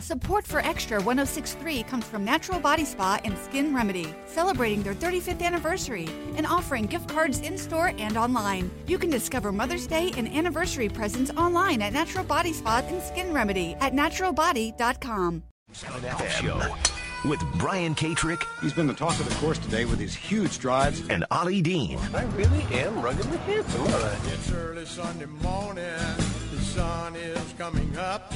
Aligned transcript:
Support 0.00 0.46
for 0.46 0.60
Extra 0.60 0.96
1063 0.96 1.82
comes 1.82 2.04
from 2.06 2.24
Natural 2.24 2.58
Body 2.58 2.84
Spa 2.86 3.20
and 3.24 3.36
Skin 3.36 3.74
Remedy, 3.74 4.14
celebrating 4.26 4.82
their 4.82 4.94
35th 4.94 5.42
anniversary 5.42 6.08
and 6.36 6.46
offering 6.46 6.86
gift 6.86 7.08
cards 7.08 7.40
in 7.40 7.58
store 7.58 7.92
and 7.98 8.16
online. 8.16 8.70
You 8.86 8.98
can 8.98 9.10
discover 9.10 9.52
Mother's 9.52 9.86
Day 9.86 10.10
and 10.16 10.26
anniversary 10.28 10.88
presents 10.88 11.30
online 11.32 11.82
at 11.82 11.92
Natural 11.92 12.24
Body 12.24 12.52
Spa 12.54 12.82
and 12.88 13.02
Skin 13.02 13.32
Remedy 13.34 13.76
at 13.80 13.92
naturalbody.com. 13.92 15.42
Show 15.72 16.74
with 17.28 17.40
Brian 17.58 17.94
Katrek 17.94 18.42
He's 18.62 18.72
been 18.72 18.86
the 18.86 18.94
talk 18.94 19.20
of 19.20 19.28
the 19.28 19.34
course 19.36 19.58
today 19.58 19.84
with 19.84 20.00
his 20.00 20.14
huge 20.14 20.50
strides. 20.52 21.06
and 21.10 21.26
Ollie 21.30 21.60
Dean. 21.60 21.98
I 22.14 22.22
really 22.36 22.62
am 22.72 23.02
ruggedly 23.02 23.36
handsome, 23.38 23.82
aren't 23.82 24.26
It's 24.32 24.50
early 24.50 24.86
Sunday 24.86 25.26
morning. 25.26 25.84
The 25.84 26.60
sun 26.62 27.16
is 27.16 27.54
coming 27.58 27.94
up. 27.98 28.32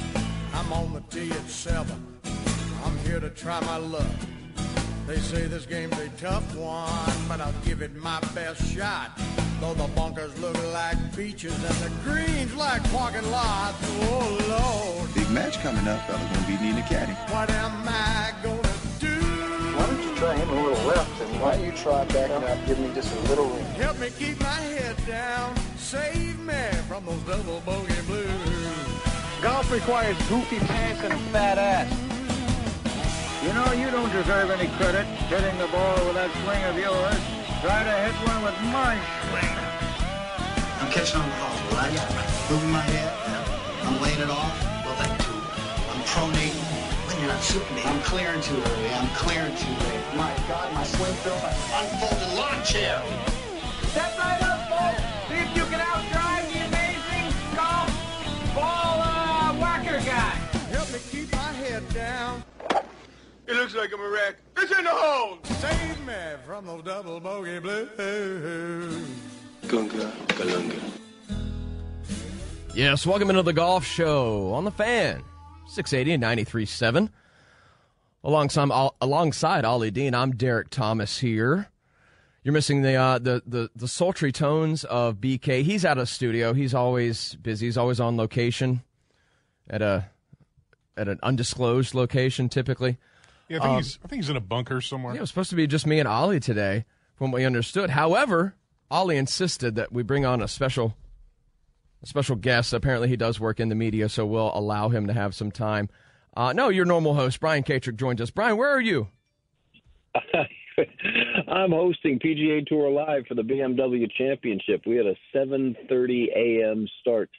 I'm 0.55 0.71
on 0.71 0.93
the 0.93 1.01
tee 1.09 1.31
at 1.31 1.49
seven. 1.49 2.01
I'm 2.85 2.97
here 2.99 3.19
to 3.19 3.29
try 3.29 3.59
my 3.61 3.77
luck. 3.77 4.07
They 5.05 5.17
say 5.17 5.47
this 5.47 5.65
game's 5.65 5.99
a 5.99 6.07
tough 6.17 6.55
one, 6.55 7.27
but 7.27 7.41
I'll 7.41 7.53
give 7.65 7.81
it 7.81 7.93
my 7.95 8.19
best 8.33 8.63
shot. 8.73 9.11
Though 9.59 9.73
the 9.73 9.87
bunkers 9.89 10.37
look 10.39 10.57
like 10.73 10.97
beaches 11.15 11.53
and 11.53 11.75
the 11.75 11.91
greens 12.03 12.55
like 12.55 12.83
parking 12.91 13.29
lots. 13.29 13.77
Oh 13.83 14.37
Lord, 14.49 15.13
Big 15.13 15.29
match 15.29 15.59
coming 15.59 15.87
up. 15.87 15.99
Fella's 16.07 16.23
gonna 16.23 16.47
be 16.47 16.57
needing 16.63 16.79
a 16.79 16.87
caddy. 16.87 17.13
what 17.33 17.49
am 17.49 17.83
I 17.87 18.33
gonna 18.41 18.61
do? 18.99 19.15
Why 19.75 19.85
don't 19.87 20.01
you 20.01 20.15
try 20.15 20.35
him 20.35 20.49
a 20.49 20.55
little 20.55 20.85
left, 20.87 21.21
and 21.21 21.41
why 21.41 21.57
don't 21.57 21.65
you 21.65 21.71
try 21.73 22.05
backing 22.05 22.43
up, 22.49 22.65
give 22.65 22.79
me 22.79 22.93
just 22.95 23.13
a 23.13 23.19
little 23.29 23.45
room. 23.45 23.65
Help 23.75 23.99
me 23.99 24.09
keep 24.17 24.39
my 24.39 24.47
head 24.47 24.95
down. 25.05 25.53
Save 25.77 26.39
me 26.39 26.63
from 26.87 27.05
those 27.05 27.21
double 27.23 27.59
bogey 27.65 27.87
blues. 27.87 27.94
Golf 29.45 29.71
requires 29.71 30.17
goofy 30.27 30.57
pants 30.57 31.03
and 31.03 31.13
a 31.13 31.17
fat 31.29 31.59
ass. 31.61 31.85
You 33.45 33.53
know, 33.53 33.77
you 33.77 33.93
don't 33.93 34.09
deserve 34.09 34.49
any 34.49 34.65
credit 34.73 35.05
hitting 35.29 35.53
the 35.61 35.67
ball 35.69 36.01
with 36.01 36.17
that 36.17 36.33
swing 36.41 36.65
of 36.65 36.73
yours. 36.81 37.21
Try 37.61 37.85
to 37.85 37.93
hit 38.09 38.17
one 38.25 38.41
with 38.41 38.57
my 38.73 38.97
swing. 39.29 39.53
I'm 40.81 40.89
catching 40.89 41.21
on 41.21 41.29
the 41.29 41.37
ball, 41.37 41.77
right? 41.77 41.93
Moving 42.49 42.73
my 42.73 42.81
head. 42.89 43.13
I'm 43.85 44.01
laying 44.01 44.17
it 44.17 44.33
off. 44.33 44.49
Well, 44.81 44.97
that 44.97 45.13
too. 45.21 45.37
I'm 45.93 46.01
pronating. 46.09 46.65
When 47.05 47.13
you're 47.21 47.29
not 47.29 47.43
shooting 47.45 47.69
me, 47.77 47.85
I'm 47.85 48.01
clearing 48.01 48.41
too 48.41 48.57
early. 48.57 48.89
I'm 48.97 49.13
clearing 49.13 49.53
too 49.61 49.77
late. 49.85 50.05
My 50.17 50.33
God, 50.49 50.73
my 50.73 50.89
swing 50.89 51.13
film. 51.21 51.37
Unfolded 51.69 52.33
lawn 52.33 52.65
chair. 52.65 52.97
Step 53.93 54.09
right 54.17 54.41
up, 54.41 54.54
like 63.75 63.93
I'm 63.93 63.99
a 63.99 64.09
wreck. 64.09 64.35
It's 64.57 64.71
in 64.77 64.83
the 64.85 64.89
hole! 64.89 65.37
Save 65.43 66.05
me 66.05 66.13
from 66.45 66.65
those 66.65 66.83
double 66.83 67.19
bogey 67.19 67.59
blues. 67.59 69.09
Gunga, 69.67 70.11
galunga. 70.27 70.79
Yes, 72.73 73.05
welcome 73.05 73.29
into 73.29 73.41
the 73.41 73.53
golf 73.53 73.85
show 73.85 74.53
on 74.53 74.63
the 74.63 74.71
fan. 74.71 75.23
680 75.67 76.13
and 76.13 76.23
93.7. 76.23 77.09
Alongside, 78.23 78.91
alongside 79.01 79.65
Ollie 79.65 79.91
Dean, 79.91 80.15
I'm 80.15 80.31
Derrick 80.31 80.69
Thomas 80.69 81.19
here. 81.19 81.67
You're 82.43 82.53
missing 82.53 82.81
the, 82.81 82.95
uh, 82.95 83.19
the, 83.19 83.43
the, 83.45 83.69
the 83.75 83.87
sultry 83.87 84.31
tones 84.31 84.83
of 84.85 85.17
BK. 85.17 85.63
He's 85.63 85.83
out 85.83 85.97
of 85.97 86.07
studio. 86.07 86.53
He's 86.53 86.73
always 86.73 87.35
busy. 87.35 87.65
He's 87.65 87.77
always 87.77 87.99
on 87.99 88.15
location 88.15 88.83
at 89.69 89.81
a 89.81 90.09
at 90.97 91.09
an 91.09 91.19
undisclosed 91.23 91.93
location 91.93 92.47
typically. 92.47 92.97
Yeah, 93.47 93.59
I 93.61 93.61
think 93.61 93.77
he's 93.77 93.99
I 94.03 94.07
think 94.07 94.23
he's 94.23 94.29
in 94.29 94.37
a 94.37 94.41
bunker 94.41 94.81
somewhere. 94.81 95.13
Yeah, 95.13 95.19
it 95.19 95.21
was 95.21 95.29
supposed 95.29 95.51
to 95.51 95.55
be 95.55 95.67
just 95.67 95.85
me 95.85 95.99
and 95.99 96.07
Ollie 96.07 96.39
today, 96.39 96.85
from 97.15 97.31
what 97.31 97.39
we 97.39 97.45
understood. 97.45 97.91
However, 97.91 98.55
Ollie 98.89 99.17
insisted 99.17 99.75
that 99.75 99.91
we 99.91 100.03
bring 100.03 100.25
on 100.25 100.41
a 100.41 100.47
special 100.47 100.95
a 102.01 102.07
special 102.07 102.35
guest. 102.35 102.73
Apparently, 102.73 103.07
he 103.07 103.17
does 103.17 103.39
work 103.39 103.59
in 103.59 103.69
the 103.69 103.75
media, 103.75 104.09
so 104.09 104.25
we'll 104.25 104.51
allow 104.55 104.89
him 104.89 105.07
to 105.07 105.13
have 105.13 105.35
some 105.35 105.51
time. 105.51 105.89
Uh, 106.35 106.53
no, 106.53 106.69
your 106.69 106.85
normal 106.85 107.13
host, 107.13 107.39
Brian 107.39 107.63
Katrek, 107.63 107.95
joins 107.95 108.19
us. 108.19 108.29
Brian, 108.29 108.57
where 108.57 108.69
are 108.69 108.81
you? 108.81 109.07
I'm 111.47 111.71
hosting 111.71 112.19
PGA 112.19 112.65
Tour 112.65 112.89
Live 112.89 113.27
for 113.27 113.35
the 113.35 113.41
BMW 113.41 114.11
Championship. 114.17 114.81
We 114.85 114.97
had 114.97 115.05
a 115.05 115.15
7:30 115.33 116.27
a.m. 116.35 116.87
start 117.01 117.29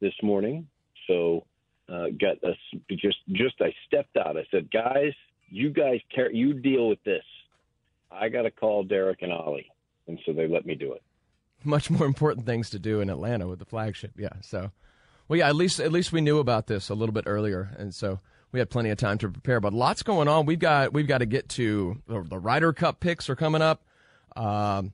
this 0.00 0.14
morning, 0.22 0.68
so 1.06 1.44
uh, 1.88 2.06
got 2.20 2.36
a, 2.42 2.54
just 2.90 3.18
just 3.32 3.54
I 3.60 3.74
stepped 3.86 4.16
out. 4.16 4.36
I 4.36 4.46
said, 4.50 4.70
guys, 4.70 5.12
you 5.48 5.70
guys 5.70 6.00
care, 6.14 6.32
you 6.32 6.54
deal 6.54 6.88
with 6.88 7.02
this. 7.04 7.24
I 8.10 8.28
got 8.28 8.42
to 8.42 8.50
call 8.50 8.84
Derrick 8.84 9.22
and 9.22 9.32
Ollie, 9.32 9.70
and 10.06 10.18
so 10.24 10.32
they 10.32 10.46
let 10.46 10.66
me 10.66 10.74
do 10.74 10.92
it. 10.92 11.02
Much 11.62 11.90
more 11.90 12.06
important 12.06 12.46
things 12.46 12.70
to 12.70 12.78
do 12.78 13.00
in 13.00 13.10
Atlanta 13.10 13.48
with 13.48 13.58
the 13.58 13.64
flagship. 13.64 14.12
Yeah. 14.16 14.28
So, 14.42 14.70
well, 15.28 15.38
yeah. 15.38 15.48
At 15.48 15.56
least 15.56 15.80
at 15.80 15.92
least 15.92 16.12
we 16.12 16.20
knew 16.20 16.38
about 16.38 16.66
this 16.66 16.88
a 16.88 16.94
little 16.94 17.12
bit 17.12 17.24
earlier, 17.26 17.74
and 17.78 17.94
so 17.94 18.20
we 18.52 18.58
had 18.58 18.70
plenty 18.70 18.90
of 18.90 18.98
time 18.98 19.18
to 19.18 19.28
prepare. 19.28 19.60
But 19.60 19.72
lots 19.72 20.02
going 20.02 20.28
on. 20.28 20.46
We've 20.46 20.58
got 20.58 20.92
we've 20.92 21.08
got 21.08 21.18
to 21.18 21.26
get 21.26 21.48
to 21.50 22.00
the, 22.06 22.22
the 22.22 22.38
Ryder 22.38 22.72
Cup 22.72 23.00
picks 23.00 23.28
are 23.28 23.36
coming 23.36 23.62
up. 23.62 23.84
Um, 24.36 24.92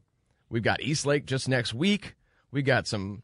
we've 0.49 0.63
got 0.63 0.81
East 0.81 1.07
Lake 1.07 1.27
just 1.27 1.49
next 1.49 1.75
week. 1.75 2.15
We 2.51 2.63
got 2.63 2.87
some 2.87 3.23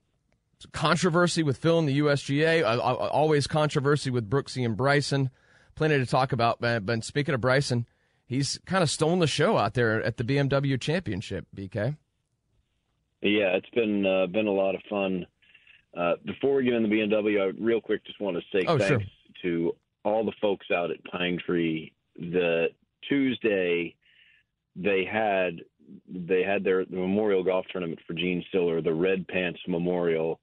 controversy 0.72 1.42
with 1.42 1.58
Phil 1.58 1.78
and 1.78 1.88
the 1.88 1.98
USGA. 2.00 2.64
Always 3.12 3.46
controversy 3.46 4.10
with 4.10 4.28
Brooksy 4.28 4.64
and 4.64 4.76
Bryson. 4.76 5.30
Plenty 5.74 5.98
to 5.98 6.06
talk 6.06 6.32
about. 6.32 6.60
But, 6.60 6.86
but 6.86 7.04
speaking 7.04 7.34
of 7.34 7.40
Bryson, 7.40 7.86
he's 8.26 8.58
kind 8.66 8.82
of 8.82 8.90
stolen 8.90 9.18
the 9.18 9.26
show 9.26 9.56
out 9.58 9.74
there 9.74 10.02
at 10.02 10.16
the 10.16 10.24
BMW 10.24 10.80
Championship. 10.80 11.46
BK. 11.54 11.96
Yeah, 13.22 13.56
it's 13.56 13.70
been 13.70 14.04
uh, 14.06 14.26
been 14.26 14.46
a 14.46 14.52
lot 14.52 14.74
of 14.74 14.82
fun. 14.88 15.26
Uh, 15.96 16.12
before 16.26 16.56
we 16.56 16.64
get 16.64 16.74
into 16.74 16.88
the 16.88 16.94
BMW, 16.94 17.40
I 17.42 17.52
real 17.62 17.80
quick 17.80 18.04
just 18.04 18.20
want 18.20 18.36
to 18.36 18.42
say 18.52 18.64
Oh, 18.66 18.78
thanks 18.78 18.88
sure. 18.88 19.00
to 19.42 19.76
all 20.04 20.24
the 20.24 20.32
folks 20.40 20.66
out 20.70 20.90
at 20.90 21.02
Pinetree. 21.04 21.92
The 22.18 22.68
Tuesday 23.08 23.94
they 24.76 25.04
had 25.10 25.60
they 26.08 26.42
had 26.42 26.62
their 26.64 26.84
the 26.84 26.96
Memorial 26.96 27.42
Golf 27.42 27.66
Tournament 27.72 27.98
for 28.06 28.12
Gene 28.14 28.44
Siller, 28.52 28.80
the 28.82 28.92
Red 28.92 29.26
Pants 29.28 29.60
Memorial, 29.66 30.38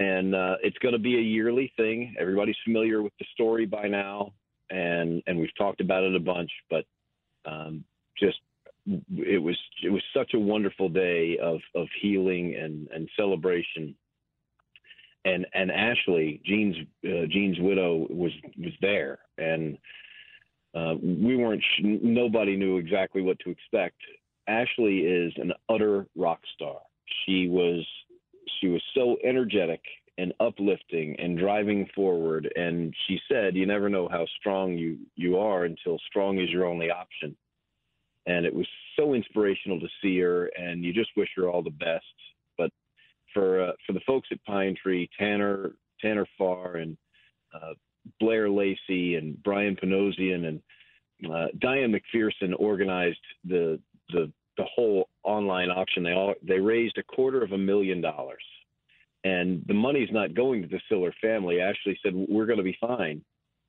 and 0.00 0.34
uh, 0.34 0.56
it's 0.62 0.78
going 0.78 0.94
to 0.94 0.98
be 0.98 1.16
a 1.16 1.20
yearly 1.20 1.72
thing. 1.76 2.14
Everybody's 2.18 2.56
familiar 2.64 3.02
with 3.02 3.12
the 3.18 3.26
story 3.34 3.66
by 3.66 3.86
now, 3.86 4.32
and 4.70 5.22
and 5.26 5.38
we've 5.38 5.54
talked 5.56 5.80
about 5.80 6.02
it 6.02 6.16
a 6.16 6.20
bunch. 6.20 6.50
But 6.70 6.86
um, 7.44 7.84
just 8.18 8.38
it 8.86 9.40
was 9.40 9.58
it 9.84 9.90
was 9.90 10.02
such 10.16 10.32
a 10.34 10.38
wonderful 10.38 10.88
day 10.88 11.38
of 11.38 11.60
of 11.74 11.86
healing 12.00 12.56
and 12.56 12.88
and 12.88 13.08
celebration. 13.16 13.94
And 15.26 15.46
and 15.52 15.70
Ashley, 15.70 16.40
Gene's 16.46 16.76
uh, 17.04 17.26
Gene's 17.28 17.60
widow, 17.60 18.06
was 18.08 18.32
was 18.58 18.72
there, 18.80 19.18
and 19.36 19.76
uh, 20.74 20.94
we 21.02 21.36
weren't. 21.36 21.62
Nobody 21.82 22.56
knew 22.56 22.78
exactly 22.78 23.20
what 23.20 23.38
to 23.40 23.50
expect. 23.50 23.96
Ashley 24.48 25.00
is 25.00 25.34
an 25.36 25.52
utter 25.68 26.06
rock 26.16 26.40
star. 26.54 26.78
She 27.26 27.48
was 27.48 27.84
she 28.60 28.68
was 28.68 28.82
so 28.94 29.16
energetic 29.24 29.80
and 30.18 30.34
uplifting 30.40 31.16
and 31.18 31.38
driving 31.38 31.88
forward. 31.94 32.52
And 32.56 32.94
she 33.06 33.18
said, 33.28 33.56
"You 33.56 33.66
never 33.66 33.88
know 33.88 34.08
how 34.08 34.26
strong 34.38 34.76
you 34.76 34.98
you 35.16 35.38
are 35.38 35.64
until 35.64 35.98
strong 36.00 36.38
is 36.38 36.50
your 36.50 36.66
only 36.66 36.90
option." 36.90 37.36
And 38.26 38.44
it 38.44 38.54
was 38.54 38.66
so 38.96 39.14
inspirational 39.14 39.80
to 39.80 39.88
see 40.02 40.18
her, 40.20 40.46
and 40.58 40.84
you 40.84 40.92
just 40.92 41.10
wish 41.16 41.30
her 41.36 41.48
all 41.48 41.62
the 41.62 41.70
best. 41.70 42.04
But 42.58 42.70
for 43.32 43.62
uh, 43.62 43.72
for 43.86 43.92
the 43.92 44.00
folks 44.06 44.28
at 44.30 44.44
Pinetree, 44.44 45.08
Tanner 45.18 45.72
Tanner 46.00 46.26
Farr 46.36 46.76
and 46.76 46.96
uh, 47.54 47.74
Blair 48.18 48.50
Lacey 48.50 49.16
and 49.16 49.42
Brian 49.42 49.76
Panosian 49.76 50.46
and 50.46 50.62
uh, 51.32 51.48
Diane 51.58 51.92
McPherson 51.92 52.54
organized 52.58 53.24
the 53.44 53.80
the 54.10 54.30
the 54.56 54.64
whole 54.64 55.08
online 55.24 55.70
auction. 55.70 56.02
They 56.02 56.12
all 56.12 56.34
they 56.42 56.58
raised 56.58 56.98
a 56.98 57.02
quarter 57.02 57.42
of 57.42 57.52
a 57.52 57.58
million 57.58 58.00
dollars, 58.00 58.42
and 59.24 59.62
the 59.66 59.74
money's 59.74 60.10
not 60.10 60.34
going 60.34 60.62
to 60.62 60.68
the 60.68 60.80
Siller 60.88 61.14
family. 61.20 61.60
Ashley 61.60 61.98
said 62.02 62.12
we're 62.14 62.46
going 62.46 62.58
to 62.58 62.64
be 62.64 62.78
fine. 62.80 63.22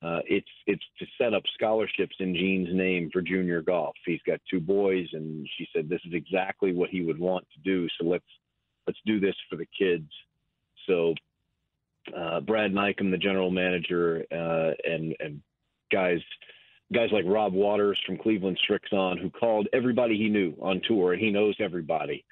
Uh, 0.04 0.19
it's 0.25 0.48
it's 0.66 0.83
to 0.98 1.06
set 1.18 1.33
up 1.33 1.44
scholarships 1.54 2.16
in 2.19 2.36
Gene's 2.36 2.74
name 2.74 3.10
for 3.13 3.22
junior 3.22 3.62
golf. 3.62 3.95
He's 4.06 4.22
got 4.25 4.39
two 4.50 4.60
boys, 4.60 5.07
and 5.13 5.48
she 5.57 5.68
said 5.74 5.88
this 5.88 6.01
is 6.06 6.13
exactly 6.13 6.74
what 6.74 6.89
he 6.89 7.01
would 7.01 7.19
want 7.19 7.45
to 7.54 7.60
do. 7.63 7.88
So 8.00 8.07
let's 8.07 8.25
let's 8.88 9.00
do 9.06 9.19
this 9.19 9.36
for 9.50 9.57
the 9.57 9.68
kids. 9.78 10.10
So 10.88 11.13
uh, 12.18 12.39
Brad 12.39 12.74
Nykum, 12.74 13.12
the 13.12 13.18
general 13.18 13.51
manager, 13.51 14.25
uh, 14.31 14.72
and 14.83 15.16
and 15.19 15.42
guys 15.92 16.19
guys 16.94 17.10
like 17.12 17.26
Rob 17.26 17.54
Waters 17.54 18.00
from 18.06 18.18
Cleveland 18.18 18.60
Srixon, 18.70 19.20
who 19.22 19.30
called 19.30 19.68
everybody 19.74 20.18
he 20.18 20.30
knew 20.30 20.54
on 20.62 20.82
tour, 20.88 21.14
and 21.14 21.22
he 21.22 21.32
knows 21.32 21.56
everybody. 21.60 22.24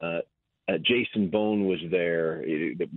Uh, 0.00 0.20
Uh, 0.68 0.78
Jason 0.82 1.30
Bohn 1.30 1.66
was 1.66 1.78
there. 1.92 2.44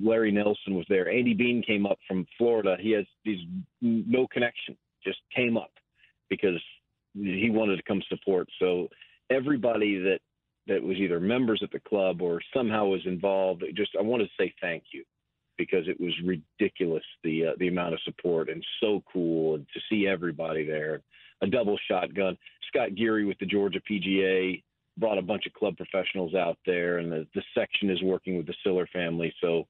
Larry 0.01 0.31
Nelson 0.31 0.74
was 0.74 0.88
there. 0.89 1.07
Andy 1.07 1.36
Bean 1.36 1.62
came 1.62 1.86
up 1.86 2.00
from 2.07 2.25
Florida. 2.36 2.75
He 2.80 2.92
has 2.98 3.06
he's 3.24 3.45
no 3.80 4.25
connection. 4.25 4.75
Just 5.04 5.19
came 5.36 5.56
up 5.56 5.71
because 6.30 6.60
he 7.13 7.51
wanted 7.51 7.77
to 7.77 7.83
come 7.83 8.01
support. 8.10 8.50
So 8.57 8.89
everybody 9.30 10.00
that 10.00 10.19
that 10.66 10.81
was 10.81 10.98
either 10.98 11.19
members 11.19 11.62
at 11.62 11.71
the 11.71 11.80
club 11.80 12.24
or 12.24 12.42
somehow 12.56 12.86
was 12.88 13.06
involved, 13.06 13.63
just 13.75 13.92
I 14.00 14.01
want 14.01 14.24
to 14.24 14.30
say 14.36 14.51
thank 14.60 14.86
you 14.92 15.04
because 15.57 15.88
it 15.88 16.00
was 16.01 16.13
ridiculous 16.24 17.04
the 17.24 17.48
uh, 17.48 17.51
the 17.60 17.68
amount 17.68 17.94
of 17.94 18.00
support 18.01 18.50
and 18.50 18.66
so 18.81 19.04
cool 19.13 19.56
and 19.56 19.68
to 19.75 19.80
see 19.89 20.07
everybody 20.07 20.66
there. 20.66 21.04
A 21.41 21.47
double 21.47 21.77
shotgun. 21.88 22.38
Scott 22.68 22.95
Geary 22.95 23.25
with 23.25 23.39
the 23.39 23.45
Georgia 23.45 23.81
PGA 23.89 24.62
brought 24.97 25.18
a 25.18 25.21
bunch 25.21 25.45
of 25.45 25.53
club 25.53 25.77
professionals 25.77 26.36
out 26.36 26.57
there, 26.65 26.97
and 26.97 27.12
the, 27.12 27.27
the 27.33 27.44
section 27.56 27.89
is 27.89 28.01
working 28.03 28.38
with 28.38 28.45
the 28.45 28.53
Siller 28.63 28.88
family. 28.91 29.33
So 29.41 29.65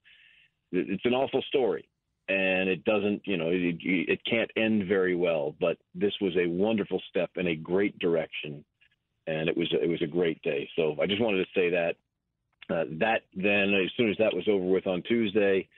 it's 0.72 1.04
an 1.04 1.14
awful 1.14 1.42
story, 1.42 1.88
and 2.28 2.68
it 2.68 2.84
doesn't, 2.84 3.22
you 3.24 3.36
know, 3.36 3.48
it, 3.50 3.76
it 3.80 4.20
can't 4.28 4.50
end 4.56 4.86
very 4.86 5.14
well. 5.14 5.54
But 5.60 5.78
this 5.94 6.12
was 6.20 6.36
a 6.36 6.48
wonderful 6.48 7.00
step 7.08 7.30
in 7.36 7.48
a 7.48 7.56
great 7.56 7.98
direction, 7.98 8.64
and 9.26 9.48
it 9.48 9.56
was 9.56 9.68
it 9.72 9.88
was 9.88 10.02
a 10.02 10.06
great 10.06 10.42
day. 10.42 10.68
So 10.76 10.96
I 11.00 11.06
just 11.06 11.22
wanted 11.22 11.44
to 11.44 11.60
say 11.60 11.70
that. 11.70 11.96
Uh, 12.68 12.84
that 13.00 13.22
then, 13.34 13.74
as 13.74 13.90
soon 13.96 14.10
as 14.10 14.16
that 14.18 14.32
was 14.32 14.46
over 14.46 14.64
with 14.64 14.86
on 14.86 15.02
Tuesday, 15.02 15.68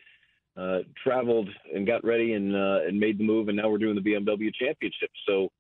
uh, 0.58 0.80
traveled 1.02 1.48
and 1.74 1.86
got 1.86 2.04
ready 2.04 2.34
and 2.34 2.54
uh, 2.54 2.80
and 2.86 3.00
made 3.00 3.18
the 3.18 3.24
move, 3.24 3.48
and 3.48 3.56
now 3.56 3.70
we're 3.70 3.78
doing 3.78 3.94
the 3.94 4.02
BMW 4.02 4.52
Championship. 4.54 5.10
So 5.26 5.50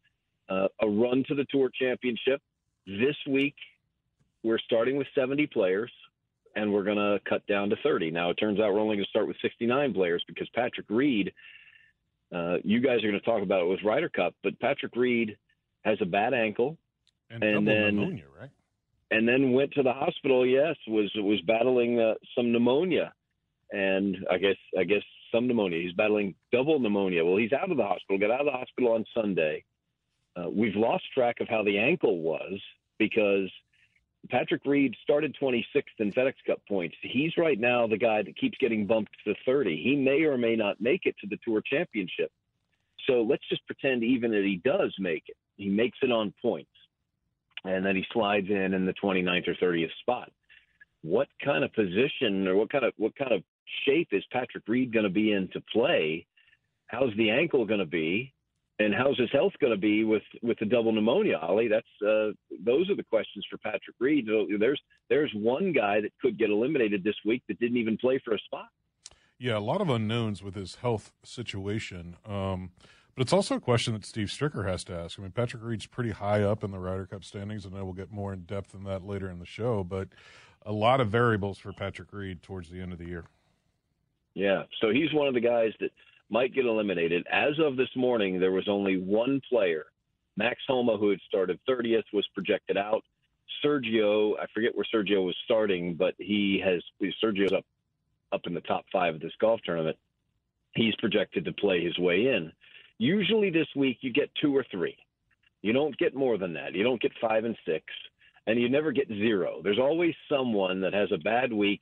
uh, 0.48 0.68
a 0.80 0.88
run 0.88 1.24
to 1.28 1.34
the 1.34 1.46
Tour 1.50 1.70
Championship 1.78 2.40
this 2.86 3.16
week 3.28 3.54
we're 4.42 4.58
starting 4.58 4.96
with 4.96 5.06
70 5.14 5.46
players 5.48 5.92
and 6.56 6.72
we're 6.72 6.84
going 6.84 6.96
to 6.96 7.18
cut 7.28 7.46
down 7.46 7.70
to 7.70 7.76
30. 7.82 8.10
Now, 8.10 8.30
it 8.30 8.34
turns 8.34 8.60
out 8.60 8.72
we're 8.72 8.80
only 8.80 8.96
going 8.96 9.04
to 9.04 9.10
start 9.10 9.26
with 9.26 9.36
69 9.40 9.94
players 9.94 10.22
because 10.26 10.48
Patrick 10.54 10.86
Reed, 10.90 11.32
uh, 12.34 12.56
you 12.62 12.80
guys 12.80 12.98
are 12.98 13.08
going 13.08 13.20
to 13.20 13.20
talk 13.20 13.42
about 13.42 13.62
it 13.62 13.68
with 13.68 13.80
Ryder 13.84 14.08
Cup, 14.08 14.34
but 14.42 14.58
Patrick 14.60 14.94
Reed 14.96 15.36
has 15.84 15.98
a 16.00 16.06
bad 16.06 16.34
ankle. 16.34 16.76
And, 17.30 17.42
and 17.42 17.66
then, 17.66 17.96
pneumonia, 17.96 18.24
right? 18.38 18.50
And 19.10 19.26
then 19.26 19.52
went 19.52 19.72
to 19.72 19.82
the 19.82 19.92
hospital. 19.92 20.46
Yes, 20.46 20.76
was 20.86 21.10
was 21.16 21.40
battling 21.46 21.98
uh, 21.98 22.14
some 22.36 22.52
pneumonia, 22.52 23.14
and 23.70 24.18
I 24.30 24.36
guess 24.36 24.56
I 24.78 24.84
guess 24.84 25.02
some 25.32 25.46
pneumonia. 25.46 25.80
He's 25.80 25.94
battling 25.94 26.34
double 26.50 26.78
pneumonia. 26.78 27.24
Well, 27.24 27.38
he's 27.38 27.52
out 27.54 27.70
of 27.70 27.78
the 27.78 27.84
hospital. 27.84 28.18
Got 28.18 28.32
out 28.32 28.40
of 28.40 28.46
the 28.46 28.52
hospital 28.52 28.92
on 28.92 29.06
Sunday. 29.14 29.64
Uh, 30.36 30.48
we've 30.50 30.76
lost 30.76 31.04
track 31.12 31.40
of 31.40 31.48
how 31.48 31.62
the 31.62 31.78
ankle 31.78 32.20
was 32.20 32.60
because 32.98 33.50
Patrick 34.30 34.64
Reed 34.64 34.94
started 35.02 35.36
26th 35.40 35.64
in 35.98 36.12
FedEx 36.12 36.34
Cup 36.46 36.60
points. 36.68 36.96
He's 37.02 37.36
right 37.36 37.58
now 37.58 37.86
the 37.86 37.98
guy 37.98 38.22
that 38.22 38.36
keeps 38.36 38.56
getting 38.58 38.86
bumped 38.86 39.12
to 39.24 39.34
30. 39.44 39.82
He 39.82 39.96
may 39.96 40.22
or 40.22 40.38
may 40.38 40.56
not 40.56 40.80
make 40.80 41.06
it 41.06 41.16
to 41.20 41.26
the 41.26 41.38
Tour 41.44 41.60
Championship. 41.60 42.30
So 43.06 43.22
let's 43.22 43.46
just 43.48 43.66
pretend 43.66 44.04
even 44.04 44.30
that 44.30 44.44
he 44.44 44.60
does 44.64 44.94
make 44.98 45.24
it. 45.26 45.36
He 45.56 45.68
makes 45.68 45.98
it 46.02 46.12
on 46.12 46.32
points. 46.40 46.70
And 47.64 47.84
then 47.84 47.96
he 47.96 48.04
slides 48.12 48.48
in 48.48 48.74
in 48.74 48.86
the 48.86 48.94
29th 48.94 49.48
or 49.48 49.54
30th 49.54 49.90
spot. 50.00 50.30
What 51.02 51.28
kind 51.44 51.64
of 51.64 51.72
position 51.72 52.46
or 52.46 52.56
what 52.56 52.70
kind 52.70 52.84
of 52.84 52.92
what 52.96 53.16
kind 53.16 53.32
of 53.32 53.42
shape 53.84 54.08
is 54.12 54.22
Patrick 54.30 54.64
Reed 54.68 54.92
going 54.92 55.04
to 55.04 55.10
be 55.10 55.32
in 55.32 55.48
to 55.48 55.60
play? 55.72 56.26
How's 56.86 57.14
the 57.16 57.30
ankle 57.30 57.64
going 57.64 57.80
to 57.80 57.86
be? 57.86 58.32
And 58.78 58.94
how's 58.94 59.18
his 59.18 59.30
health 59.32 59.52
going 59.60 59.72
to 59.72 59.78
be 59.78 60.04
with 60.04 60.22
with 60.42 60.58
the 60.58 60.66
double 60.66 60.92
pneumonia, 60.92 61.38
Ollie? 61.38 61.68
That's 61.68 61.86
uh, 62.02 62.32
those 62.64 62.88
are 62.90 62.96
the 62.96 63.04
questions 63.04 63.44
for 63.50 63.58
Patrick 63.58 63.96
Reed. 64.00 64.26
There's 64.58 64.80
there's 65.08 65.32
one 65.34 65.72
guy 65.72 66.00
that 66.00 66.12
could 66.20 66.38
get 66.38 66.50
eliminated 66.50 67.04
this 67.04 67.16
week 67.24 67.42
that 67.48 67.58
didn't 67.60 67.76
even 67.76 67.96
play 67.98 68.20
for 68.24 68.34
a 68.34 68.38
spot. 68.38 68.68
Yeah, 69.38 69.58
a 69.58 69.60
lot 69.60 69.80
of 69.80 69.90
unknowns 69.90 70.42
with 70.42 70.54
his 70.54 70.76
health 70.76 71.12
situation. 71.24 72.16
Um, 72.24 72.70
but 73.14 73.22
it's 73.22 73.32
also 73.32 73.56
a 73.56 73.60
question 73.60 73.92
that 73.92 74.06
Steve 74.06 74.28
Stricker 74.28 74.66
has 74.66 74.84
to 74.84 74.94
ask. 74.94 75.18
I 75.18 75.22
mean, 75.22 75.32
Patrick 75.32 75.62
Reed's 75.62 75.86
pretty 75.86 76.10
high 76.12 76.42
up 76.42 76.64
in 76.64 76.70
the 76.70 76.78
Ryder 76.78 77.06
Cup 77.06 77.24
standings, 77.24 77.66
and 77.66 77.76
I 77.76 77.82
will 77.82 77.92
get 77.92 78.10
more 78.10 78.32
in 78.32 78.42
depth 78.42 78.74
in 78.74 78.84
that 78.84 79.04
later 79.04 79.28
in 79.28 79.38
the 79.38 79.44
show. 79.44 79.84
But 79.84 80.08
a 80.64 80.72
lot 80.72 81.00
of 81.00 81.08
variables 81.08 81.58
for 81.58 81.72
Patrick 81.72 82.12
Reed 82.12 82.42
towards 82.42 82.70
the 82.70 82.80
end 82.80 82.92
of 82.92 82.98
the 82.98 83.06
year. 83.06 83.24
Yeah, 84.34 84.62
so 84.80 84.90
he's 84.90 85.12
one 85.12 85.28
of 85.28 85.34
the 85.34 85.40
guys 85.40 85.72
that 85.80 85.90
might 86.32 86.54
get 86.54 86.64
eliminated. 86.64 87.26
As 87.30 87.52
of 87.58 87.76
this 87.76 87.94
morning, 87.94 88.40
there 88.40 88.52
was 88.52 88.66
only 88.66 88.96
one 88.96 89.40
player. 89.48 89.84
Max 90.36 90.58
Homa, 90.66 90.96
who 90.96 91.10
had 91.10 91.20
started 91.28 91.60
30th, 91.68 92.04
was 92.14 92.26
projected 92.34 92.78
out. 92.78 93.04
Sergio, 93.64 94.32
I 94.40 94.46
forget 94.54 94.74
where 94.74 94.86
Sergio 94.92 95.26
was 95.26 95.36
starting, 95.44 95.94
but 95.94 96.14
he 96.18 96.60
has 96.64 96.82
Sergio's 97.22 97.52
up 97.52 97.66
up 98.32 98.40
in 98.46 98.54
the 98.54 98.62
top 98.62 98.86
five 98.90 99.14
of 99.14 99.20
this 99.20 99.34
golf 99.40 99.60
tournament. 99.62 99.96
He's 100.74 100.96
projected 100.96 101.44
to 101.44 101.52
play 101.52 101.84
his 101.84 101.98
way 101.98 102.28
in. 102.28 102.50
Usually 102.96 103.50
this 103.50 103.68
week 103.76 103.98
you 104.00 104.10
get 104.10 104.30
two 104.40 104.56
or 104.56 104.64
three. 104.70 104.96
You 105.60 105.74
don't 105.74 105.96
get 105.98 106.14
more 106.14 106.38
than 106.38 106.54
that. 106.54 106.74
You 106.74 106.82
don't 106.82 107.00
get 107.00 107.12
five 107.20 107.44
and 107.44 107.56
six, 107.66 107.84
and 108.46 108.58
you 108.58 108.70
never 108.70 108.90
get 108.90 109.06
zero. 109.08 109.60
There's 109.62 109.78
always 109.78 110.14
someone 110.30 110.80
that 110.80 110.94
has 110.94 111.12
a 111.12 111.18
bad 111.18 111.52
week 111.52 111.80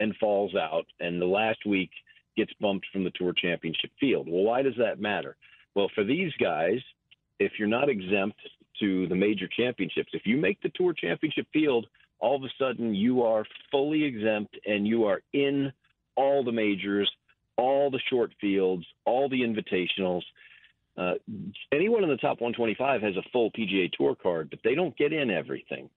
and 0.00 0.16
falls 0.16 0.54
out, 0.54 0.86
and 1.00 1.20
the 1.20 1.26
last 1.26 1.66
week 1.66 1.90
gets 2.40 2.52
bumped 2.60 2.86
from 2.92 3.04
the 3.04 3.10
Tour 3.10 3.32
Championship 3.36 3.90
field. 4.00 4.26
Well, 4.28 4.42
why 4.42 4.62
does 4.62 4.76
that 4.78 5.00
matter? 5.00 5.36
Well, 5.74 5.90
for 5.94 6.04
these 6.04 6.32
guys, 6.40 6.80
if 7.38 7.52
you're 7.58 7.68
not 7.68 7.88
exempt 7.88 8.38
to 8.80 9.06
the 9.08 9.14
major 9.14 9.46
championships, 9.46 10.10
if 10.14 10.22
you 10.24 10.36
make 10.36 10.60
the 10.62 10.70
Tour 10.74 10.94
Championship 10.94 11.46
field, 11.52 11.86
all 12.18 12.36
of 12.36 12.42
a 12.42 12.52
sudden 12.58 12.94
you 12.94 13.22
are 13.22 13.44
fully 13.70 14.04
exempt 14.04 14.56
and 14.66 14.86
you 14.86 15.04
are 15.04 15.20
in 15.32 15.72
all 16.16 16.42
the 16.42 16.52
majors, 16.52 17.10
all 17.56 17.90
the 17.90 18.00
short 18.08 18.32
fields, 18.40 18.84
all 19.04 19.28
the 19.28 19.40
invitationals. 19.40 20.22
Uh, 20.96 21.14
anyone 21.72 22.02
in 22.02 22.10
the 22.10 22.16
top 22.16 22.40
125 22.40 23.02
has 23.02 23.16
a 23.16 23.28
full 23.32 23.50
PGA 23.52 23.90
Tour 23.92 24.14
card, 24.14 24.48
but 24.50 24.60
they 24.64 24.74
don't 24.74 24.96
get 24.96 25.12
in 25.12 25.30
everything. 25.30 25.88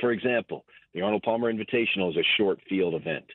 For 0.00 0.12
example, 0.12 0.64
the 0.94 1.02
Arnold 1.02 1.22
Palmer 1.22 1.52
Invitational 1.52 2.10
is 2.10 2.16
a 2.16 2.36
short 2.38 2.60
field 2.68 2.94
event. 2.94 3.26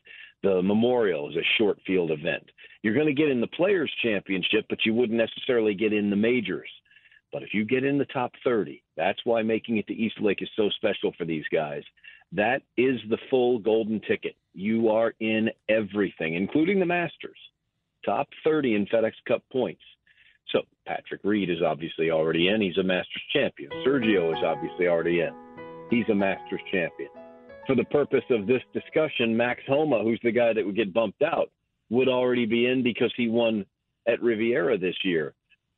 The 0.43 0.61
Memorial 0.61 1.29
is 1.29 1.35
a 1.35 1.47
short 1.57 1.79
field 1.85 2.11
event. 2.11 2.43
You're 2.83 2.93
going 2.93 3.07
to 3.07 3.13
get 3.13 3.29
in 3.29 3.41
the 3.41 3.47
Players 3.47 3.91
Championship, 4.03 4.65
but 4.69 4.85
you 4.85 4.93
wouldn't 4.93 5.17
necessarily 5.17 5.73
get 5.73 5.93
in 5.93 6.09
the 6.09 6.15
majors. 6.15 6.69
But 7.33 7.43
if 7.43 7.53
you 7.53 7.65
get 7.65 7.83
in 7.83 7.97
the 7.97 8.05
top 8.05 8.31
30, 8.43 8.81
that's 8.95 9.19
why 9.25 9.41
making 9.41 9.77
it 9.77 9.87
to 9.87 9.93
East 9.93 10.21
Lake 10.21 10.41
is 10.41 10.49
so 10.55 10.69
special 10.69 11.11
for 11.17 11.25
these 11.25 11.43
guys. 11.51 11.83
That 12.31 12.61
is 12.77 12.99
the 13.09 13.17
full 13.29 13.59
golden 13.59 13.99
ticket. 14.01 14.35
You 14.53 14.89
are 14.89 15.13
in 15.19 15.49
everything, 15.69 16.35
including 16.35 16.79
the 16.79 16.85
Masters. 16.85 17.37
Top 18.05 18.27
30 18.43 18.75
in 18.75 18.85
FedEx 18.85 19.13
Cup 19.27 19.43
points. 19.51 19.81
So 20.51 20.61
Patrick 20.85 21.21
Reed 21.23 21.49
is 21.49 21.61
obviously 21.61 22.11
already 22.11 22.47
in. 22.47 22.61
He's 22.61 22.77
a 22.77 22.83
Masters 22.83 23.23
champion. 23.33 23.71
Sergio 23.85 24.31
is 24.31 24.43
obviously 24.45 24.87
already 24.87 25.21
in. 25.21 25.33
He's 25.89 26.07
a 26.09 26.15
Masters 26.15 26.61
champion 26.71 27.09
for 27.67 27.75
the 27.75 27.83
purpose 27.85 28.23
of 28.29 28.47
this 28.47 28.61
discussion, 28.73 29.35
Max 29.35 29.61
Homa, 29.67 30.01
who's 30.01 30.19
the 30.23 30.31
guy 30.31 30.53
that 30.53 30.65
would 30.65 30.75
get 30.75 30.93
bumped 30.93 31.21
out, 31.21 31.51
would 31.89 32.07
already 32.07 32.45
be 32.45 32.65
in 32.65 32.81
because 32.81 33.13
he 33.15 33.27
won 33.27 33.65
at 34.07 34.21
Riviera 34.21 34.77
this 34.77 34.95
year. 35.03 35.33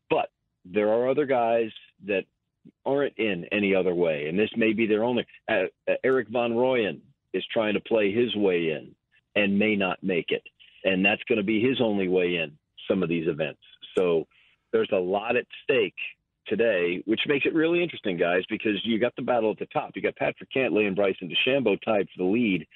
But 0.10 0.30
there 0.64 0.90
are 0.90 1.10
other 1.10 1.26
guys 1.26 1.72
that 2.06 2.24
aren't 2.86 3.18
in 3.18 3.46
any 3.52 3.74
other 3.74 3.96
way, 3.96 4.28
and 4.28 4.38
this 4.38 4.50
may 4.56 4.74
be 4.74 4.86
their 4.86 5.04
only. 5.04 5.26
Uh, 5.50 5.64
uh, 5.90 5.96
Erik 6.04 6.28
van 6.30 6.52
Rooyen 6.52 7.00
is 7.34 7.44
trying 7.52 7.74
to 7.74 7.80
play 7.80 8.12
his 8.14 8.36
way 8.36 8.72
in 8.72 8.94
and 9.36 9.58
may 9.58 9.76
not 9.76 10.04
make 10.04 10.30
it, 10.30 10.44
and 10.84 11.04
that's 11.04 11.24
going 11.28 11.38
to 11.38 11.44
be 11.44 11.62
his 11.62 11.82
only 11.82 12.08
way 12.08 12.36
in 12.36 12.52
some 12.90 13.04
of 13.04 13.10
these 13.10 13.28
events. 13.28 13.62
So 13.98 14.28
there's 14.72 14.90
a 14.94 14.98
lot 14.98 15.36
at 15.36 15.46
stake 15.64 15.96
today, 16.50 17.02
which 17.06 17.22
makes 17.28 17.46
it 17.46 17.54
really 17.54 17.82
interesting, 17.82 18.18
guys, 18.18 18.44
because 18.50 18.80
you 18.84 19.00
got 19.00 19.16
the 19.16 19.22
battle 19.22 19.52
at 19.52 19.60
the 19.60 19.68
top. 19.68 19.92
You 19.96 20.02
got 20.02 20.16
Patrick 20.16 20.50
Cantlay 20.56 20.88
and 20.88 20.96
Bryson 20.96 21.30
DeChambeau 21.30 21.82
tied 21.82 22.08
for 22.10 22.24
the 22.24 22.30
lead. 22.30 22.68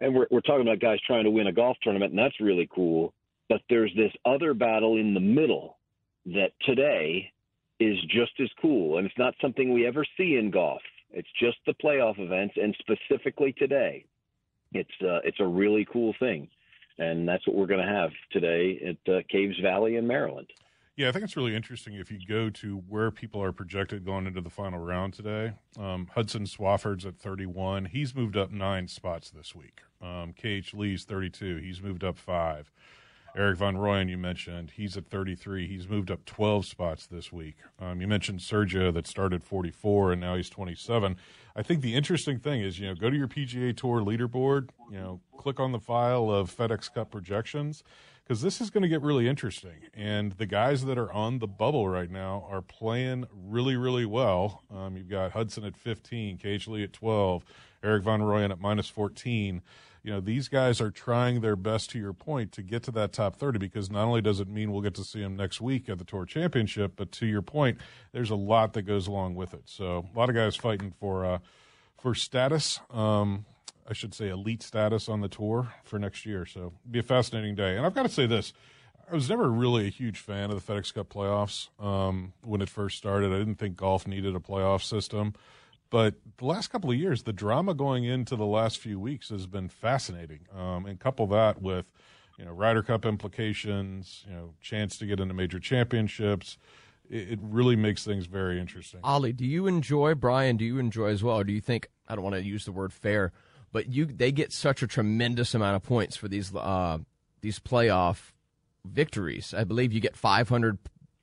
And 0.00 0.14
we're, 0.14 0.26
we're 0.30 0.40
talking 0.40 0.62
about 0.62 0.80
guys 0.80 0.98
trying 1.06 1.24
to 1.24 1.30
win 1.30 1.48
a 1.48 1.52
golf 1.52 1.76
tournament, 1.82 2.12
and 2.12 2.18
that's 2.18 2.40
really 2.40 2.68
cool. 2.74 3.12
But 3.48 3.60
there's 3.68 3.92
this 3.96 4.12
other 4.24 4.54
battle 4.54 4.96
in 4.96 5.14
the 5.14 5.20
middle 5.20 5.78
that 6.26 6.52
today 6.62 7.32
is 7.78 7.98
just 8.08 8.32
as 8.40 8.48
cool. 8.60 8.98
And 8.98 9.06
it's 9.06 9.18
not 9.18 9.34
something 9.40 9.72
we 9.72 9.86
ever 9.86 10.04
see 10.16 10.36
in 10.36 10.50
golf. 10.50 10.82
It's 11.12 11.28
just 11.40 11.58
the 11.66 11.74
playoff 11.74 12.18
events, 12.18 12.56
and 12.60 12.76
specifically 12.80 13.52
today, 13.52 14.04
it's 14.72 14.90
uh, 15.00 15.20
it's 15.24 15.40
a 15.40 15.46
really 15.46 15.86
cool 15.90 16.14
thing, 16.18 16.48
and 16.98 17.26
that's 17.26 17.46
what 17.46 17.56
we're 17.56 17.66
going 17.66 17.86
to 17.86 17.92
have 17.92 18.10
today 18.32 18.96
at 19.06 19.12
uh, 19.12 19.20
Caves 19.30 19.58
Valley 19.60 19.96
in 19.96 20.06
Maryland. 20.06 20.48
Yeah, 20.96 21.10
I 21.10 21.12
think 21.12 21.24
it's 21.24 21.36
really 21.36 21.54
interesting 21.54 21.92
if 21.92 22.10
you 22.10 22.18
go 22.26 22.48
to 22.48 22.78
where 22.88 23.10
people 23.10 23.42
are 23.42 23.52
projected 23.52 24.02
going 24.02 24.26
into 24.26 24.40
the 24.40 24.48
final 24.48 24.78
round 24.78 25.12
today. 25.12 25.52
Um, 25.78 26.08
Hudson 26.14 26.46
Swafford's 26.46 27.04
at 27.04 27.18
31. 27.18 27.84
He's 27.84 28.14
moved 28.14 28.34
up 28.34 28.50
nine 28.50 28.88
spots 28.88 29.28
this 29.28 29.54
week. 29.54 29.82
Um, 30.00 30.32
KH 30.32 30.72
Lee's 30.72 31.04
32. 31.04 31.56
He's 31.56 31.82
moved 31.82 32.02
up 32.02 32.16
five. 32.16 32.72
Erik 33.36 33.58
van 33.58 33.74
Rooyen, 33.74 34.08
you 34.08 34.16
mentioned, 34.16 34.72
he's 34.76 34.96
at 34.96 35.06
33. 35.10 35.68
He's 35.68 35.86
moved 35.86 36.10
up 36.10 36.24
12 36.24 36.64
spots 36.64 37.06
this 37.06 37.30
week. 37.30 37.56
Um, 37.78 38.00
you 38.00 38.06
mentioned 38.06 38.40
Sergio 38.40 38.90
that 38.94 39.06
started 39.06 39.44
44 39.44 40.12
and 40.12 40.20
now 40.22 40.36
he's 40.36 40.48
27. 40.48 41.18
I 41.54 41.62
think 41.62 41.82
the 41.82 41.94
interesting 41.94 42.38
thing 42.38 42.62
is, 42.62 42.78
you 42.78 42.86
know, 42.86 42.94
go 42.94 43.10
to 43.10 43.16
your 43.16 43.28
PGA 43.28 43.76
Tour 43.76 44.00
leaderboard, 44.00 44.70
you 44.90 44.96
know, 44.96 45.20
click 45.36 45.60
on 45.60 45.72
the 45.72 45.78
file 45.78 46.30
of 46.30 46.54
FedEx 46.56 46.90
Cup 46.94 47.10
projections 47.10 47.82
because 48.26 48.42
this 48.42 48.60
is 48.60 48.70
going 48.70 48.82
to 48.82 48.88
get 48.88 49.02
really 49.02 49.28
interesting. 49.28 49.76
And 49.94 50.32
the 50.32 50.46
guys 50.46 50.84
that 50.84 50.98
are 50.98 51.12
on 51.12 51.38
the 51.38 51.46
bubble 51.46 51.88
right 51.88 52.10
now 52.10 52.46
are 52.50 52.60
playing 52.60 53.26
really, 53.32 53.76
really 53.76 54.04
well. 54.04 54.64
Um, 54.74 54.96
you've 54.96 55.08
got 55.08 55.32
Hudson 55.32 55.64
at 55.64 55.76
15, 55.76 56.38
KH 56.38 56.66
Lee 56.66 56.82
at 56.82 56.92
12, 56.92 57.44
Erik 57.84 58.02
van 58.02 58.20
Rooyen 58.20 58.50
at 58.50 58.60
minus 58.60 58.88
14 58.88 59.62
you 60.06 60.12
know 60.12 60.20
these 60.20 60.48
guys 60.48 60.80
are 60.80 60.92
trying 60.92 61.40
their 61.40 61.56
best 61.56 61.90
to 61.90 61.98
your 61.98 62.12
point 62.12 62.52
to 62.52 62.62
get 62.62 62.84
to 62.84 62.92
that 62.92 63.12
top 63.12 63.34
30 63.34 63.58
because 63.58 63.90
not 63.90 64.04
only 64.04 64.22
does 64.22 64.38
it 64.38 64.46
mean 64.46 64.70
we'll 64.70 64.80
get 64.80 64.94
to 64.94 65.02
see 65.02 65.20
them 65.20 65.34
next 65.36 65.60
week 65.60 65.88
at 65.88 65.98
the 65.98 66.04
tour 66.04 66.24
championship 66.24 66.92
but 66.94 67.10
to 67.10 67.26
your 67.26 67.42
point 67.42 67.76
there's 68.12 68.30
a 68.30 68.36
lot 68.36 68.72
that 68.74 68.82
goes 68.82 69.08
along 69.08 69.34
with 69.34 69.52
it 69.52 69.62
so 69.66 70.06
a 70.14 70.18
lot 70.18 70.28
of 70.28 70.36
guys 70.36 70.54
fighting 70.54 70.94
for 71.00 71.26
uh, 71.26 71.38
for 72.00 72.14
status 72.14 72.78
um, 72.90 73.44
i 73.88 73.92
should 73.92 74.14
say 74.14 74.28
elite 74.28 74.62
status 74.62 75.08
on 75.08 75.20
the 75.20 75.28
tour 75.28 75.72
for 75.84 75.98
next 75.98 76.26
year 76.26 76.46
so 76.46 76.58
it'll 76.60 76.74
be 76.90 76.98
a 76.98 77.02
fascinating 77.02 77.54
day 77.54 77.76
and 77.76 77.86
i've 77.86 77.94
got 77.94 78.04
to 78.04 78.08
say 78.08 78.26
this 78.26 78.52
I 79.10 79.14
was 79.14 79.28
never 79.28 79.48
really 79.48 79.86
a 79.86 79.90
huge 79.90 80.18
fan 80.18 80.50
of 80.50 80.66
the 80.66 80.72
FedEx 80.72 80.92
Cup 80.92 81.08
playoffs 81.08 81.68
um, 81.80 82.32
when 82.42 82.60
it 82.60 82.68
first 82.68 82.98
started. 82.98 83.32
I 83.32 83.38
didn't 83.38 83.54
think 83.54 83.76
golf 83.76 84.04
needed 84.04 84.34
a 84.34 84.40
playoff 84.40 84.82
system. 84.82 85.34
But 85.90 86.14
the 86.38 86.46
last 86.46 86.68
couple 86.68 86.90
of 86.90 86.96
years, 86.96 87.22
the 87.22 87.32
drama 87.32 87.74
going 87.74 88.04
into 88.04 88.34
the 88.34 88.46
last 88.46 88.78
few 88.78 88.98
weeks 88.98 89.28
has 89.28 89.46
been 89.46 89.68
fascinating. 89.68 90.40
Um, 90.56 90.86
and 90.86 90.98
couple 90.98 91.26
that 91.28 91.62
with, 91.62 91.92
you 92.36 92.44
know, 92.44 92.50
Ryder 92.50 92.82
Cup 92.82 93.06
implications, 93.06 94.24
you 94.28 94.34
know, 94.34 94.54
chance 94.60 94.98
to 94.98 95.06
get 95.06 95.20
into 95.20 95.34
major 95.34 95.60
championships. 95.60 96.58
It, 97.08 97.32
it 97.32 97.38
really 97.40 97.76
makes 97.76 98.04
things 98.04 98.26
very 98.26 98.58
interesting. 98.58 99.00
Ollie, 99.04 99.32
do 99.32 99.44
you 99.44 99.68
enjoy 99.68 100.16
Brian? 100.16 100.56
Do 100.56 100.64
you 100.64 100.78
enjoy 100.78 101.10
as 101.10 101.22
well, 101.22 101.36
or 101.36 101.44
do 101.44 101.52
you 101.52 101.60
think 101.60 101.88
I 102.08 102.16
don't 102.16 102.24
want 102.24 102.34
to 102.34 102.42
use 102.42 102.64
the 102.64 102.72
word 102.72 102.92
fair, 102.92 103.32
but 103.72 103.92
you 103.92 104.06
they 104.06 104.32
get 104.32 104.52
such 104.52 104.82
a 104.82 104.86
tremendous 104.86 105.54
amount 105.54 105.76
of 105.76 105.82
points 105.82 106.16
for 106.16 106.28
these 106.28 106.54
uh, 106.54 106.98
these 107.40 107.58
playoff 107.58 108.32
victories. 108.84 109.54
I 109.54 109.64
believe 109.64 109.92
you 109.92 110.00
get 110.00 110.16
500 110.16 110.78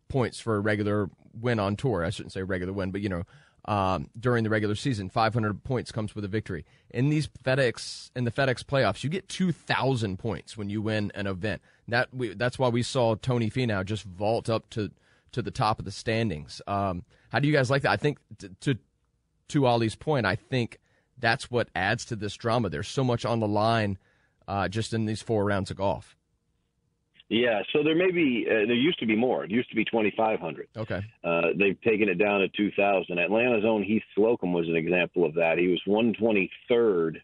points 0.10 0.40
for 0.40 0.56
a 0.56 0.60
regular 0.60 1.10
win 1.40 1.60
on 1.60 1.76
tour. 1.76 2.04
I 2.04 2.10
shouldn't 2.10 2.34
say 2.34 2.44
regular 2.44 2.74
win, 2.74 2.92
but 2.92 3.02
you 3.02 3.10
know 3.10 3.24
um, 3.66 4.10
during 4.20 4.44
the 4.44 4.50
regular 4.50 4.76
season. 4.76 5.10
500 5.10 5.64
points 5.64 5.92
comes 5.92 6.16
with 6.16 6.26
a 6.26 6.28
victory. 6.28 6.66
In 6.90 7.10
these 7.10 7.28
FedEx 7.28 8.12
in 8.16 8.26
the 8.26 8.32
FedEx 8.32 8.64
playoffs, 8.64 9.04
you 9.04 9.10
get 9.10 9.30
2,000 9.30 10.20
points 10.20 10.58
when 10.58 10.70
you 10.70 10.82
win 10.82 11.12
an 11.16 11.28
event. 11.28 11.62
That 11.88 12.14
we, 12.14 12.34
that's 12.34 12.60
why 12.60 12.70
we 12.70 12.84
saw 12.84 13.16
Tony 13.16 13.50
Finau 13.50 13.86
just 13.86 14.04
vault 14.04 14.50
up 14.50 14.70
to 14.72 14.92
to 15.32 15.42
the 15.42 15.52
top 15.52 15.80
of 15.80 15.86
the 15.86 15.92
standings. 15.92 16.62
Um, 16.68 17.04
how 17.30 17.40
do 17.40 17.48
you 17.48 17.54
guys 17.54 17.72
like 17.72 17.82
that? 17.84 17.92
I 17.92 17.98
think 17.98 18.20
t- 18.38 18.50
to 18.62 18.78
to 19.50 19.66
Ollie's 19.66 19.96
point, 19.96 20.26
I 20.26 20.36
think 20.36 20.80
that's 21.20 21.50
what 21.50 21.70
adds 21.76 22.06
to 22.06 22.16
this 22.16 22.36
drama. 22.36 22.70
There's 22.70 22.88
so 22.88 23.04
much 23.04 23.26
on 23.26 23.40
the 23.40 23.48
line 23.48 23.98
uh, 24.48 24.68
just 24.68 24.94
in 24.94 25.06
these 25.06 25.22
four 25.22 25.46
rounds 25.46 25.72
of 25.72 25.78
golf. 25.78 26.16
Yeah, 27.30 27.62
so 27.72 27.84
there 27.84 27.96
may 27.96 28.12
be 28.12 28.46
uh, 28.48 28.68
there 28.68 28.76
used 28.76 29.00
to 29.00 29.06
be 29.06 29.16
more. 29.16 29.44
It 29.44 29.50
used 29.50 29.70
to 29.70 29.76
be 29.76 29.86
2,500. 29.86 30.68
Okay. 30.78 31.02
Uh, 31.24 31.42
they've 31.58 31.80
taken 31.82 32.10
it 32.10 32.16
down 32.16 32.42
to 32.42 32.50
2,000. 32.50 33.18
Atlanta's 33.18 33.64
own 33.66 33.82
Heath 33.82 34.04
Slocum 34.14 34.54
was 34.54 34.68
an 34.68 34.76
example 34.76 35.26
of 35.26 35.34
that. 35.36 35.58
He 35.58 35.68
was 35.68 35.82
123rd, 35.88 37.22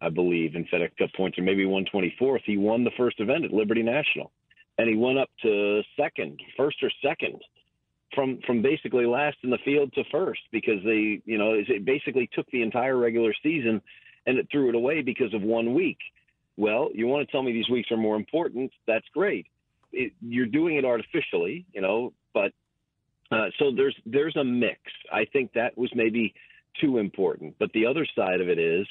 I 0.00 0.10
believe, 0.10 0.54
in 0.54 0.64
FedEx 0.66 0.96
Cup 0.96 1.10
points, 1.16 1.38
or 1.38 1.42
maybe 1.42 1.64
124th. 1.64 2.42
He 2.44 2.56
won 2.56 2.84
the 2.84 2.92
first 2.96 3.18
event 3.20 3.44
at 3.44 3.52
Liberty 3.52 3.82
National, 3.82 4.30
and 4.78 4.88
he 4.88 4.96
went 4.96 5.18
up 5.18 5.30
to 5.42 5.82
second, 5.98 6.38
first 6.56 6.76
or 6.82 6.90
second, 7.02 7.40
from 8.14 8.40
from 8.46 8.62
basically 8.62 9.06
last 9.06 9.36
in 9.42 9.50
the 9.50 9.58
field 9.64 9.92
to 9.94 10.04
first 10.10 10.40
because 10.50 10.82
they, 10.84 11.20
you 11.24 11.38
know, 11.38 11.54
it 11.54 11.84
basically 11.84 12.28
took 12.32 12.50
the 12.50 12.62
entire 12.62 12.96
regular 12.96 13.32
season 13.42 13.80
and 14.26 14.38
it 14.38 14.48
threw 14.50 14.68
it 14.68 14.74
away 14.74 15.02
because 15.02 15.32
of 15.34 15.42
one 15.42 15.74
week. 15.74 15.98
Well, 16.56 16.90
you 16.94 17.06
want 17.06 17.26
to 17.26 17.32
tell 17.32 17.42
me 17.42 17.52
these 17.52 17.68
weeks 17.70 17.90
are 17.90 17.96
more 17.96 18.16
important? 18.16 18.70
That's 18.86 19.06
great. 19.14 19.46
It, 19.92 20.12
you're 20.20 20.46
doing 20.46 20.76
it 20.76 20.84
artificially, 20.84 21.66
you 21.72 21.80
know, 21.80 22.12
but 22.34 22.52
uh, 23.30 23.46
so 23.58 23.72
there's 23.74 23.96
there's 24.06 24.36
a 24.36 24.44
mix. 24.44 24.80
I 25.12 25.24
think 25.32 25.52
that 25.54 25.76
was 25.76 25.90
maybe 25.94 26.34
too 26.80 26.98
important. 26.98 27.56
But 27.58 27.72
the 27.72 27.86
other 27.86 28.06
side 28.16 28.40
of 28.40 28.48
it 28.48 28.58
is, 28.58 28.86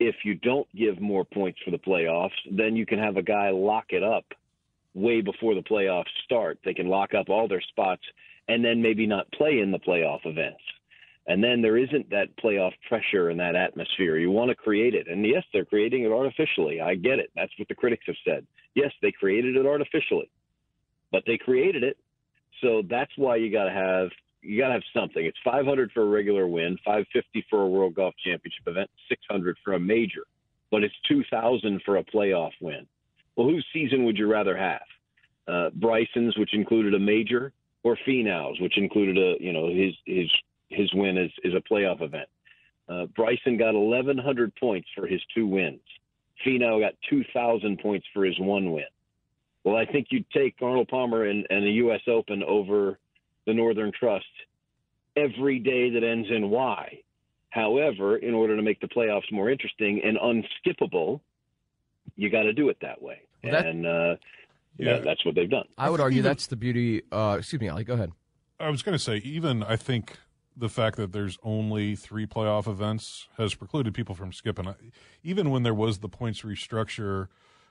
if 0.00 0.16
you 0.24 0.34
don't 0.34 0.68
give 0.74 1.00
more 1.00 1.24
points 1.24 1.58
for 1.64 1.70
the 1.70 1.78
playoffs, 1.78 2.30
then 2.50 2.76
you 2.76 2.86
can 2.86 2.98
have 2.98 3.16
a 3.16 3.22
guy 3.22 3.50
lock 3.50 3.86
it 3.90 4.02
up 4.02 4.24
way 4.94 5.20
before 5.20 5.54
the 5.54 5.62
playoffs 5.62 6.04
start. 6.24 6.58
They 6.64 6.74
can 6.74 6.88
lock 6.88 7.14
up 7.14 7.28
all 7.28 7.48
their 7.48 7.60
spots 7.60 8.02
and 8.48 8.64
then 8.64 8.82
maybe 8.82 9.06
not 9.06 9.30
play 9.32 9.60
in 9.60 9.70
the 9.70 9.78
playoff 9.78 10.20
events. 10.24 10.62
And 11.26 11.42
then 11.42 11.62
there 11.62 11.78
isn't 11.78 12.10
that 12.10 12.36
playoff 12.42 12.72
pressure 12.88 13.30
and 13.30 13.40
that 13.40 13.56
atmosphere. 13.56 14.18
You 14.18 14.30
want 14.30 14.50
to 14.50 14.54
create 14.54 14.94
it. 14.94 15.08
And 15.08 15.24
yes, 15.24 15.42
they're 15.52 15.64
creating 15.64 16.04
it 16.04 16.12
artificially. 16.12 16.80
I 16.80 16.96
get 16.96 17.18
it. 17.18 17.30
That's 17.34 17.52
what 17.58 17.68
the 17.68 17.74
critics 17.74 18.04
have 18.06 18.16
said. 18.26 18.46
Yes, 18.74 18.92
they 19.00 19.10
created 19.10 19.56
it 19.56 19.64
artificially, 19.64 20.30
but 21.10 21.22
they 21.26 21.38
created 21.38 21.82
it. 21.82 21.96
So 22.60 22.82
that's 22.88 23.10
why 23.16 23.36
you 23.36 23.50
got 23.50 23.64
to 23.64 23.70
have 23.70 24.10
you 24.42 24.58
got 24.60 24.68
to 24.68 24.74
have 24.74 24.82
something. 24.94 25.24
It's 25.24 25.38
500 25.42 25.90
for 25.92 26.02
a 26.02 26.06
regular 26.06 26.46
win, 26.46 26.76
550 26.84 27.46
for 27.48 27.62
a 27.62 27.66
World 27.66 27.94
Golf 27.94 28.14
Championship 28.22 28.66
event, 28.66 28.90
600 29.08 29.56
for 29.64 29.72
a 29.72 29.80
major, 29.80 30.24
but 30.70 30.84
it's 30.84 30.94
2,000 31.08 31.80
for 31.84 31.96
a 31.96 32.04
playoff 32.04 32.52
win. 32.60 32.86
Well, 33.36 33.48
whose 33.48 33.66
season 33.72 34.04
would 34.04 34.16
you 34.16 34.26
rather 34.26 34.56
have? 34.56 34.82
Uh, 35.46 35.70
Bryson's, 35.74 36.36
which 36.38 36.54
included 36.54 36.94
a 36.94 36.98
major, 36.98 37.52
or 37.82 37.98
Finau's, 38.06 38.60
which 38.60 38.78
included 38.78 39.18
a 39.18 39.42
you 39.42 39.52
know 39.52 39.68
his 39.68 39.94
his 40.06 40.30
his 40.68 40.92
win 40.94 41.18
is, 41.18 41.30
is 41.42 41.54
a 41.54 41.60
playoff 41.72 42.00
event. 42.00 42.28
Uh, 42.88 43.06
Bryson 43.16 43.56
got 43.56 43.74
1,100 43.74 44.54
points 44.56 44.88
for 44.94 45.06
his 45.06 45.20
two 45.34 45.46
wins. 45.46 45.80
Finau 46.44 46.80
got 46.80 46.94
2,000 47.08 47.78
points 47.78 48.06
for 48.12 48.24
his 48.24 48.38
one 48.38 48.72
win. 48.72 48.84
Well, 49.62 49.76
I 49.76 49.86
think 49.86 50.08
you'd 50.10 50.28
take 50.30 50.56
Arnold 50.60 50.88
Palmer 50.88 51.24
and, 51.24 51.46
and 51.48 51.64
the 51.64 51.70
U.S. 51.72 52.00
Open 52.06 52.42
over 52.42 52.98
the 53.46 53.54
Northern 53.54 53.92
Trust 53.98 54.26
every 55.16 55.58
day 55.58 55.90
that 55.90 56.04
ends 56.04 56.28
in 56.30 56.50
Y. 56.50 57.00
However, 57.50 58.16
in 58.16 58.34
order 58.34 58.56
to 58.56 58.62
make 58.62 58.80
the 58.80 58.88
playoffs 58.88 59.30
more 59.30 59.48
interesting 59.48 60.02
and 60.04 60.18
unskippable, 60.18 61.20
you 62.16 62.30
got 62.30 62.42
to 62.42 62.52
do 62.52 62.68
it 62.68 62.78
that 62.80 63.02
way. 63.02 63.22
Well, 63.42 63.52
that, 63.52 63.66
and 63.66 63.86
uh, 63.86 64.16
yeah, 64.78 64.98
that's 64.98 65.24
what 65.24 65.34
they've 65.34 65.50
done. 65.50 65.66
I 65.78 65.90
would 65.90 66.00
argue 66.00 66.22
that's 66.22 66.46
the 66.46 66.56
beauty. 66.56 67.02
Uh, 67.12 67.36
excuse 67.38 67.60
me, 67.60 67.68
Ollie. 67.68 67.84
Go 67.84 67.94
ahead. 67.94 68.12
I 68.58 68.70
was 68.70 68.82
going 68.82 68.94
to 68.94 69.02
say, 69.02 69.16
even 69.18 69.62
I 69.62 69.76
think 69.76 70.18
the 70.56 70.68
fact 70.68 70.96
that 70.96 71.12
there's 71.12 71.38
only 71.42 71.96
three 71.96 72.26
playoff 72.26 72.68
events 72.68 73.28
has 73.36 73.54
precluded 73.54 73.94
people 73.94 74.14
from 74.14 74.32
skipping. 74.32 74.72
Even 75.22 75.50
when 75.50 75.64
there 75.64 75.74
was 75.74 75.98
the 75.98 76.08
points 76.08 76.42
restructure, 76.42 77.28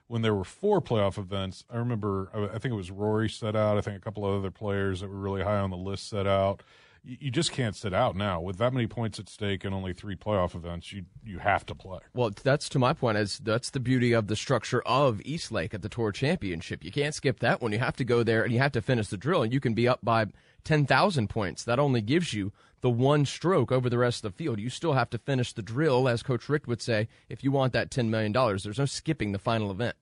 when 0.08 0.22
there 0.22 0.36
were 0.36 0.44
four 0.44 0.82
playoff 0.82 1.18
events, 1.18 1.64
I 1.70 1.78
remember 1.78 2.30
I 2.34 2.60
think 2.60 2.74
it 2.74 2.78
was 2.78 2.92
Rory 2.92 3.30
set 3.30 3.56
out. 3.56 3.78
I 3.78 3.82
think 3.82 3.98
a 3.98 4.02
couple 4.02 4.26
of 4.26 4.38
other 4.38 4.52
players 4.52 5.02
that 5.02 5.10
were 5.10 5.16
really 5.16 5.44
high 5.44 5.60
on 5.60 5.70
the 5.70 5.78
list 5.78 6.10
set 6.10 6.28
out. 6.28 6.62
You 7.06 7.32
just 7.32 7.52
can't 7.52 7.76
sit 7.76 7.94
out 7.94 8.16
now 8.16 8.40
with 8.40 8.58
that 8.60 8.72
many 8.72 8.88
points 8.88 9.20
at 9.20 9.28
stake 9.28 9.66
and 9.66 9.76
only 9.76 9.92
three 9.92 10.16
playoff 10.16 10.56
events. 10.56 10.94
You 10.94 11.04
you 11.26 11.40
have 11.40 11.66
to 11.66 11.76
play. 11.76 12.00
Well, 12.14 12.32
that's 12.44 12.70
to 12.70 12.80
my 12.80 12.94
point. 12.94 13.18
As 13.18 13.40
that's 13.40 13.72
the 13.72 13.82
beauty 13.82 14.14
of 14.14 14.28
the 14.28 14.38
structure 14.38 14.82
of 14.86 15.22
East 15.26 15.52
Lake 15.52 15.74
at 15.74 15.82
the 15.82 15.90
Tour 15.90 16.14
Championship. 16.14 16.84
You 16.84 16.92
can't 16.92 17.14
skip 17.14 17.40
that 17.40 17.62
one. 17.62 17.74
You 17.74 17.80
have 17.80 17.98
to 17.98 18.06
go 18.06 18.24
there 18.24 18.44
and 18.44 18.54
you 18.54 18.60
have 18.60 18.72
to 18.74 18.82
finish 18.82 19.10
the 19.10 19.18
drill. 19.18 19.44
And 19.44 19.52
you 19.52 19.60
can 19.60 19.74
be 19.74 19.88
up 19.88 20.00
by 20.02 20.28
ten 20.64 20.86
thousand 20.86 21.30
points. 21.30 21.66
That 21.66 21.78
only 21.78 22.00
gives 22.02 22.34
you 22.34 22.54
the 22.84 22.90
one 22.90 23.26
stroke 23.26 23.72
over 23.72 23.90
the 23.90 23.98
rest 23.98 24.24
of 24.24 24.32
the 24.32 24.44
field. 24.44 24.60
You 24.60 24.70
still 24.70 24.94
have 24.94 25.10
to 25.12 25.18
finish 25.18 25.54
the 25.54 25.62
drill, 25.62 26.08
as 26.08 26.22
Coach 26.22 26.48
Richt 26.50 26.68
would 26.68 26.82
say, 26.82 27.08
if 27.30 27.44
you 27.44 27.50
want 27.50 27.72
that 27.72 27.90
$10 27.90 28.10
million. 28.10 28.34
There's 28.34 28.78
no 28.78 28.86
skipping 28.86 29.32
the 29.32 29.40
final 29.40 29.72
event. 29.72 29.96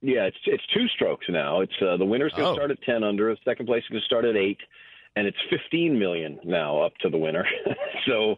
Yeah, 0.00 0.24
it's 0.26 0.36
it's 0.46 0.62
two 0.72 0.86
strokes 0.88 1.26
now. 1.28 1.60
It's 1.60 1.72
uh, 1.82 1.96
the 1.96 2.04
winner's 2.04 2.32
going 2.32 2.44
to 2.44 2.50
oh. 2.50 2.54
start 2.54 2.70
at 2.70 2.80
ten 2.82 3.02
under. 3.02 3.34
The 3.34 3.40
second 3.44 3.66
place 3.66 3.82
is 3.82 3.88
going 3.88 4.00
to 4.00 4.06
start 4.06 4.24
at 4.24 4.36
eight, 4.36 4.58
and 5.18 5.26
it's 5.26 5.38
fifteen 5.50 5.98
million 5.98 6.38
now 6.44 6.80
up 6.80 6.96
to 6.98 7.10
the 7.10 7.18
winner. 7.18 7.46
so 8.06 8.36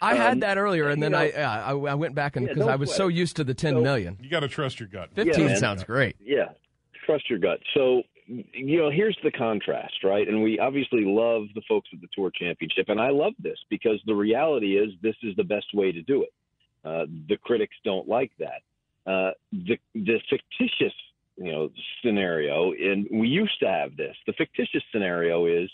I 0.00 0.12
um, 0.12 0.16
had 0.16 0.40
that 0.40 0.58
earlier, 0.58 0.88
and 0.88 1.02
then 1.02 1.12
know, 1.12 1.18
I, 1.18 1.30
I, 1.30 1.72
I 1.72 1.94
went 1.94 2.14
back 2.14 2.36
and 2.36 2.48
because 2.48 2.66
yeah, 2.66 2.72
I 2.72 2.76
was 2.76 2.94
so 2.94 3.08
used 3.08 3.36
to 3.36 3.44
the 3.44 3.54
ten 3.54 3.74
so, 3.74 3.80
million. 3.82 4.18
You 4.20 4.30
got 4.30 4.40
to 4.40 4.48
trust 4.48 4.80
your 4.80 4.88
gut. 4.88 5.10
Fifteen 5.14 5.50
yeah, 5.50 5.56
sounds 5.56 5.84
great. 5.84 6.16
Yeah, 6.20 6.50
trust 7.06 7.28
your 7.28 7.38
gut. 7.38 7.60
So 7.74 8.02
you 8.26 8.78
know, 8.78 8.90
here's 8.90 9.18
the 9.22 9.30
contrast, 9.30 10.04
right? 10.04 10.26
And 10.26 10.42
we 10.42 10.58
obviously 10.58 11.04
love 11.04 11.44
the 11.54 11.62
folks 11.68 11.88
at 11.92 12.00
the 12.00 12.08
Tour 12.14 12.30
Championship, 12.34 12.88
and 12.88 13.00
I 13.00 13.10
love 13.10 13.34
this 13.38 13.58
because 13.68 14.00
the 14.06 14.14
reality 14.14 14.76
is 14.76 14.90
this 15.02 15.16
is 15.22 15.36
the 15.36 15.44
best 15.44 15.66
way 15.74 15.92
to 15.92 16.02
do 16.02 16.22
it. 16.22 16.32
Uh, 16.84 17.06
the 17.28 17.36
critics 17.36 17.76
don't 17.84 18.08
like 18.08 18.32
that. 18.38 18.62
Uh, 19.06 19.32
the 19.52 19.78
the 19.94 20.20
fictitious, 20.30 20.94
you 21.36 21.52
know, 21.52 21.70
scenario, 22.04 22.72
and 22.72 23.06
we 23.12 23.28
used 23.28 23.58
to 23.60 23.68
have 23.68 23.96
this. 23.96 24.16
The 24.26 24.32
fictitious 24.32 24.82
scenario 24.92 25.46
is 25.46 25.70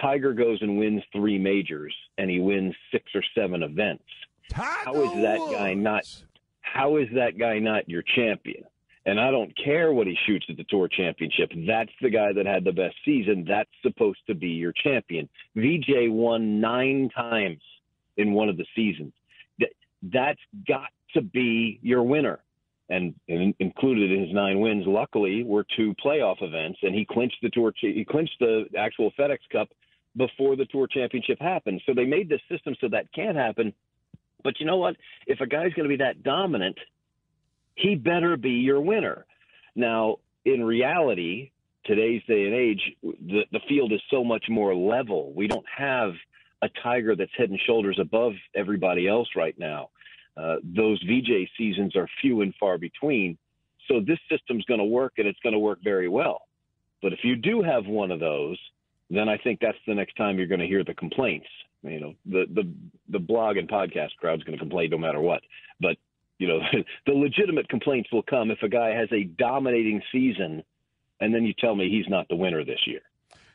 Tiger 0.00 0.32
goes 0.32 0.60
and 0.62 0.78
wins 0.78 1.02
three 1.12 1.38
majors, 1.38 1.94
and 2.18 2.30
he 2.30 2.40
wins 2.40 2.74
six 2.92 3.04
or 3.14 3.22
seven 3.34 3.62
events. 3.62 4.04
Tiger 4.50 4.68
how 4.84 5.02
is 5.02 5.22
that 5.22 5.38
guy 5.52 5.74
not? 5.74 6.04
How 6.60 6.96
is 6.96 7.08
that 7.14 7.38
guy 7.38 7.58
not 7.58 7.88
your 7.88 8.02
champion? 8.02 8.64
And 9.06 9.18
I 9.18 9.30
don't 9.30 9.52
care 9.56 9.92
what 9.92 10.06
he 10.06 10.16
shoots 10.26 10.46
at 10.48 10.56
the 10.56 10.64
Tour 10.64 10.88
Championship. 10.88 11.50
That's 11.66 11.90
the 12.02 12.10
guy 12.10 12.32
that 12.34 12.46
had 12.46 12.64
the 12.64 12.72
best 12.72 12.96
season. 13.04 13.46
That's 13.48 13.70
supposed 13.82 14.20
to 14.26 14.34
be 14.34 14.48
your 14.48 14.72
champion. 14.72 15.28
VJ 15.56 16.08
won 16.08 16.60
nine 16.60 17.08
times 17.16 17.62
in 18.16 18.32
one 18.32 18.48
of 18.48 18.56
the 18.56 18.66
seasons. 18.76 19.12
That's 20.02 20.40
got 20.66 20.90
to 21.14 21.22
be 21.22 21.78
your 21.82 22.02
winner. 22.02 22.40
And, 22.90 23.14
and 23.28 23.54
included 23.60 24.10
in 24.10 24.24
his 24.24 24.34
nine 24.34 24.58
wins, 24.58 24.84
luckily, 24.84 25.44
were 25.44 25.64
two 25.76 25.94
playoff 26.04 26.42
events, 26.42 26.80
and 26.82 26.92
he 26.92 27.06
clinched 27.08 27.36
the 27.40 27.48
tour. 27.48 27.72
He 27.80 28.04
clinched 28.04 28.34
the 28.40 28.64
actual 28.76 29.12
FedEx 29.16 29.38
Cup 29.52 29.68
before 30.16 30.56
the 30.56 30.64
Tour 30.66 30.88
Championship 30.88 31.40
happened. 31.40 31.80
So 31.86 31.94
they 31.94 32.04
made 32.04 32.28
this 32.28 32.40
system 32.50 32.74
so 32.80 32.88
that 32.88 33.12
can't 33.12 33.36
happen. 33.36 33.72
But 34.42 34.58
you 34.58 34.66
know 34.66 34.78
what? 34.78 34.96
If 35.26 35.40
a 35.40 35.46
guy's 35.46 35.72
going 35.74 35.88
to 35.88 35.96
be 35.96 36.02
that 36.02 36.24
dominant, 36.24 36.78
he 37.76 37.94
better 37.94 38.36
be 38.36 38.50
your 38.50 38.80
winner. 38.80 39.24
Now, 39.76 40.16
in 40.44 40.64
reality, 40.64 41.52
today's 41.84 42.22
day 42.26 42.46
and 42.46 42.54
age, 42.54 42.80
the, 43.02 43.42
the 43.52 43.60
field 43.68 43.92
is 43.92 44.00
so 44.10 44.24
much 44.24 44.46
more 44.48 44.74
level. 44.74 45.32
We 45.32 45.46
don't 45.46 45.66
have 45.76 46.12
a 46.62 46.68
tiger 46.82 47.14
that's 47.14 47.30
head 47.36 47.50
and 47.50 47.60
shoulders 47.66 47.98
above 48.00 48.32
everybody 48.54 49.06
else 49.06 49.28
right 49.36 49.56
now. 49.58 49.90
Uh, 50.36 50.56
those 50.62 51.02
VJ 51.02 51.50
seasons 51.58 51.96
are 51.96 52.08
few 52.20 52.42
and 52.42 52.54
far 52.58 52.78
between. 52.78 53.36
So 53.88 54.00
this 54.00 54.18
system's 54.30 54.64
going 54.64 54.78
to 54.78 54.84
work 54.84 55.14
and 55.18 55.26
it's 55.26 55.38
going 55.42 55.52
to 55.52 55.58
work 55.58 55.80
very 55.82 56.08
well. 56.08 56.42
But 57.02 57.12
if 57.12 57.20
you 57.22 57.36
do 57.36 57.62
have 57.62 57.86
one 57.86 58.10
of 58.10 58.20
those, 58.20 58.58
then 59.10 59.28
I 59.28 59.36
think 59.38 59.58
that's 59.60 59.78
the 59.86 59.94
next 59.94 60.14
time 60.16 60.38
you're 60.38 60.46
going 60.46 60.60
to 60.60 60.66
hear 60.66 60.84
the 60.84 60.94
complaints. 60.94 61.48
You 61.82 62.00
know, 62.00 62.14
the 62.26 62.44
the 62.54 62.72
the 63.08 63.18
blog 63.18 63.56
and 63.56 63.68
podcast 63.68 64.10
crowd's 64.18 64.44
going 64.44 64.56
to 64.56 64.62
complain 64.62 64.90
no 64.90 64.98
matter 64.98 65.20
what. 65.20 65.40
But 65.80 65.96
you 66.38 66.46
know, 66.46 66.60
the 67.06 67.12
legitimate 67.12 67.68
complaints 67.68 68.10
will 68.12 68.22
come 68.22 68.50
if 68.50 68.62
a 68.62 68.68
guy 68.68 68.90
has 68.90 69.08
a 69.12 69.24
dominating 69.24 70.02
season, 70.12 70.62
and 71.20 71.34
then 71.34 71.44
you 71.44 71.54
tell 71.58 71.74
me 71.74 71.88
he's 71.88 72.08
not 72.08 72.28
the 72.28 72.36
winner 72.36 72.64
this 72.64 72.80
year. 72.86 73.00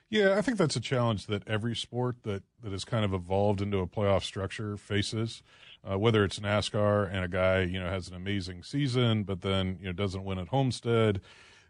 Yeah, 0.10 0.36
I 0.38 0.42
think 0.42 0.58
that's 0.58 0.76
a 0.76 0.82
challenge 0.82 1.26
that 1.28 1.48
every 1.48 1.76
sport 1.76 2.18
that, 2.24 2.44
that 2.62 2.72
has 2.72 2.86
kind 2.86 3.04
of 3.04 3.14
evolved 3.14 3.60
into 3.60 3.80
a 3.80 3.88
playoff 3.88 4.22
structure 4.22 4.78
faces. 4.78 5.42
Uh, 5.88 6.00
whether 6.00 6.24
it's 6.24 6.40
NASCAR 6.40 7.14
and 7.14 7.24
a 7.24 7.28
guy 7.28 7.62
you 7.62 7.80
know 7.80 7.90
has 7.90 8.08
an 8.08 8.16
amazing 8.16 8.64
season, 8.64 9.24
but 9.24 9.42
then 9.42 9.78
you 9.80 9.86
know 9.86 9.94
doesn't 9.94 10.24
win 10.24 10.40
at 10.40 10.48
Homestead. 10.48 11.22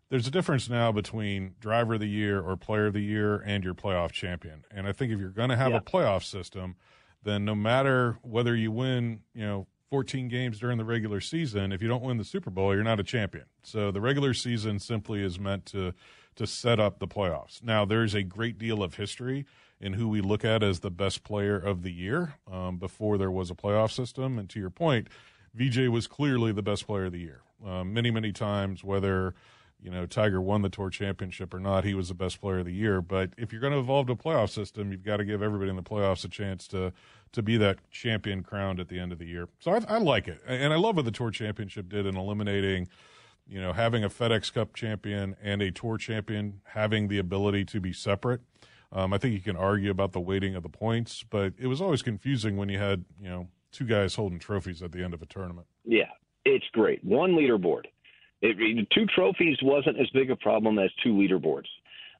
There's 0.09 0.27
a 0.27 0.31
difference 0.31 0.69
now 0.69 0.91
between 0.91 1.55
driver 1.59 1.95
of 1.95 1.99
the 1.99 2.07
year 2.07 2.39
or 2.39 2.55
player 2.55 2.87
of 2.87 2.93
the 2.93 3.01
year 3.01 3.37
and 3.37 3.63
your 3.63 3.73
playoff 3.73 4.11
champion. 4.11 4.63
And 4.69 4.87
I 4.87 4.91
think 4.91 5.11
if 5.11 5.19
you're 5.19 5.29
going 5.29 5.49
to 5.49 5.55
have 5.55 5.71
yeah. 5.71 5.77
a 5.77 5.81
playoff 5.81 6.23
system, 6.23 6.75
then 7.23 7.43
no 7.43 7.55
matter 7.55 8.19
whether 8.21 8.55
you 8.55 8.71
win, 8.71 9.21
you 9.33 9.43
know, 9.43 9.67
14 9.89 10.27
games 10.27 10.59
during 10.59 10.77
the 10.77 10.85
regular 10.85 11.19
season, 11.19 11.71
if 11.71 11.81
you 11.81 11.87
don't 11.87 12.03
win 12.03 12.17
the 12.17 12.23
Super 12.23 12.51
Bowl, 12.51 12.73
you're 12.73 12.83
not 12.83 12.99
a 12.99 13.03
champion. 13.03 13.45
So 13.63 13.91
the 13.91 14.01
regular 14.01 14.33
season 14.33 14.79
simply 14.79 15.23
is 15.23 15.39
meant 15.39 15.65
to 15.67 15.93
to 16.35 16.45
set 16.45 16.81
up 16.81 16.99
the 16.99 17.07
playoffs. 17.07 17.63
Now, 17.63 17.85
there's 17.85 18.13
a 18.13 18.21
great 18.21 18.57
deal 18.57 18.83
of 18.83 18.95
history 18.95 19.45
in 19.79 19.93
who 19.93 20.07
we 20.07 20.21
look 20.21 20.45
at 20.45 20.63
as 20.63 20.79
the 20.79 20.91
best 20.91 21.23
player 21.23 21.57
of 21.57 21.83
the 21.83 21.91
year 21.91 22.35
um, 22.51 22.77
before 22.77 23.17
there 23.17 23.31
was 23.31 23.51
a 23.51 23.55
playoff 23.55 23.91
system. 23.91 24.39
And 24.39 24.49
to 24.49 24.59
your 24.59 24.69
point, 24.69 25.07
VJ 25.53 25.89
was 25.89 26.07
clearly 26.07 26.51
the 26.51 26.63
best 26.63 26.87
player 26.87 27.05
of 27.05 27.11
the 27.11 27.19
year. 27.19 27.41
Um, 27.65 27.93
many, 27.93 28.11
many 28.11 28.31
times, 28.31 28.83
whether 28.83 29.33
you 29.81 29.91
know 29.91 30.05
Tiger 30.05 30.41
won 30.41 30.61
the 30.61 30.69
tour 30.69 30.89
championship 30.89 31.53
or 31.53 31.59
not, 31.59 31.83
he 31.83 31.93
was 31.93 32.09
the 32.09 32.13
best 32.13 32.41
player 32.41 32.59
of 32.59 32.65
the 32.65 32.73
year. 32.73 33.01
But 33.01 33.31
if 33.37 33.51
you're 33.51 33.61
going 33.61 33.73
to 33.73 33.79
evolve 33.79 34.07
to 34.07 34.13
a 34.13 34.17
playoff 34.17 34.49
system, 34.49 34.91
you've 34.91 35.03
got 35.03 35.17
to 35.17 35.25
give 35.25 35.41
everybody 35.41 35.69
in 35.69 35.75
the 35.75 35.83
playoffs 35.83 36.25
a 36.25 36.29
chance 36.29 36.67
to 36.69 36.93
to 37.31 37.41
be 37.41 37.57
that 37.57 37.79
champion 37.91 38.43
crowned 38.43 38.79
at 38.79 38.87
the 38.87 38.99
end 38.99 39.11
of 39.11 39.19
the 39.19 39.25
year. 39.25 39.47
So 39.59 39.71
I, 39.71 39.81
I 39.87 39.97
like 39.97 40.27
it, 40.27 40.41
and 40.47 40.73
I 40.73 40.77
love 40.77 40.95
what 40.95 41.05
the 41.05 41.11
tour 41.11 41.31
championship 41.31 41.89
did 41.89 42.05
in 42.05 42.15
eliminating 42.15 42.87
you 43.47 43.61
know, 43.61 43.73
having 43.73 44.03
a 44.03 44.09
FedEx 44.09 44.51
Cup 44.53 44.73
champion 44.73 45.35
and 45.41 45.61
a 45.61 45.71
Tour 45.71 45.97
champion 45.97 46.61
having 46.69 47.07
the 47.07 47.19
ability 47.19 47.65
to 47.65 47.79
be 47.79 47.93
separate. 47.93 48.41
Um, 48.95 49.11
I 49.11 49.17
think 49.17 49.33
you 49.33 49.41
can 49.41 49.57
argue 49.57 49.91
about 49.91 50.13
the 50.13 50.21
weighting 50.21 50.55
of 50.55 50.63
the 50.63 50.69
points, 50.69 51.23
but 51.29 51.53
it 51.59 51.67
was 51.67 51.81
always 51.81 52.01
confusing 52.01 52.55
when 52.55 52.69
you 52.69 52.79
had, 52.79 53.03
you 53.21 53.29
know, 53.29 53.49
two 53.73 53.83
guys 53.83 54.15
holding 54.15 54.39
trophies 54.39 54.81
at 54.81 54.93
the 54.93 55.03
end 55.03 55.13
of 55.13 55.21
a 55.21 55.25
tournament. 55.25 55.67
Yeah, 55.83 56.09
it's 56.45 56.65
great. 56.71 57.03
One 57.03 57.31
leaderboard. 57.31 57.83
It, 58.41 58.87
two 58.93 59.05
trophies 59.13 59.57
wasn't 59.61 59.99
as 59.99 60.09
big 60.11 60.31
a 60.31 60.35
problem 60.37 60.79
as 60.79 60.91
two 61.03 61.13
leaderboards. 61.13 61.67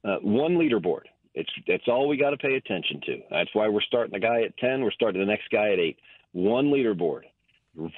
Uh, 0.04 0.16
one 0.20 0.56
leaderboard. 0.56 1.04
It's 1.34 1.50
that's 1.66 1.88
all 1.88 2.08
we 2.08 2.16
got 2.16 2.30
to 2.30 2.36
pay 2.36 2.56
attention 2.56 3.00
to. 3.06 3.18
That's 3.30 3.50
why 3.54 3.68
we're 3.68 3.82
starting 3.82 4.12
the 4.12 4.20
guy 4.20 4.42
at 4.42 4.56
ten. 4.58 4.82
We're 4.82 4.90
starting 4.90 5.20
the 5.20 5.26
next 5.26 5.48
guy 5.50 5.72
at 5.72 5.78
eight. 5.78 5.98
One 6.32 6.66
leaderboard. 6.66 7.22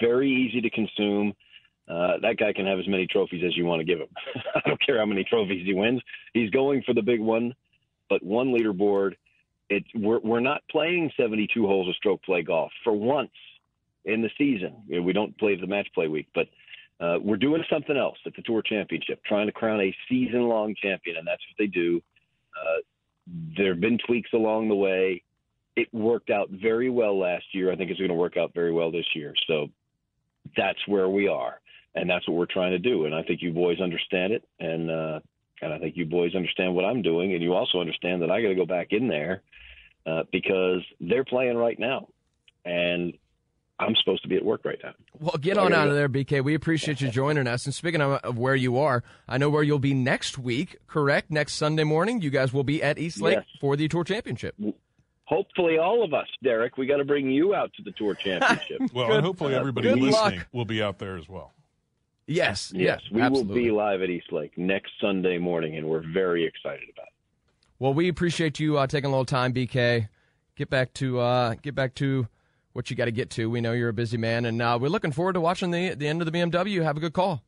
Very 0.01 0.31
easy 0.31 0.61
to 0.61 0.71
consume 0.71 1.35
uh, 1.89 2.19
that 2.21 2.37
guy 2.37 2.53
can 2.53 2.67
have 2.67 2.79
as 2.79 2.87
many 2.87 3.07
trophies 3.07 3.43
as 3.47 3.57
you 3.57 3.65
want 3.65 3.81
to 3.81 3.85
give 3.85 4.01
him. 4.01 4.09
I 4.55 4.69
don't 4.69 4.85
care 4.85 4.99
how 4.99 5.07
many 5.07 5.25
trophies 5.25 5.65
he 5.65 5.73
wins. 5.73 6.03
He's 6.35 6.51
going 6.51 6.83
for 6.85 6.95
the 6.95 7.03
big 7.03 7.21
one, 7.21 7.55
but 8.09 8.23
one 8.23 8.49
leaderboard. 8.49 9.15
It 9.71 9.85
we're 9.95 10.21
we're 10.21 10.41
not 10.41 10.63
playing 10.71 11.11
72 11.17 11.67
holes 11.67 11.89
of 11.89 11.95
stroke 11.97 12.23
play 12.23 12.43
golf 12.43 12.73
for 12.85 12.93
once 12.93 13.31
in 14.05 14.23
the 14.23 14.31
season. 14.39 14.77
You 14.87 14.97
know, 14.97 15.03
we 15.03 15.13
don't 15.13 15.37
play 15.39 15.57
the 15.57 15.67
match 15.67 15.89
play 15.95 16.09
week, 16.09 16.29
but 16.35 16.49
uh, 17.01 17.19
we're 17.21 17.37
doing 17.37 17.63
something 17.71 17.97
else 17.97 18.17
at 18.27 18.35
the 18.35 18.43
Tour 18.43 18.63
Championship, 18.63 19.23
trying 19.25 19.47
to 19.47 19.53
crown 19.53 19.81
a 19.81 19.95
season-long 20.09 20.75
champion, 20.83 21.17
and 21.17 21.27
that's 21.27 21.43
what 21.49 21.59
they 21.59 21.67
do. 21.67 22.01
Uh, 22.57 22.81
there 23.57 23.73
have 23.73 23.81
been 23.81 23.99
tweaks 24.05 24.31
along 24.33 24.69
the 24.69 24.75
way. 24.75 25.23
It 25.77 25.93
worked 25.93 26.31
out 26.31 26.49
very 26.51 26.91
well 26.91 27.19
last 27.19 27.45
year. 27.53 27.71
I 27.71 27.77
think 27.77 27.91
it's 27.91 28.01
going 28.01 28.09
to 28.09 28.15
work 28.15 28.37
out 28.37 28.53
very 28.55 28.73
well 28.73 28.91
this 28.91 29.07
year. 29.15 29.35
So 29.47 29.69
that's 30.57 30.81
where 30.89 31.09
we 31.09 31.29
are 31.29 31.61
and 31.99 32.09
that's 32.09 32.27
what 32.29 32.37
we're 32.37 32.47
trying 32.47 32.73
to 32.73 32.79
do. 32.79 33.05
And 33.05 33.15
I 33.15 33.23
think 33.23 33.43
you 33.43 33.53
boys 33.53 33.81
understand 33.81 34.33
it, 34.33 34.45
and 34.61 34.91
uh, 34.91 35.21
and 35.61 35.73
I 35.73 35.79
think 35.79 35.97
you 35.97 36.05
boys 36.05 36.35
understand 36.35 36.75
what 36.75 36.85
I'm 36.85 37.03
doing, 37.03 37.35
and 37.35 37.43
you 37.43 37.55
also 37.55 37.81
understand 37.81 38.23
that 38.23 38.31
I 38.31 38.43
got 38.43 38.49
to 38.49 38.55
go 38.55 38.67
back 38.67 38.89
in 38.91 39.09
there 39.09 39.43
uh, 40.07 40.25
because 40.33 40.83
they're 41.01 41.25
playing 41.25 41.57
right 41.57 41.79
now, 41.79 42.09
and 42.65 43.15
I'm 43.81 43.95
supposed 43.97 44.23
to 44.23 44.29
be 44.29 44.37
at 44.37 44.45
work 44.45 44.65
right 44.65 44.79
now. 44.83 44.93
Well, 45.21 45.37
get 45.41 45.57
so 45.57 45.65
on 45.65 45.73
out 45.73 45.89
of 45.89 45.95
there, 45.95 46.09
BK. 46.09 46.43
We 46.43 46.55
appreciate 46.55 47.01
you 47.01 47.11
joining 47.11 47.47
us. 47.47 47.65
And 47.65 47.75
speaking 47.75 48.01
of, 48.01 48.13
of, 48.25 48.37
where 48.37 48.57
you 48.57 48.79
are, 48.79 49.05
I 49.29 49.39
know 49.39 49.51
where 49.51 49.63
you'll 49.63 49.79
be 49.79 49.95
next 49.95 50.37
week. 50.37 50.79
Correct? 50.89 51.31
Next 51.31 51.55
Sunday 51.55 51.85
morning, 51.85 52.21
you 52.21 52.31
guys 52.31 52.53
will 52.53 52.65
be 52.65 52.83
at 52.83 52.99
East 52.99 53.21
Lake 53.21 53.37
yes. 53.37 53.47
for 53.61 53.77
the 53.77 53.87
Tour 53.87 54.03
Championship. 54.03 54.57
Hopefully, 55.25 55.79
all 55.79 56.03
of 56.03 56.13
us, 56.13 56.27
Derrick. 56.43 56.77
We 56.77 56.87
got 56.87 56.97
to 56.97 57.05
bring 57.05 57.31
you 57.31 57.55
out 57.55 57.73
to 57.75 57.83
the 57.83 57.93
Tour 57.93 58.15
Championship. 58.15 58.81
well, 58.93 59.09
Good, 59.09 59.17
and 59.17 59.27
hopefully, 59.27 59.55
everybody 59.55 59.91
listening 59.91 60.11
luck. 60.13 60.47
will 60.53 60.65
be 60.65 60.83
out 60.83 60.99
there 60.99 61.17
as 61.17 61.29
well. 61.29 61.53
Yes, 62.29 62.73
yes, 62.77 63.01
we 63.11 63.23
absolutely. 63.23 63.55
will 63.55 63.63
be 63.65 63.71
live 63.71 64.03
at 64.03 64.11
East 64.11 64.33
Lake 64.33 64.57
next 64.59 64.93
Sunday 65.01 65.39
morning, 65.39 65.77
and 65.77 65.89
we're 65.89 66.05
very 66.13 66.45
excited 66.45 66.87
about 66.93 67.07
it. 67.07 67.13
Well, 67.79 67.95
we 67.95 68.09
appreciate 68.09 68.61
you 68.61 68.77
uh, 68.77 68.87
taking 68.87 69.07
a 69.07 69.11
little 69.11 69.25
time, 69.25 69.55
BK. 69.55 70.09
Get 70.55 70.69
back 70.69 70.93
to 70.95 71.21
uh, 71.21 71.55
get 71.55 71.75
back 71.75 71.95
to 71.97 72.29
what 72.75 72.91
you 72.91 72.97
got 72.97 73.07
to 73.07 73.13
get 73.13 73.31
to. 73.31 73.49
We 73.49 73.63
know 73.63 73.73
you're 73.73 73.89
a 73.89 73.95
busy 73.95 74.19
man, 74.19 74.45
and 74.45 74.61
uh, 74.61 74.79
we're 74.79 74.89
looking 74.89 75.11
forward 75.11 75.33
to 75.35 75.41
watching 75.41 75.71
the 75.71 75.95
the 75.95 76.07
end 76.07 76.21
of 76.21 76.31
the 76.31 76.39
BMW. 76.39 76.83
Have 76.83 76.99
a 76.99 77.01
good 77.01 77.15
call. 77.15 77.43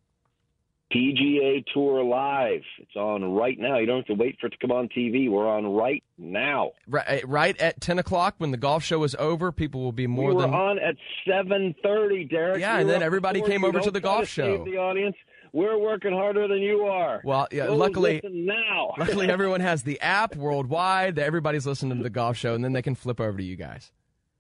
PGA 0.93 1.65
Tour 1.73 2.03
Live. 2.03 2.63
It's 2.79 2.97
on 2.97 3.33
right 3.33 3.59
now. 3.59 3.79
You 3.79 3.87
don't 3.87 3.99
have 3.99 4.07
to 4.07 4.15
wait 4.15 4.39
for 4.41 4.49
it 4.49 4.51
to 4.51 4.57
come 4.59 4.73
on 4.73 4.89
TV. 4.89 5.31
We're 5.31 5.49
on 5.49 5.67
right 5.73 6.03
now. 6.19 6.73
Right, 6.89 7.05
eh, 7.07 7.21
right 7.25 7.57
at 7.61 7.81
ten 7.81 7.99
o'clock 7.99 8.35
when 8.39 8.51
the 8.51 8.57
golf 8.57 8.83
show 8.83 9.05
is 9.05 9.15
over. 9.17 9.53
People 9.53 9.83
will 9.83 9.93
be 9.93 10.07
more 10.07 10.35
we 10.35 10.43
than 10.43 10.53
on 10.53 10.79
at 10.79 10.97
seven 11.29 11.75
thirty, 11.83 12.25
Derrick. 12.25 12.61
Yeah, 12.61 12.77
we 12.77 12.81
and 12.83 12.91
then 12.91 13.03
everybody 13.03 13.41
came 13.43 13.65
over 13.65 13.81
to 13.81 13.91
the 13.91 14.01
golf 14.01 14.23
to 14.23 14.27
show. 14.27 14.65
The 14.65 14.77
audience. 14.77 15.17
We're 15.53 15.79
working 15.79 16.13
harder 16.13 16.47
than 16.47 16.59
you 16.59 16.83
are. 16.83 17.21
Well, 17.25 17.49
yeah, 17.51 17.67
Go 17.67 17.75
luckily 17.75 18.21
now. 18.25 18.95
luckily 18.99 19.29
everyone 19.31 19.61
has 19.61 19.83
the 19.83 20.01
app 20.01 20.37
worldwide. 20.37 21.19
Everybody's 21.19 21.67
listening 21.67 21.99
to 21.99 22.05
the 22.05 22.11
golf 22.11 22.37
show, 22.37 22.55
and 22.55 22.63
then 22.63 22.73
they 22.73 22.83
can 22.83 22.95
flip 22.95 23.21
over 23.21 23.37
to 23.37 23.45
you 23.45 23.57
guys. 23.57 23.91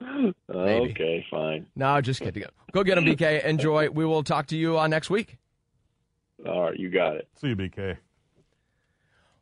Maybe. 0.00 0.34
Okay, 0.48 1.26
fine. 1.30 1.66
No, 1.76 2.00
just 2.00 2.20
kidding. 2.20 2.42
Go 2.42 2.48
Go 2.72 2.84
get 2.84 2.94
them, 2.94 3.04
BK. 3.04 3.44
Enjoy. 3.44 3.90
We 3.90 4.04
will 4.04 4.22
talk 4.22 4.46
to 4.48 4.56
you 4.56 4.78
uh, 4.78 4.86
next 4.86 5.10
week. 5.10 5.36
All 6.46 6.62
right, 6.64 6.78
you 6.78 6.90
got 6.90 7.16
it. 7.16 7.28
See 7.36 7.48
you, 7.48 7.56
BK. 7.56 7.96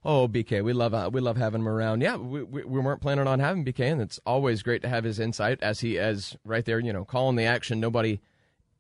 Oh, 0.05 0.29
BK, 0.29 0.63
we 0.63 0.73
love 0.73 0.95
uh, 0.95 1.11
we 1.13 1.21
love 1.21 1.37
having 1.37 1.61
him 1.61 1.69
around. 1.69 2.03
Yeah, 2.03 2.17
we, 2.17 2.43
we, 2.43 2.63
we 2.65 2.81
weren't 2.81 3.01
planning 3.01 3.27
on 3.27 3.41
having 3.41 3.65
BK, 3.65 3.93
and 3.93 4.01
it's 4.01 4.21
always 4.25 4.63
great 4.63 4.83
to 4.83 4.89
have 4.89 5.05
his 5.05 5.19
insight 5.19 5.63
as 5.63 5.81
he 5.81 5.99
as 5.99 6.37
right 6.45 6.65
there, 6.65 6.79
you 6.79 6.93
know, 6.93 7.05
calling 7.05 7.37
the 7.37 7.45
action. 7.45 7.81
Nobody 7.81 8.21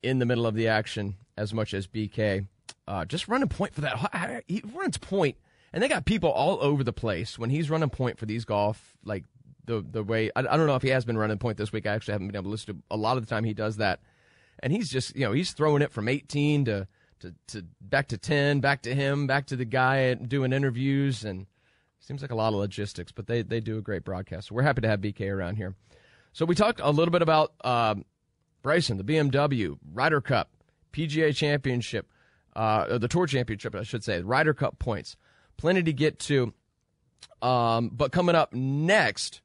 in 0.02 0.20
the 0.20 0.26
middle 0.26 0.46
of 0.46 0.54
the 0.54 0.68
action 0.68 1.16
as 1.36 1.52
much 1.52 1.74
as 1.74 1.86
BK. 1.86 2.46
Uh, 2.86 3.04
just 3.04 3.28
running 3.28 3.48
point 3.48 3.74
for 3.74 3.82
that. 3.82 4.44
He 4.46 4.62
runs 4.72 4.96
point, 4.96 5.36
and 5.72 5.82
they 5.82 5.88
got 5.88 6.04
people 6.04 6.30
all 6.30 6.58
over 6.62 6.84
the 6.84 6.92
place 6.92 7.38
when 7.38 7.50
he's 7.50 7.68
running 7.68 7.90
point 7.90 8.18
for 8.18 8.26
these 8.26 8.44
golf. 8.44 8.96
Like 9.04 9.24
the 9.64 9.84
the 9.88 10.04
way 10.04 10.30
I, 10.36 10.40
I 10.40 10.56
don't 10.56 10.66
know 10.66 10.76
if 10.76 10.82
he 10.82 10.88
has 10.90 11.04
been 11.04 11.18
running 11.18 11.38
point 11.38 11.58
this 11.58 11.72
week. 11.72 11.86
I 11.86 11.94
actually 11.94 12.12
haven't 12.12 12.28
been 12.28 12.36
able 12.36 12.44
to 12.44 12.50
listen 12.50 12.76
to 12.76 12.82
a 12.90 12.96
lot 12.96 13.16
of 13.16 13.26
the 13.26 13.28
time 13.28 13.44
he 13.44 13.54
does 13.54 13.76
that, 13.78 14.00
and 14.60 14.72
he's 14.72 14.88
just 14.88 15.16
you 15.16 15.26
know 15.26 15.32
he's 15.32 15.52
throwing 15.52 15.82
it 15.82 15.92
from 15.92 16.08
18 16.08 16.64
to 16.66 16.86
to, 17.20 17.34
to 17.48 17.64
back 17.80 18.08
to 18.08 18.18
10, 18.18 18.60
back 18.60 18.82
to 18.82 18.94
him, 18.94 19.26
back 19.26 19.46
to 19.46 19.56
the 19.56 19.64
guy 19.64 20.14
doing 20.14 20.52
interviews. 20.52 21.24
And 21.24 21.46
seems 22.00 22.22
like 22.22 22.30
a 22.30 22.36
lot 22.36 22.52
of 22.52 22.58
logistics, 22.58 23.12
but 23.12 23.26
they, 23.26 23.42
they 23.42 23.60
do 23.60 23.76
a 23.78 23.82
great 23.82 24.04
broadcast. 24.04 24.48
So 24.48 24.54
we're 24.54 24.62
happy 24.62 24.80
to 24.82 24.88
have 24.88 25.00
BK 25.00 25.30
around 25.30 25.56
here. 25.56 25.74
So 26.32 26.46
we 26.46 26.54
talked 26.54 26.80
a 26.82 26.90
little 26.90 27.12
bit 27.12 27.22
about 27.22 27.52
uh, 27.62 27.96
Bryson, 28.62 28.96
the 28.96 29.04
BMW, 29.04 29.78
Ryder 29.92 30.20
Cup, 30.20 30.50
PGA 30.92 31.34
Championship. 31.34 32.06
uh, 32.56 32.98
the 32.98 33.08
Tour 33.08 33.26
Championship, 33.26 33.74
I 33.74 33.82
should 33.82 34.04
say, 34.04 34.20
Ryder 34.20 34.54
Cup 34.54 34.78
points. 34.78 35.16
Plenty 35.56 35.82
to 35.82 35.92
get 35.92 36.18
to. 36.20 36.52
Um, 37.42 37.90
but 37.92 38.12
coming 38.12 38.34
up 38.34 38.52
next, 38.52 39.42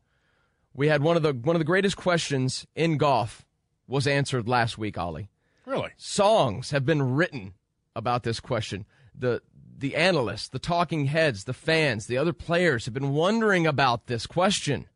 we 0.73 0.87
had 0.87 1.01
one 1.03 1.17
of 1.17 1.23
the 1.23 1.33
one 1.33 1.55
of 1.55 1.59
the 1.59 1.65
greatest 1.65 1.97
questions 1.97 2.65
in 2.75 2.97
golf 2.97 3.45
was 3.87 4.07
answered 4.07 4.47
last 4.47 4.77
week, 4.77 4.97
Ollie. 4.97 5.29
Really? 5.65 5.91
Songs 5.97 6.71
have 6.71 6.85
been 6.85 7.15
written 7.15 7.53
about 7.95 8.23
this 8.23 8.39
question. 8.39 8.85
The 9.17 9.41
the 9.77 9.95
analysts, 9.95 10.47
the 10.47 10.59
talking 10.59 11.07
heads, 11.07 11.43
the 11.43 11.53
fans, 11.53 12.05
the 12.05 12.17
other 12.17 12.33
players 12.33 12.85
have 12.85 12.93
been 12.93 13.09
wondering 13.09 13.67
about 13.67 14.07
this 14.07 14.25
question. 14.25 14.87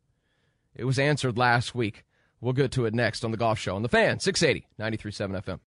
It 0.74 0.84
was 0.84 0.98
answered 0.98 1.36
last 1.36 1.74
week. 1.74 2.04
We'll 2.40 2.52
get 2.52 2.70
to 2.72 2.86
it 2.86 2.94
next 2.94 3.24
on 3.24 3.32
the 3.32 3.36
Golf 3.36 3.58
Show 3.58 3.74
on 3.76 3.82
the 3.82 3.88
Fan 3.88 4.20
680 4.20 4.66
937 4.78 5.42
FM. 5.42 5.60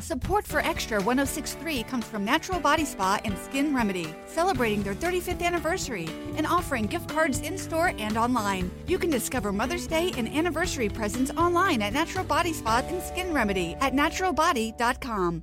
Support 0.00 0.46
for 0.46 0.60
Extra 0.60 1.00
1063 1.00 1.84
comes 1.84 2.04
from 2.04 2.24
Natural 2.24 2.58
Body 2.58 2.84
Spa 2.84 3.20
and 3.24 3.38
Skin 3.38 3.74
Remedy, 3.74 4.12
celebrating 4.26 4.82
their 4.82 4.94
35th 4.94 5.42
anniversary 5.42 6.08
and 6.36 6.46
offering 6.46 6.86
gift 6.86 7.08
cards 7.08 7.40
in 7.40 7.56
store 7.56 7.92
and 7.98 8.16
online. 8.16 8.70
You 8.86 8.98
can 8.98 9.10
discover 9.10 9.52
Mother's 9.52 9.86
Day 9.86 10.12
and 10.16 10.28
anniversary 10.28 10.88
presents 10.88 11.30
online 11.32 11.80
at 11.80 11.92
Natural 11.92 12.24
Body 12.24 12.52
Spa 12.52 12.82
and 12.88 13.02
Skin 13.02 13.32
Remedy 13.32 13.76
at 13.80 13.92
naturalbody.com. 13.92 15.42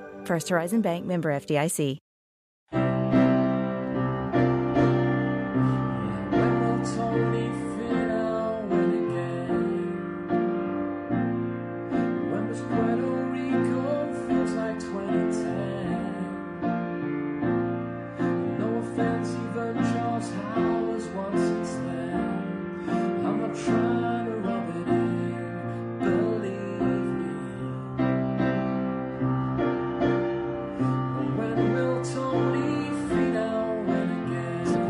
First 0.25 0.49
Horizon 0.49 0.81
Bank 0.81 1.05
member 1.05 1.31
FDIC. 1.31 1.97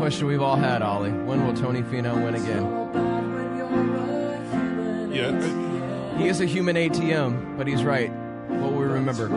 Question 0.02 0.26
we've 0.26 0.42
all 0.42 0.56
had, 0.56 0.82
Ollie. 0.82 1.12
When 1.12 1.46
will 1.46 1.54
Tony 1.54 1.80
Finau 1.80 2.24
win 2.24 2.34
again? 2.34 2.64
Yeah. 5.12 6.18
He 6.18 6.26
is 6.26 6.40
a 6.40 6.44
human 6.44 6.74
ATM, 6.74 7.56
but 7.56 7.68
he's 7.68 7.84
right. 7.84 8.10
What 8.48 8.72
will 8.72 8.80
we 8.80 8.86
remember? 8.86 9.28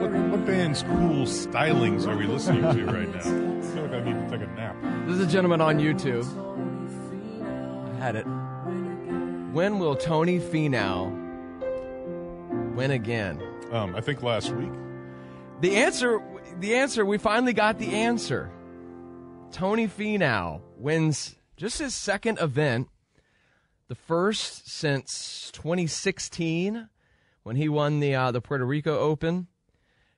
What, 0.00 0.12
what 0.12 0.44
band's 0.44 0.82
cool 0.82 1.24
stylings 1.24 2.06
are 2.06 2.14
we 2.14 2.26
listening 2.26 2.60
to 2.60 2.84
right 2.92 3.08
now? 3.08 3.20
I 3.20 3.22
feel 3.22 3.84
like 3.84 3.92
I 3.92 4.00
need 4.04 4.12
to 4.12 4.28
take 4.30 4.46
a 4.46 4.50
nap. 4.52 4.76
This 5.06 5.14
is 5.14 5.26
a 5.26 5.26
gentleman 5.26 5.62
on 5.62 5.78
YouTube. 5.78 6.26
I 7.90 7.94
had 8.04 8.16
it. 8.16 8.26
When 9.54 9.78
will 9.78 9.96
Tony 9.96 10.38
Finau 10.38 11.10
win 12.74 12.90
again? 12.90 13.42
Um, 13.70 13.96
I 13.96 14.02
think 14.02 14.22
last 14.22 14.50
week. 14.50 14.72
The 15.62 15.76
answer, 15.76 16.20
the 16.60 16.74
answer, 16.74 17.04
we 17.04 17.18
finally 17.18 17.52
got 17.52 17.78
the 17.78 17.94
answer. 17.94 18.50
Tony 19.50 19.86
Finau 19.86 20.60
wins 20.76 21.36
just 21.56 21.78
his 21.78 21.94
second 21.94 22.38
event, 22.40 22.88
the 23.88 23.94
first 23.94 24.68
since 24.68 25.50
2016 25.52 26.88
when 27.42 27.56
he 27.56 27.68
won 27.68 28.00
the 28.00 28.14
uh, 28.14 28.30
the 28.30 28.40
Puerto 28.40 28.64
Rico 28.64 28.98
Open. 28.98 29.48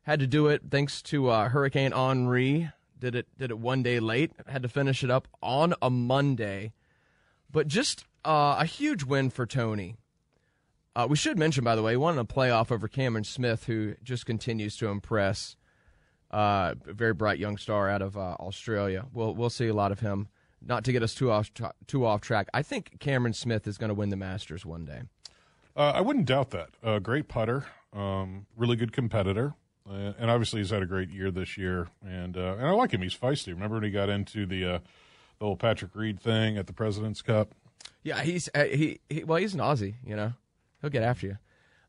Had 0.03 0.21
to 0.21 0.27
do 0.27 0.49
it 0.49 0.63
thanks 0.71 1.03
to 1.03 1.29
uh, 1.29 1.49
Hurricane 1.49 1.93
Henri. 1.93 2.71
Did 2.99 3.15
it 3.15 3.27
did 3.39 3.51
it 3.51 3.59
one 3.59 3.83
day 3.83 4.01
late. 4.01 4.33
Had 4.47 4.63
to 4.63 4.69
finish 4.69 5.03
it 5.03 5.11
up 5.11 5.29
on 5.43 5.75
a 5.83 5.91
Monday, 5.91 6.73
but 7.51 7.67
just 7.67 8.05
uh, 8.25 8.57
a 8.59 8.65
huge 8.65 9.05
win 9.05 9.31
for 9.31 9.47
Tony. 9.47 9.97
Uh, 10.97 11.07
we 11.11 11.17
should 11.17 11.37
mention, 11.37 11.65
by 11.65 11.75
the 11.75 11.83
way, 11.83 11.93
he 11.93 11.97
won 11.97 12.19
a 12.19 12.25
playoff 12.25 12.71
over 12.71 12.87
Cameron 12.87 13.25
Smith, 13.25 13.65
who 13.65 13.95
just 14.05 14.27
continues 14.27 14.77
to 14.77 14.89
impress. 14.89 15.57
Uh, 16.35 16.75
a 16.89 16.93
very 16.93 17.15
bright 17.15 17.39
young 17.39 17.57
star 17.57 17.89
out 17.89 18.03
of 18.03 18.17
uh, 18.17 18.35
Australia. 18.41 19.07
We'll 19.13 19.35
we'll 19.37 19.51
see 19.51 19.69
a 19.69 19.75
lot 19.75 19.93
of 19.93 20.01
him. 20.01 20.27
Not 20.61 20.83
to 20.85 20.93
get 20.93 21.03
us 21.03 21.15
too 21.15 21.31
off 21.31 21.51
too 21.87 22.05
off 22.05 22.23
track. 22.23 22.49
I 22.53 22.63
think 22.63 22.99
Cameron 22.99 23.35
Smith 23.35 23.69
is 23.69 23.79
going 23.79 23.91
to 23.91 23.95
win 23.95 24.09
the 24.09 24.17
Masters 24.17 24.67
one 24.67 24.85
day. 24.85 25.03
Uh, 25.77 25.93
I 25.95 26.01
wouldn't 26.01 26.27
doubt 26.27 26.51
that. 26.51 26.71
Uh, 26.83 26.99
great 26.99 27.29
putter, 27.29 27.67
um, 27.93 28.47
really 28.57 28.75
good 28.75 28.93
competitor, 28.93 29.55
uh, 29.89 30.13
and 30.19 30.29
obviously 30.31 30.61
he's 30.61 30.71
had 30.71 30.83
a 30.83 30.87
great 30.87 31.11
year 31.11 31.31
this 31.31 31.57
year. 31.57 31.87
And 32.05 32.37
uh, 32.37 32.57
and 32.59 32.67
I 32.67 32.71
like 32.71 32.91
him. 32.93 33.03
He's 33.03 33.15
feisty. 33.17 33.49
Remember 33.49 33.77
when 33.77 33.85
he 33.85 33.91
got 33.91 34.09
into 34.09 34.45
the 34.45 34.65
uh, 34.65 34.79
the 35.39 35.45
old 35.45 35.61
Patrick 35.61 35.95
Reed 35.95 36.19
thing 36.19 36.59
at 36.59 36.67
the 36.67 36.73
President's 36.73 37.23
Cup? 37.23 37.55
Yeah, 38.03 38.23
he's 38.23 38.49
uh, 38.55 38.65
he, 38.65 38.99
he 39.09 39.23
well, 39.23 39.39
he's 39.39 39.55
an 39.55 39.61
Aussie. 39.61 39.95
You 40.05 40.17
know, 40.17 40.33
he'll 40.81 40.91
get 40.91 41.05
after 41.05 41.27
you. 41.29 41.39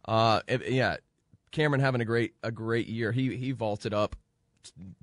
Uh, 0.07 0.41
if- 0.47 0.69
yeah, 0.69 0.97
Cameron 1.51 1.81
having 1.81 2.01
a 2.01 2.05
great 2.05 2.33
a 2.43 2.51
great 2.51 2.85
year. 2.87 3.11
He 3.11 3.35
he 3.35 3.51
vaulted 3.51 3.93
up 3.93 4.15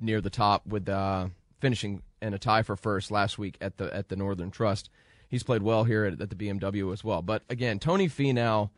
near 0.01 0.21
the 0.21 0.31
top 0.31 0.67
with 0.67 0.89
uh, 0.89 1.29
finishing 1.61 2.03
in 2.21 2.35
a 2.35 2.39
tie 2.39 2.63
for 2.63 2.77
first 2.77 3.11
last 3.11 3.39
week 3.39 3.57
at 3.61 3.77
the 3.79 3.95
at 3.95 4.09
the 4.09 4.17
Northern 4.17 4.51
Trust. 4.51 4.91
He's 5.29 5.43
played 5.43 5.63
well 5.63 5.85
here 5.85 6.05
at, 6.05 6.21
at 6.21 6.31
the 6.31 6.37
BMW 6.37 6.93
as 6.93 7.03
well. 7.03 7.23
But 7.23 7.43
again, 7.49 7.79
Tony 7.79 8.09
Finau, 8.09 8.71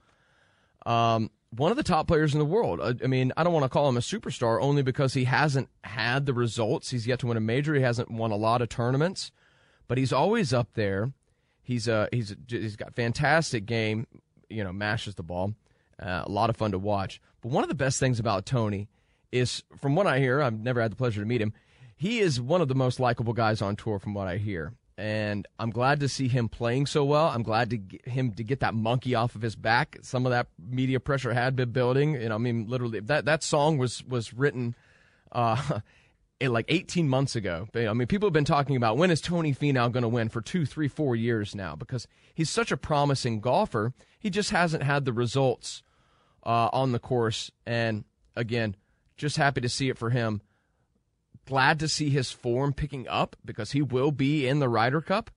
um, 0.86 1.30
one 1.50 1.70
of 1.70 1.76
the 1.76 1.82
top 1.82 2.06
players 2.06 2.32
in 2.32 2.38
the 2.38 2.44
world. 2.44 2.80
I, 2.80 2.94
I 3.02 3.08
mean, 3.08 3.32
I 3.36 3.42
don't 3.42 3.52
want 3.52 3.64
to 3.64 3.68
call 3.68 3.88
him 3.88 3.96
a 3.96 4.00
superstar 4.00 4.60
only 4.60 4.82
because 4.82 5.14
he 5.14 5.24
hasn't 5.24 5.68
had 5.82 6.26
the 6.26 6.34
results. 6.34 6.90
He's 6.90 7.06
yet 7.06 7.18
to 7.20 7.26
win 7.26 7.36
a 7.36 7.40
major. 7.40 7.74
He 7.74 7.82
hasn't 7.82 8.10
won 8.10 8.30
a 8.30 8.36
lot 8.36 8.62
of 8.62 8.68
tournaments, 8.68 9.32
but 9.88 9.98
he's 9.98 10.12
always 10.12 10.52
up 10.52 10.68
there. 10.74 11.12
He's 11.62 11.88
uh 11.88 12.08
he's 12.12 12.36
he's 12.46 12.76
got 12.76 12.94
fantastic 12.94 13.66
game. 13.66 14.06
You 14.48 14.62
know, 14.62 14.72
mashes 14.72 15.14
the 15.14 15.22
ball. 15.22 15.54
Uh, 16.00 16.22
a 16.24 16.30
lot 16.30 16.50
of 16.50 16.56
fun 16.56 16.72
to 16.72 16.78
watch. 16.78 17.20
But 17.40 17.52
one 17.52 17.64
of 17.64 17.68
the 17.68 17.74
best 17.74 17.98
things 17.98 18.20
about 18.20 18.46
Tony 18.46 18.88
is, 19.34 19.64
from 19.76 19.96
what 19.96 20.06
I 20.06 20.20
hear, 20.20 20.40
I've 20.40 20.58
never 20.58 20.80
had 20.80 20.92
the 20.92 20.96
pleasure 20.96 21.20
to 21.20 21.26
meet 21.26 21.42
him. 21.42 21.52
He 21.96 22.20
is 22.20 22.40
one 22.40 22.60
of 22.60 22.68
the 22.68 22.74
most 22.74 23.00
likable 23.00 23.32
guys 23.32 23.60
on 23.60 23.76
tour, 23.76 23.98
from 23.98 24.14
what 24.14 24.28
I 24.28 24.36
hear. 24.36 24.72
And 24.96 25.48
I'm 25.58 25.70
glad 25.70 26.00
to 26.00 26.08
see 26.08 26.28
him 26.28 26.48
playing 26.48 26.86
so 26.86 27.04
well. 27.04 27.26
I'm 27.26 27.42
glad 27.42 27.70
to 27.70 27.78
get 27.78 28.06
him 28.06 28.30
to 28.32 28.44
get 28.44 28.60
that 28.60 28.74
monkey 28.74 29.16
off 29.16 29.34
of 29.34 29.42
his 29.42 29.56
back. 29.56 29.98
Some 30.02 30.24
of 30.24 30.30
that 30.30 30.46
media 30.58 31.00
pressure 31.00 31.34
had 31.34 31.56
been 31.56 31.70
building. 31.70 32.12
Know, 32.12 32.34
I 32.34 32.38
mean, 32.38 32.66
literally, 32.68 33.00
that 33.00 33.24
that 33.24 33.42
song 33.42 33.76
was 33.76 34.04
was 34.04 34.32
written 34.32 34.76
uh, 35.32 35.80
like 36.40 36.66
18 36.68 37.08
months 37.08 37.34
ago. 37.34 37.66
I 37.74 37.92
mean, 37.92 38.06
people 38.06 38.28
have 38.28 38.32
been 38.32 38.44
talking 38.44 38.76
about 38.76 38.96
when 38.96 39.10
is 39.10 39.20
Tony 39.20 39.52
Finau 39.52 39.90
going 39.90 40.02
to 40.02 40.08
win 40.08 40.28
for 40.28 40.40
two, 40.40 40.64
three, 40.64 40.88
four 40.88 41.16
years 41.16 41.56
now 41.56 41.74
because 41.74 42.06
he's 42.32 42.50
such 42.50 42.70
a 42.70 42.76
promising 42.76 43.40
golfer. 43.40 43.94
He 44.18 44.30
just 44.30 44.50
hasn't 44.50 44.84
had 44.84 45.04
the 45.04 45.12
results 45.12 45.82
uh, 46.44 46.68
on 46.72 46.92
the 46.92 47.00
course. 47.00 47.50
And 47.66 48.04
again, 48.36 48.76
just 49.16 49.36
happy 49.36 49.60
to 49.60 49.68
see 49.68 49.88
it 49.88 49.98
for 49.98 50.10
him. 50.10 50.40
Glad 51.46 51.78
to 51.80 51.88
see 51.88 52.10
his 52.10 52.30
form 52.30 52.72
picking 52.72 53.06
up 53.08 53.36
because 53.44 53.72
he 53.72 53.82
will 53.82 54.10
be 54.10 54.46
in 54.46 54.60
the 54.60 54.68
Ryder 54.68 55.00
Cup. 55.00 55.30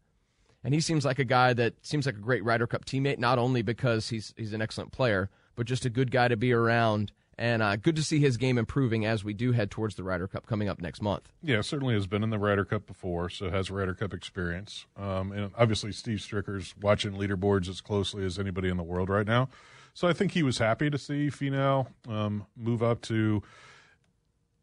And 0.63 0.73
he 0.73 0.81
seems 0.81 1.05
like 1.05 1.19
a 1.19 1.25
guy 1.25 1.53
that 1.53 1.85
seems 1.85 2.05
like 2.05 2.15
a 2.15 2.19
great 2.21 2.43
Ryder 2.43 2.67
Cup 2.67 2.85
teammate, 2.85 3.19
not 3.19 3.37
only 3.37 3.61
because 3.61 4.09
he's 4.09 4.33
he's 4.37 4.53
an 4.53 4.61
excellent 4.61 4.91
player, 4.91 5.29
but 5.55 5.65
just 5.67 5.85
a 5.85 5.89
good 5.89 6.11
guy 6.11 6.27
to 6.27 6.37
be 6.37 6.51
around. 6.51 7.11
And 7.39 7.61
uh, 7.61 7.75
good 7.75 7.95
to 7.97 8.03
see 8.03 8.19
his 8.19 8.35
game 8.35 8.57
improving 8.57 9.05
as 9.05 9.23
we 9.23 9.33
do 9.33 9.51
head 9.51 9.69
towards 9.69 9.93
the 9.95 10.03
Ryder 10.03 10.27
Cup 10.27 10.47
coming 10.47 10.67
up 10.67 10.81
next 10.81 11.03
month. 11.03 11.31
Yeah, 11.43 11.61
certainly 11.61 11.93
has 11.93 12.07
been 12.07 12.23
in 12.23 12.31
the 12.31 12.39
Ryder 12.39 12.65
Cup 12.65 12.87
before, 12.87 13.29
so 13.29 13.51
has 13.51 13.69
Ryder 13.69 13.93
Cup 13.93 14.11
experience. 14.11 14.87
Um, 14.97 15.31
and 15.31 15.51
obviously, 15.55 15.91
Steve 15.91 16.17
Stricker's 16.17 16.73
watching 16.81 17.11
leaderboards 17.11 17.69
as 17.69 17.79
closely 17.79 18.25
as 18.25 18.39
anybody 18.39 18.69
in 18.69 18.77
the 18.77 18.83
world 18.83 19.09
right 19.09 19.27
now. 19.27 19.49
So 19.93 20.07
I 20.07 20.13
think 20.13 20.31
he 20.31 20.41
was 20.43 20.57
happy 20.57 20.89
to 20.89 20.97
see 20.97 21.27
Finau 21.29 21.87
um, 22.07 22.45
move 22.55 22.81
up 22.81 23.01
to 23.03 23.43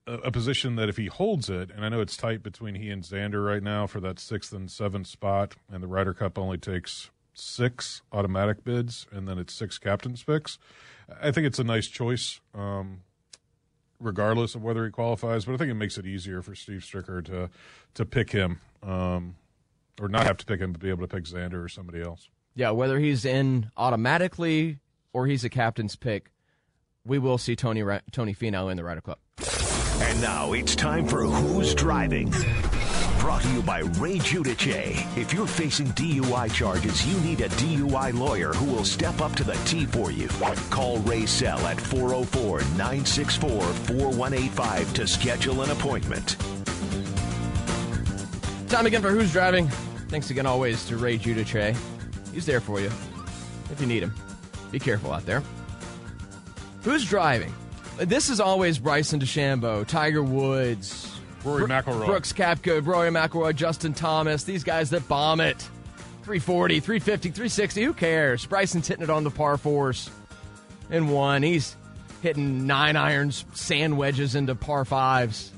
a, 0.06 0.30
position 0.30 0.76
that 0.76 0.88
if 0.88 0.96
he 0.96 1.06
holds 1.06 1.48
it, 1.48 1.70
and 1.70 1.84
I 1.84 1.88
know 1.88 2.00
it's 2.00 2.16
tight 2.16 2.42
between 2.42 2.74
he 2.74 2.90
and 2.90 3.02
Xander 3.02 3.44
right 3.44 3.62
now 3.62 3.86
for 3.86 4.00
that 4.00 4.18
sixth 4.18 4.52
and 4.52 4.70
seventh 4.70 5.06
spot, 5.06 5.54
and 5.72 5.82
the 5.82 5.86
Ryder 5.86 6.14
Cup 6.14 6.38
only 6.38 6.58
takes 6.58 7.10
six 7.32 8.02
automatic 8.12 8.64
bids, 8.64 9.06
and 9.10 9.26
then 9.26 9.38
it's 9.38 9.54
six 9.54 9.78
captain's 9.78 10.22
picks. 10.22 10.58
I 11.22 11.30
think 11.30 11.46
it's 11.46 11.58
a 11.58 11.64
nice 11.64 11.86
choice. 11.86 12.40
Um, 12.54 13.00
regardless 14.00 14.54
of 14.54 14.62
whether 14.62 14.84
he 14.84 14.90
qualifies. 14.90 15.44
But 15.44 15.54
I 15.54 15.56
think 15.56 15.70
it 15.70 15.74
makes 15.74 15.98
it 15.98 16.06
easier 16.06 16.42
for 16.42 16.54
Steve 16.54 16.80
Stricker 16.80 17.24
to 17.24 17.50
to 17.94 18.04
pick 18.04 18.30
him, 18.30 18.60
um, 18.82 19.36
or 20.00 20.08
not 20.08 20.26
have 20.26 20.36
to 20.38 20.46
pick 20.46 20.60
him, 20.60 20.72
but 20.72 20.80
be 20.80 20.90
able 20.90 21.06
to 21.06 21.14
pick 21.14 21.24
Xander 21.24 21.64
or 21.64 21.68
somebody 21.68 22.02
else. 22.02 22.28
Yeah, 22.54 22.70
whether 22.70 22.98
he's 22.98 23.24
in 23.24 23.70
automatically 23.76 24.78
or 25.12 25.26
he's 25.26 25.44
a 25.44 25.48
captain's 25.48 25.96
pick, 25.96 26.30
we 27.04 27.18
will 27.18 27.38
see 27.38 27.56
Tony 27.56 27.82
Tony 28.12 28.34
Finau 28.34 28.70
in 28.70 28.76
the 28.76 28.84
Ryder 28.84 29.00
Cup. 29.00 29.63
And 30.00 30.20
now 30.20 30.52
it's 30.52 30.74
time 30.74 31.07
for 31.07 31.22
Who's 31.22 31.74
Driving. 31.74 32.33
Brought 33.20 33.42
to 33.42 33.48
you 33.50 33.62
by 33.62 33.80
Ray 33.98 34.18
Judice. 34.18 34.66
If 35.16 35.33
you're 35.33 35.46
facing 35.46 35.87
DUI 35.88 36.52
charges, 36.52 37.07
you 37.07 37.18
need 37.20 37.40
a 37.40 37.48
DUI 37.50 38.12
lawyer 38.12 38.52
who 38.52 38.72
will 38.72 38.85
step 38.85 39.20
up 39.20 39.35
to 39.37 39.44
the 39.44 39.54
T 39.64 39.87
for 39.87 40.11
you. 40.11 40.28
Call 40.70 40.98
Ray 40.98 41.26
Sell 41.26 41.59
at 41.61 41.80
404 41.80 42.61
964 42.61 43.62
4185 43.62 44.94
to 44.94 45.07
schedule 45.07 45.62
an 45.62 45.70
appointment. 45.70 46.37
Time 48.68 48.87
again 48.87 49.00
for 49.00 49.11
Who's 49.11 49.33
Driving. 49.33 49.68
Thanks 50.09 50.30
again, 50.30 50.46
always, 50.46 50.85
to 50.87 50.96
Ray 50.96 51.18
Judice. 51.18 51.76
He's 52.33 52.46
there 52.46 52.61
for 52.61 52.80
you 52.80 52.90
if 53.70 53.80
you 53.80 53.87
need 53.87 54.02
him. 54.02 54.14
Be 54.70 54.78
careful 54.78 55.12
out 55.12 55.24
there. 55.24 55.42
Who's 56.83 57.09
driving? 57.09 57.54
This 57.96 58.28
is 58.28 58.40
always 58.40 58.78
Bryson 58.78 59.20
DeChambeau, 59.20 59.87
Tiger 59.87 60.22
Woods, 60.22 61.16
Rory 61.44 61.64
McIlroy. 61.64 62.07
Brooks 62.07 62.33
Koepka, 62.33 62.85
Rory 62.85 63.11
McIlroy, 63.11 63.54
Justin 63.54 63.94
Thomas. 63.94 64.44
These 64.44 64.64
guys 64.64 64.90
that 64.90 65.07
bomb 65.07 65.40
it. 65.40 65.59
340, 66.24 66.80
350, 66.80 67.28
360. 67.30 67.85
Who 67.85 67.92
cares? 67.92 68.46
Bryson's 68.46 68.88
hitting 68.88 69.04
it 69.04 69.11
on 69.11 69.22
the 69.24 69.30
par 69.30 69.57
fours 69.59 70.11
in 70.90 71.09
one. 71.09 71.42
He's 71.42 71.76
hitting 72.22 72.66
nine 72.66 72.96
irons, 72.96 73.44
sand 73.52 73.96
wedges 73.96 74.35
into 74.35 74.54
par 74.54 74.85
fives. 74.85 75.52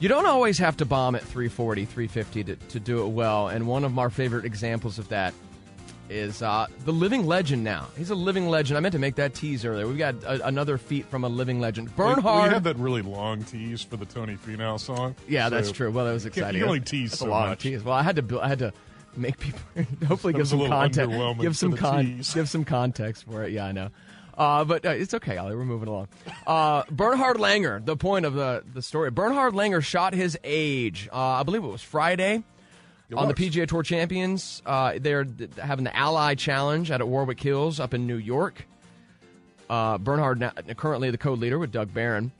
You 0.00 0.08
don't 0.08 0.26
always 0.26 0.58
have 0.58 0.76
to 0.78 0.84
bomb 0.84 1.14
at 1.14 1.22
340, 1.22 1.84
350 1.84 2.44
to, 2.44 2.56
to 2.56 2.80
do 2.80 3.04
it 3.06 3.10
well. 3.10 3.48
And 3.48 3.68
one 3.68 3.84
of 3.84 3.98
our 3.98 4.10
favorite 4.10 4.44
examples 4.44 4.98
of 4.98 5.08
that 5.10 5.34
is 6.10 6.42
uh, 6.42 6.66
the 6.84 6.92
living 6.92 7.26
legend 7.26 7.64
now. 7.64 7.88
He's 7.96 8.10
a 8.10 8.14
living 8.14 8.48
legend. 8.48 8.76
I 8.76 8.80
meant 8.80 8.92
to 8.92 8.98
make 8.98 9.14
that 9.16 9.34
tease 9.34 9.64
earlier. 9.64 9.86
We've 9.86 9.98
got 9.98 10.14
a, 10.24 10.46
another 10.46 10.78
feat 10.78 11.06
from 11.06 11.24
a 11.24 11.28
living 11.28 11.60
legend. 11.60 11.94
Bernhard. 11.96 12.42
We, 12.42 12.48
we 12.48 12.54
had 12.54 12.64
that 12.64 12.76
really 12.76 13.02
long 13.02 13.42
tease 13.44 13.82
for 13.82 13.96
the 13.96 14.06
Tony 14.06 14.36
Finau 14.36 14.78
song. 14.78 15.14
Yeah, 15.28 15.46
so 15.48 15.50
that's 15.54 15.72
true. 15.72 15.90
Well, 15.90 16.04
that 16.04 16.12
was 16.12 16.26
exciting. 16.26 16.60
You 16.60 16.66
only 16.66 16.78
That's 16.80 16.90
tease 16.90 17.12
a 17.14 17.16
so 17.16 17.26
long 17.26 17.50
much. 17.50 17.60
tease. 17.62 17.82
Well, 17.82 17.94
I 17.94 18.02
had 18.02 18.16
to. 18.16 18.22
build- 18.22 18.42
I 18.42 18.48
had 18.48 18.58
to 18.60 18.72
make 19.16 19.38
people. 19.38 19.60
hopefully, 20.06 20.32
That 20.32 20.38
give 20.40 20.48
some 20.48 20.66
context. 20.66 21.40
Give 21.40 21.56
some 21.56 21.72
con. 21.76 22.20
Give 22.34 22.48
some 22.48 22.64
context 22.64 23.24
for 23.24 23.44
it. 23.44 23.52
Yeah, 23.52 23.66
I 23.66 23.72
know. 23.72 23.88
Uh, 24.36 24.64
but 24.64 24.84
uh, 24.84 24.90
it's 24.90 25.14
okay, 25.14 25.36
Ollie. 25.36 25.54
We're 25.54 25.64
moving 25.64 25.88
along. 25.88 26.08
Uh, 26.46 26.82
Bernhard 26.90 27.36
Langer, 27.36 27.84
the 27.84 27.96
point 27.96 28.26
of 28.26 28.34
the, 28.34 28.64
the 28.72 28.82
story. 28.82 29.10
Bernhard 29.10 29.54
Langer 29.54 29.82
shot 29.82 30.12
his 30.12 30.36
age, 30.42 31.08
uh, 31.12 31.16
I 31.16 31.42
believe 31.44 31.62
it 31.62 31.68
was 31.68 31.82
Friday, 31.82 32.42
It 33.10 33.16
on 33.16 33.28
the 33.28 33.34
PGA 33.34 33.68
Tour 33.68 33.82
Champions. 33.82 34.62
Uh, 34.64 34.94
they're 34.98 35.24
th- 35.24 35.50
having 35.56 35.84
the 35.84 35.94
Ally 35.94 36.34
Challenge 36.34 36.90
out 36.90 37.00
at 37.00 37.08
Warwick 37.08 37.40
Hills 37.40 37.78
up 37.78 37.92
in 37.92 38.06
New 38.06 38.16
York. 38.16 38.66
Uh, 39.68 39.98
Bernhard, 39.98 40.40
now, 40.40 40.52
currently 40.76 41.10
the 41.10 41.18
co 41.18 41.34
leader 41.34 41.58
with 41.58 41.72
Doug 41.72 41.92
Barron. 41.92 42.32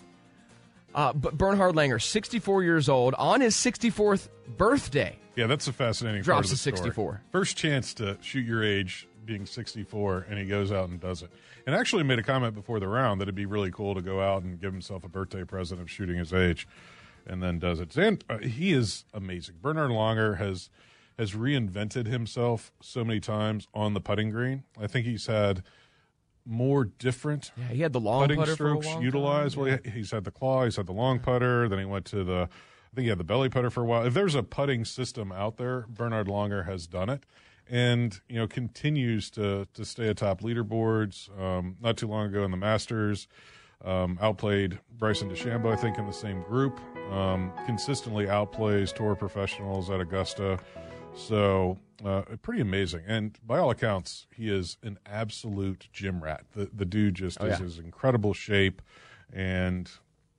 Uh, 0.95 1.13
but 1.13 1.37
Bernhard 1.37 1.75
Langer, 1.75 2.01
64 2.01 2.63
years 2.63 2.89
old, 2.89 3.15
on 3.15 3.41
his 3.41 3.57
64th 3.57 4.29
birthday. 4.57 5.19
Yeah, 5.35 5.49
that's 5.49 5.67
a 5.67 5.73
fascinating 5.73 6.23
Drops 6.23 6.51
to 6.51 6.57
story. 6.57 6.77
64. 6.77 7.21
First 7.33 7.57
chance 7.57 7.95
to 7.95 8.17
shoot 8.21 8.47
your 8.47 8.63
age 8.63 9.09
being 9.25 9.47
64, 9.47 10.27
and 10.29 10.39
he 10.39 10.45
goes 10.45 10.71
out 10.71 10.89
and 10.89 11.01
does 11.01 11.23
it. 11.23 11.31
And 11.67 11.75
actually 11.75 12.05
made 12.05 12.19
a 12.19 12.23
comment 12.23 12.55
before 12.55 12.79
the 12.79 12.87
round 12.87 13.21
that 13.21 13.25
it'd 13.25 13.35
be 13.35 13.47
really 13.47 13.71
cool 13.71 13.95
to 13.95 14.03
go 14.03 14.21
out 14.21 14.43
and 14.43 14.61
give 14.61 14.73
himself 14.73 15.03
a 15.03 15.09
birthday 15.09 15.45
present 15.45 15.81
of 15.81 15.91
shooting 15.91 16.17
his 16.17 16.33
age, 16.33 16.69
and 17.27 17.43
then 17.43 17.59
does 17.59 17.81
it. 17.81 17.97
And 17.97 18.23
uh, 18.29 18.39
he 18.39 18.73
is 18.73 19.05
amazing. 19.13 19.57
Bernhard 19.63 19.91
Langer 19.91 20.39
has 20.39 20.71
has 21.19 21.33
reinvented 21.33 22.07
himself 22.09 22.73
so 22.83 23.05
many 23.05 23.21
times 23.21 23.69
on 23.73 23.95
the 23.95 24.01
putting 24.01 24.31
green. 24.31 24.65
I 24.81 24.87
think 24.89 25.07
he's 25.07 25.27
had 25.27 25.63
more 26.47 26.85
different 26.85 27.53
Yeah, 27.57 27.69
he 27.69 27.83
had 27.83 27.93
the 27.93 28.01
long 28.01 28.23
putting 28.25 28.39
putter 28.39 28.57
for 28.57 28.67
a 28.77 28.83
strokes 28.83 29.03
utilized. 29.03 29.55
time, 29.55 29.65
Well, 29.65 29.79
he- 29.85 29.91
he's 29.91 30.11
had 30.11 30.25
the 30.25 30.31
claw, 30.31 30.65
he's 30.65 30.77
had 30.77 30.87
the 30.87 30.93
long 30.93 31.21
putter, 31.21 31.69
then 31.69 31.79
he 31.79 31.85
went 31.85 32.05
to 32.07 32.25
the, 32.25 32.49
I 32.51 32.95
think 32.95 33.05
he 33.05 33.09
had 33.09 33.19
the 33.19 33.25
belly 33.25 33.49
putter 33.49 33.71
for 33.71 33.83
a 33.83 33.87
while. 33.87 34.05
If 34.05 34.13
there's 34.13 34.35
a 34.35 34.43
putting 34.43 34.85
system 34.85 35.31
out 35.33 35.57
there, 35.57 35.87
Bernhard 35.89 36.27
Langer 36.27 36.67
has 36.67 36.87
done 36.87 37.09
it, 37.09 37.25
and 37.71 38.21
you 38.29 38.37
know 38.37 38.47
continues 38.47 39.31
to 39.31 39.67
to 39.73 39.85
stay 39.85 40.09
atop 40.09 40.43
leaderboards. 40.43 41.31
Um, 41.41 41.77
not 41.81 41.97
too 41.97 42.09
long 42.09 42.27
ago 42.27 42.45
in 42.45 42.51
the 42.51 42.57
Masters, 42.59 43.27
um, 43.85 44.19
outplayed 44.21 44.81
Bryson 44.99 45.31
DeChambeau, 45.31 45.73
I 45.73 45.77
think, 45.77 45.97
in 45.97 46.07
the 46.07 46.13
same 46.13 46.43
group. 46.43 46.79
Um, 47.11 47.53
consistently 47.67 48.27
outplays 48.27 48.93
tour 48.93 49.15
professionals 49.15 49.89
at 49.91 50.01
Augusta. 50.01 50.59
So 51.15 51.79
uh, 52.05 52.23
pretty 52.43 52.61
amazing, 52.61 53.03
and 53.07 53.39
by 53.47 53.59
all 53.59 53.71
accounts, 53.71 54.27
he 54.35 54.51
is 54.51 54.79
an 54.83 54.99
absolute 55.07 55.89
gym 55.93 56.23
rat. 56.23 56.45
The 56.57 56.71
the 56.75 56.85
dude 56.85 57.15
just 57.15 57.39
Oh, 57.41 57.47
is 57.47 57.59
yeah. 57.59 57.65
his 57.65 57.79
incredible 57.79 58.33
shape, 58.35 58.83
and 59.33 59.89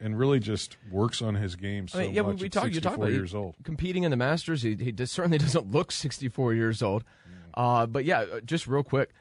and 0.02 0.20
really 0.20 0.40
just 0.40 0.76
works 0.92 1.22
on 1.22 1.36
his 1.36 1.56
game 1.56 1.88
so 1.88 2.00
I 2.00 2.04
mean, 2.04 2.14
yeah, 2.16 2.22
we, 2.24 2.34
much. 2.34 2.42
we 2.42 2.46
at 2.48 2.52
talk. 2.52 2.66
You 2.68 2.74
64 2.74 2.92
talk 2.92 2.98
about 2.98 3.12
years 3.14 3.34
old. 3.34 3.56
competing 3.64 4.04
in 4.04 4.12
the 4.12 4.18
Masters. 4.18 4.62
He, 4.64 4.76
he 4.76 4.92
just 4.92 5.14
certainly 5.14 5.38
doesn't 5.46 5.72
look 5.72 5.92
64 5.94 6.54
years 6.54 6.82
old. 6.84 7.06
Uh, 7.54 7.86
but 7.86 8.04
yeah, 8.04 8.22
uh, 8.22 8.42
just 8.42 8.68
real 8.68 8.84
quick, 8.84 9.12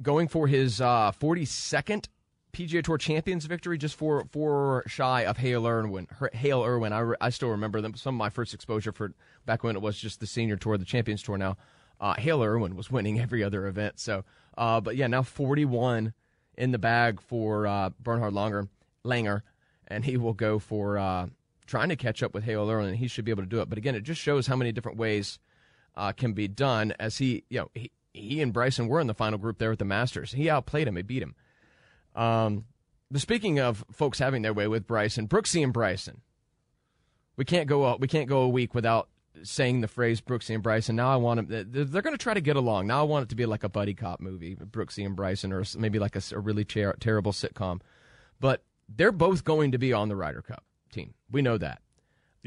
going 0.00 0.26
for 0.28 0.46
his 0.46 0.80
uh, 0.80 1.12
42nd 1.20 2.06
PGA 2.52 2.82
Tour 2.82 2.98
Champions 2.98 3.46
victory, 3.46 3.78
just 3.78 3.96
four 3.96 4.24
four 4.30 4.84
shy 4.86 5.24
of 5.24 5.38
Hale 5.38 5.66
Irwin. 5.66 6.06
Hale 6.34 6.62
Irwin. 6.62 6.92
I, 6.92 6.98
re- 6.98 7.16
I 7.20 7.30
still 7.30 7.48
remember 7.48 7.80
them. 7.80 7.94
Some 7.94 8.14
of 8.14 8.18
my 8.18 8.28
first 8.28 8.52
exposure 8.52 8.92
for 8.92 9.14
back 9.46 9.64
when 9.64 9.74
it 9.74 9.80
was 9.80 9.98
just 9.98 10.20
the 10.20 10.26
Senior 10.26 10.56
Tour, 10.56 10.76
the 10.76 10.84
Champions 10.84 11.22
Tour. 11.22 11.38
Now, 11.38 11.56
uh, 12.00 12.14
Hale 12.14 12.42
Irwin 12.42 12.76
was 12.76 12.90
winning 12.90 13.18
every 13.18 13.42
other 13.42 13.66
event. 13.66 13.98
So, 13.98 14.24
uh, 14.58 14.80
but 14.82 14.96
yeah, 14.96 15.06
now 15.06 15.22
41 15.22 16.12
in 16.58 16.72
the 16.72 16.78
bag 16.78 17.22
for 17.22 17.66
uh, 17.66 17.90
Bernhard 17.98 18.34
Langer, 18.34 18.68
Langer, 19.04 19.40
and 19.88 20.04
he 20.04 20.18
will 20.18 20.34
go 20.34 20.58
for 20.58 20.98
uh, 20.98 21.28
trying 21.66 21.88
to 21.88 21.96
catch 21.96 22.22
up 22.22 22.34
with 22.34 22.44
Hale 22.44 22.68
Irwin. 22.68 22.88
and 22.88 22.96
He 22.98 23.08
should 23.08 23.24
be 23.24 23.30
able 23.30 23.44
to 23.44 23.48
do 23.48 23.60
it. 23.62 23.70
But 23.70 23.78
again, 23.78 23.94
it 23.94 24.02
just 24.02 24.20
shows 24.20 24.46
how 24.46 24.56
many 24.56 24.72
different 24.72 24.98
ways 24.98 25.38
uh, 25.96 26.12
can 26.12 26.34
be 26.34 26.48
done. 26.48 26.92
As 27.00 27.16
he, 27.16 27.44
you 27.48 27.60
know, 27.60 27.70
he, 27.74 27.90
he 28.12 28.42
and 28.42 28.52
Bryson 28.52 28.88
were 28.88 29.00
in 29.00 29.06
the 29.06 29.14
final 29.14 29.38
group 29.38 29.56
there 29.56 29.72
at 29.72 29.78
the 29.78 29.86
Masters. 29.86 30.32
He 30.32 30.50
outplayed 30.50 30.86
him. 30.86 30.96
He 30.96 31.02
beat 31.02 31.22
him. 31.22 31.34
Um, 32.14 32.64
speaking 33.14 33.58
of 33.58 33.84
folks 33.92 34.18
having 34.18 34.42
their 34.42 34.54
way 34.54 34.68
with 34.68 34.86
Bryson, 34.86 35.28
Brooksy 35.28 35.62
and 35.62 35.72
Bryson, 35.72 36.20
we 37.36 37.44
can't 37.44 37.68
go 37.68 37.84
a, 37.84 37.96
we 37.96 38.08
can't 38.08 38.28
go 38.28 38.42
a 38.42 38.48
week 38.48 38.74
without 38.74 39.08
saying 39.42 39.80
the 39.80 39.88
phrase 39.88 40.20
Brooksy 40.20 40.54
and 40.54 40.62
Bryson. 40.62 40.96
Now 40.96 41.12
I 41.12 41.16
want 41.16 41.48
them. 41.48 41.66
They're, 41.70 41.84
they're 41.84 42.02
going 42.02 42.16
to 42.16 42.22
try 42.22 42.34
to 42.34 42.40
get 42.40 42.56
along. 42.56 42.86
Now 42.86 43.00
I 43.00 43.04
want 43.04 43.24
it 43.24 43.28
to 43.30 43.34
be 43.34 43.46
like 43.46 43.64
a 43.64 43.68
buddy 43.68 43.94
cop 43.94 44.20
movie, 44.20 44.56
Brooksy 44.56 45.06
and 45.06 45.16
Bryson, 45.16 45.52
or 45.52 45.64
maybe 45.76 45.98
like 45.98 46.16
a 46.16 46.38
really 46.38 46.64
ter- 46.64 46.94
terrible 46.94 47.32
sitcom. 47.32 47.80
But 48.40 48.62
they're 48.88 49.12
both 49.12 49.44
going 49.44 49.72
to 49.72 49.78
be 49.78 49.92
on 49.92 50.08
the 50.08 50.16
Ryder 50.16 50.42
Cup 50.42 50.64
team. 50.92 51.14
We 51.30 51.40
know 51.42 51.56
that, 51.58 51.80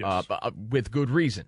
uh, 0.03 0.21
but, 0.27 0.39
uh, 0.43 0.51
with 0.69 0.91
good 0.91 1.09
reason. 1.09 1.45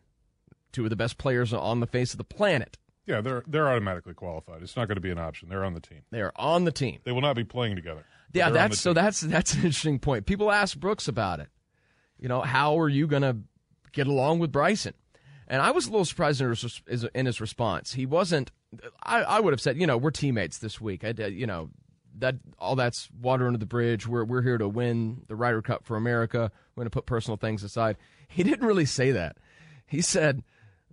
Two 0.71 0.84
of 0.84 0.89
the 0.89 0.95
best 0.95 1.17
players 1.17 1.53
on 1.53 1.80
the 1.80 1.88
face 1.88 2.13
of 2.13 2.17
the 2.17 2.23
planet. 2.23 2.77
Yeah, 3.08 3.22
they're 3.22 3.43
they're 3.48 3.70
automatically 3.70 4.13
qualified. 4.13 4.62
It's 4.62 4.76
not 4.76 4.88
going 4.88 4.96
to 4.96 5.02
be 5.02 5.12
an 5.12 5.17
option. 5.17 5.48
They're 5.48 5.63
on 5.63 5.74
the 5.74 5.80
team. 5.80 6.02
They 6.12 6.22
are 6.22 6.34
on 6.36 6.65
the 6.65 6.72
team. 6.72 7.00
They 7.06 7.13
will 7.13 7.22
not 7.22 7.38
be 7.38 7.46
playing 7.46 7.76
together. 7.76 8.06
Yeah, 8.34 8.50
that's 8.50 8.80
so 8.80 8.93
that's 8.93 9.22
that's 9.22 9.54
an 9.54 9.60
interesting 9.60 9.98
point. 9.98 10.26
People 10.26 10.52
ask 10.52 10.78
Brooks 10.78 11.08
about 11.08 11.39
it. 11.39 11.48
You 12.20 12.28
know, 12.28 12.41
how 12.41 12.78
are 12.80 12.89
you 12.89 13.08
going 13.08 13.22
to 13.22 13.38
get 13.93 14.08
along 14.08 14.39
with 14.39 14.52
Bryson? 14.52 14.93
And 15.48 15.62
I 15.62 15.72
was 15.72 15.88
a 15.88 15.91
little 15.91 16.04
surprised 16.04 16.41
in 16.41 16.50
his, 16.50 16.82
in 17.15 17.26
his 17.26 17.39
response. 17.39 17.93
He 17.93 18.06
wasn't. 18.06 18.52
I, 19.02 19.24
I 19.24 19.39
would 19.39 19.54
have 19.54 19.62
said, 19.62 19.80
you 19.80 19.88
know, 19.88 19.98
we're 19.98 20.12
teammates 20.12 20.58
this 20.58 20.82
week. 20.82 21.06
I, 21.06 21.13
you 21.28 21.48
know, 21.48 21.70
that 22.20 22.36
all 22.60 22.76
that's 22.76 23.08
water 23.22 23.48
under 23.48 23.58
the 23.58 23.65
bridge. 23.65 24.06
We're 24.06 24.26
we're 24.26 24.41
here 24.41 24.58
to 24.58 24.67
win 24.67 25.22
the 25.28 25.36
Ryder 25.36 25.62
Cup 25.62 25.86
for 25.86 25.96
America. 25.96 26.52
We're 26.76 26.82
going 26.82 26.88
to 26.88 26.93
put 26.93 27.06
personal 27.06 27.38
things 27.38 27.63
aside. 27.63 27.96
He 28.28 28.43
didn't 28.43 28.67
really 28.67 28.86
say 28.86 29.12
that. 29.12 29.38
He 29.86 30.02
said, 30.02 30.43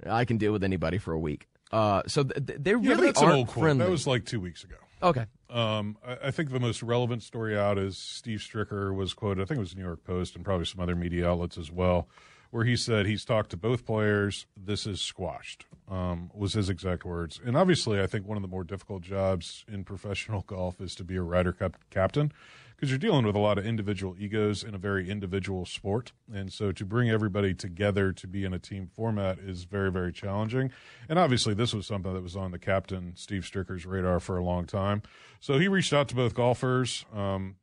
"I 0.06 0.24
can 0.24 0.38
deal 0.38 0.52
with 0.52 0.62
anybody 0.62 0.98
for 0.98 1.12
a 1.12 1.18
week." 1.18 1.48
Uh, 1.74 2.02
so 2.06 2.22
th- 2.22 2.46
th- 2.46 2.58
they 2.62 2.70
Yeah, 2.70 2.76
really 2.90 3.06
that's 3.06 3.20
an 3.20 3.28
aren't 3.28 3.50
friendly. 3.50 3.84
That 3.84 3.90
was 3.90 4.06
like 4.06 4.24
two 4.24 4.40
weeks 4.40 4.62
ago. 4.62 4.76
okay. 5.02 5.26
Um, 5.50 5.96
I, 6.06 6.28
I 6.28 6.30
think 6.30 6.50
the 6.50 6.60
most 6.60 6.82
relevant 6.82 7.22
story 7.22 7.58
out 7.58 7.78
is 7.78 7.96
Steve 7.98 8.38
Stricker 8.38 8.94
was 8.94 9.12
quoted. 9.12 9.42
I 9.42 9.44
think 9.44 9.56
it 9.58 9.60
was 9.60 9.74
New 9.76 9.82
York 9.82 10.04
Post 10.04 10.36
and 10.36 10.44
probably 10.44 10.66
some 10.66 10.80
other 10.80 10.94
media 10.96 11.28
outlets 11.28 11.58
as 11.58 11.70
well, 11.72 12.08
where 12.50 12.64
he 12.64 12.76
said 12.76 13.06
he's 13.06 13.24
talked 13.24 13.50
to 13.50 13.56
both 13.56 13.84
players. 13.84 14.46
This 14.56 14.86
is 14.86 15.00
squashed. 15.00 15.66
Um, 15.90 16.30
was 16.32 16.52
his 16.54 16.70
exact 16.70 17.04
words. 17.04 17.40
And 17.44 17.56
obviously, 17.56 18.00
I 18.00 18.06
think 18.06 18.26
one 18.26 18.36
of 18.38 18.42
the 18.42 18.48
more 18.48 18.64
difficult 18.64 19.02
jobs 19.02 19.64
in 19.68 19.84
professional 19.84 20.42
golf 20.46 20.80
is 20.80 20.94
to 20.94 21.04
be 21.04 21.16
a 21.16 21.22
Ryder 21.22 21.52
Cup 21.52 21.76
captain 21.90 22.32
because 22.74 22.90
you're 22.90 22.98
dealing 22.98 23.24
with 23.24 23.36
a 23.36 23.40
lot 23.40 23.58
of 23.58 23.66
individual 23.66 24.14
egos 24.18 24.62
in 24.62 24.74
a 24.74 24.78
very 24.78 25.08
individual 25.08 25.64
sport. 25.64 26.12
And 26.32 26.52
so 26.52 26.72
to 26.72 26.84
bring 26.84 27.10
everybody 27.10 27.54
together 27.54 28.12
to 28.12 28.26
be 28.26 28.44
in 28.44 28.52
a 28.52 28.58
team 28.58 28.88
format 28.94 29.38
is 29.38 29.64
very, 29.64 29.90
very 29.90 30.12
challenging. 30.12 30.70
And 31.08 31.18
obviously, 31.18 31.54
this 31.54 31.72
was 31.72 31.86
something 31.86 32.12
that 32.12 32.22
was 32.22 32.36
on 32.36 32.50
the 32.50 32.58
captain, 32.58 33.12
Steve 33.16 33.42
Stricker's 33.42 33.86
radar 33.86 34.20
for 34.20 34.36
a 34.36 34.44
long 34.44 34.66
time. 34.66 35.02
So 35.40 35.58
he 35.58 35.68
reached 35.68 35.92
out 35.92 36.08
to 36.08 36.14
both 36.14 36.34
golfers. 36.34 37.04
Um, 37.14 37.56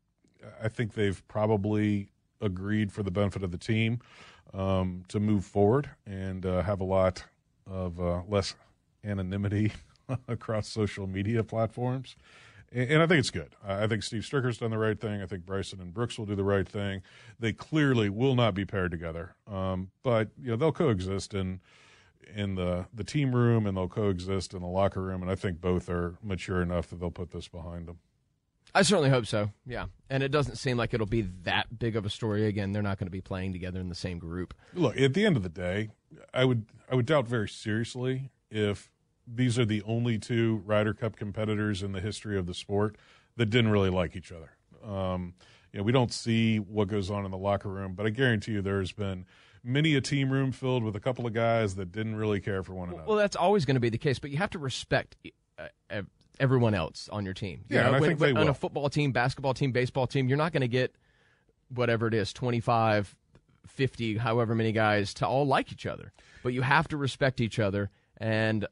I 0.64 0.68
think 0.68 0.94
they've 0.94 1.22
probably 1.28 2.10
agreed 2.40 2.92
for 2.92 3.04
the 3.04 3.12
benefit 3.12 3.44
of 3.44 3.52
the 3.52 3.58
team 3.58 4.00
um, 4.54 5.04
to 5.08 5.20
move 5.20 5.46
forward 5.46 5.90
and 6.06 6.46
uh, 6.46 6.64
have 6.64 6.82
a 6.82 6.86
lot 6.86 7.24
of 7.70 8.00
uh, 8.00 8.22
less 8.28 8.56
anonymity 9.04 9.72
across 10.28 10.68
social 10.68 11.08
media 11.08 11.44
platforms. 11.44 12.16
And, 12.74 13.02
I 13.02 13.08
think 13.08 13.20
it's 13.20 13.32
good. 13.32 13.54
I 13.66 13.86
think 13.88 14.02
Steve 14.02 14.22
Stricker's 14.22 14.60
done 14.60 14.72
the 14.72 14.78
right 14.78 15.00
thing. 15.00 15.22
I 15.22 15.26
think 15.26 15.46
Bryson 15.46 15.82
and 15.82 15.94
Brooks 15.94 16.18
will 16.18 16.26
do 16.26 16.36
the 16.36 16.44
right 16.44 16.68
thing. 16.68 17.02
They 17.38 17.52
clearly 17.52 18.10
will 18.10 18.34
not 18.34 18.54
be 18.54 18.64
paired 18.64 18.92
together, 18.92 19.36
um, 19.46 19.92
but 20.04 20.30
you 20.42 20.52
know 20.52 20.56
they'll 20.56 20.72
coexist 20.72 21.34
in 21.34 21.60
in 22.34 22.56
the 22.56 22.86
the 22.94 23.04
team 23.04 23.36
room 23.36 23.68
and 23.68 23.76
they'll 23.76 23.90
coexist 23.90 24.54
in 24.54 24.62
the 24.62 24.68
locker 24.68 25.02
room. 25.02 25.22
And 25.22 25.30
I 25.30 25.36
think 25.36 25.60
both 25.60 25.90
are 25.90 26.16
mature 26.24 26.62
enough 26.62 26.90
that 26.90 27.02
they'll 27.02 27.12
put 27.12 27.32
this 27.32 27.50
behind 27.50 27.88
them. 27.88 28.00
I 28.74 28.84
certainly 28.84 29.10
hope 29.10 29.26
so. 29.26 29.52
Yeah, 29.66 29.88
and 30.10 30.24
it 30.24 30.32
doesn't 30.32 30.56
seem 30.56 30.78
like 30.78 30.94
it'll 30.94 31.06
be 31.06 31.24
that 31.44 31.78
big 31.78 31.98
of 31.98 32.06
a 32.06 32.10
story. 32.10 32.46
Again, 32.46 32.72
they're 32.72 32.82
not 32.82 32.98
going 33.00 33.08
to 33.08 33.12
be 33.12 33.20
playing 33.20 33.52
together 33.52 33.82
in 33.82 33.90
the 33.90 33.96
same 33.96 34.18
group. 34.18 34.54
Look, 34.74 34.98
at 34.98 35.14
the 35.14 35.26
end 35.26 35.36
of 35.36 35.44
the 35.44 35.50
day, 35.50 35.90
I 36.34 36.46
would 36.46 36.66
I 36.90 36.96
would 36.96 37.06
doubt 37.06 37.28
very 37.28 37.50
seriously 37.50 38.32
if 38.50 38.90
these 39.34 39.58
are 39.58 39.66
the 39.66 39.82
only 39.84 40.18
two 40.18 40.62
Ryder 40.66 40.94
Cup 40.94 41.16
competitors 41.16 41.84
in 41.84 41.92
the 41.92 42.02
history 42.02 42.38
of 42.38 42.46
the 42.46 42.54
sport 42.54 42.98
that 43.38 43.48
didn't 43.48 43.72
really 43.72 43.90
like 43.90 44.16
each 44.16 44.32
other. 44.32 44.52
Um, 44.84 45.34
you 45.72 45.80
know, 45.80 45.84
we 45.84 45.92
don't 45.92 46.12
see 46.12 46.58
what 46.58 46.88
goes 46.88 47.10
on 47.10 47.24
in 47.26 47.32
the 47.32 47.38
locker 47.38 47.70
room, 47.70 47.94
but 47.94 48.06
I 48.06 48.10
guarantee 48.10 48.54
you 48.54 48.62
there's 48.62 48.92
been 48.92 49.26
many 49.64 49.96
a 49.96 50.02
team 50.02 50.32
room 50.32 50.52
filled 50.52 50.84
with 50.84 50.96
a 50.96 51.00
couple 51.00 51.26
of 51.26 51.34
guys 51.34 51.76
that 51.76 51.92
didn't 51.92 52.16
really 52.16 52.40
care 52.40 52.64
for 52.64 52.74
one 52.74 52.90
another. 52.90 53.04
Well, 53.08 53.18
that's 53.18 53.36
always 53.36 53.66
going 53.66 53.76
to 53.76 53.82
be 53.82 53.90
the 53.90 53.98
case, 53.98 54.20
but 54.20 54.32
you 54.32 54.38
have 54.38 54.50
to 54.52 54.60
respect 54.60 55.16
uh, 55.58 56.02
everyone 56.40 56.74
else 56.74 57.08
on 57.12 57.24
your 57.24 57.34
team. 57.34 57.64
You 57.70 57.78
yeah, 57.78 57.84
know, 57.84 57.90
I 57.90 58.00
when, 58.00 58.10
think 58.10 58.20
they 58.20 58.32
on 58.32 58.36
will. 58.36 58.50
a 58.50 58.54
football 58.54 58.90
team, 58.90 59.12
basketball 59.12 59.54
team, 59.54 59.72
baseball 59.72 60.08
team, 60.08 60.28
you're 60.28 60.38
not 60.38 60.52
going 60.52 60.62
to 60.62 60.68
get 60.68 60.96
whatever 61.70 62.08
it 62.08 62.14
is, 62.14 62.34
25, 62.34 63.16
50, 63.68 64.18
however 64.18 64.56
many 64.56 64.72
guys 64.72 65.14
to 65.16 65.28
all 65.28 65.46
like 65.46 65.72
each 65.72 65.86
other. 65.86 66.12
But 66.44 66.54
you 66.54 66.64
have 66.64 66.88
to 66.90 66.98
respect 66.98 67.40
each 67.40 67.60
other, 67.60 67.90
and 68.18 68.68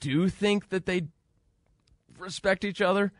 do 0.00 0.28
think 0.28 0.70
that 0.70 0.86
they 0.86 1.06
respect 2.18 2.64
each 2.64 2.80
other. 2.80 3.12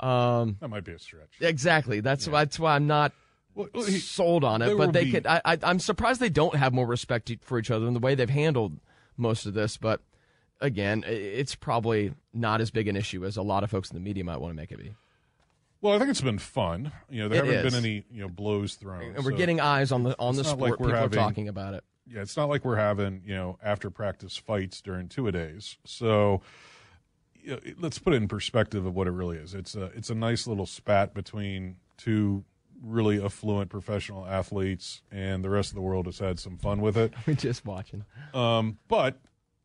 Um, 0.00 0.56
that 0.60 0.68
might 0.68 0.84
be 0.84 0.92
a 0.92 0.98
stretch. 0.98 1.30
Exactly. 1.40 2.00
That's 2.00 2.26
yeah. 2.26 2.32
why. 2.32 2.44
That's 2.44 2.58
why 2.58 2.74
I'm 2.74 2.86
not 2.86 3.12
well, 3.54 3.68
he, 3.74 3.98
sold 3.98 4.44
on 4.44 4.62
it. 4.62 4.76
But 4.76 4.92
they 4.92 5.04
be... 5.04 5.12
could. 5.12 5.26
I, 5.26 5.40
I, 5.44 5.58
I'm 5.62 5.78
surprised 5.78 6.20
they 6.20 6.28
don't 6.28 6.56
have 6.56 6.72
more 6.72 6.86
respect 6.86 7.30
for 7.42 7.58
each 7.58 7.70
other 7.70 7.86
in 7.86 7.94
the 7.94 8.00
way 8.00 8.14
they've 8.14 8.28
handled 8.28 8.78
most 9.16 9.46
of 9.46 9.54
this. 9.54 9.76
But 9.76 10.00
again, 10.60 11.04
it's 11.06 11.54
probably 11.54 12.12
not 12.32 12.60
as 12.60 12.70
big 12.70 12.88
an 12.88 12.96
issue 12.96 13.24
as 13.24 13.36
a 13.36 13.42
lot 13.42 13.64
of 13.64 13.70
folks 13.70 13.90
in 13.90 13.94
the 13.94 14.00
media 14.00 14.24
might 14.24 14.40
want 14.40 14.50
to 14.50 14.56
make 14.56 14.72
it 14.72 14.78
be. 14.78 14.94
Well, 15.80 15.94
I 15.94 15.98
think 15.98 16.10
it's 16.10 16.22
been 16.22 16.38
fun. 16.38 16.92
You 17.10 17.22
know, 17.24 17.28
there 17.28 17.44
it 17.44 17.46
haven't 17.46 17.66
is. 17.66 17.74
been 17.74 17.84
any 17.84 18.04
you 18.10 18.22
know 18.22 18.28
blows 18.28 18.74
thrown, 18.74 19.14
and 19.14 19.24
we're 19.24 19.32
so 19.32 19.36
getting 19.36 19.60
eyes 19.60 19.92
on 19.92 20.02
the 20.02 20.16
on 20.18 20.34
the 20.34 20.44
sport. 20.44 20.60
Like 20.60 20.78
People 20.78 20.94
having, 20.94 21.18
are 21.18 21.22
talking 21.22 21.48
about 21.48 21.74
it. 21.74 21.84
Yeah, 22.06 22.20
it's 22.20 22.36
not 22.36 22.48
like 22.48 22.64
we're 22.64 22.76
having 22.76 23.22
you 23.24 23.34
know 23.34 23.58
after 23.62 23.90
practice 23.90 24.36
fights 24.36 24.80
during 24.80 25.08
two 25.08 25.26
a 25.26 25.32
days. 25.32 25.78
So 25.84 26.42
you 27.34 27.52
know, 27.52 27.60
let's 27.78 27.98
put 27.98 28.14
it 28.14 28.16
in 28.16 28.28
perspective 28.28 28.86
of 28.86 28.94
what 28.94 29.06
it 29.06 29.12
really 29.12 29.36
is. 29.36 29.54
It's 29.54 29.74
a 29.74 29.84
it's 29.94 30.10
a 30.10 30.14
nice 30.14 30.46
little 30.46 30.66
spat 30.66 31.14
between 31.14 31.76
two 31.96 32.44
really 32.82 33.22
affluent 33.22 33.70
professional 33.70 34.26
athletes, 34.26 35.02
and 35.10 35.44
the 35.44 35.50
rest 35.50 35.70
of 35.70 35.74
the 35.76 35.80
world 35.80 36.06
has 36.06 36.18
had 36.18 36.38
some 36.38 36.58
fun 36.58 36.80
with 36.80 36.96
it. 36.96 37.14
We're 37.26 37.34
just 37.34 37.64
watching. 37.64 38.04
Um, 38.32 38.78
but 38.88 39.20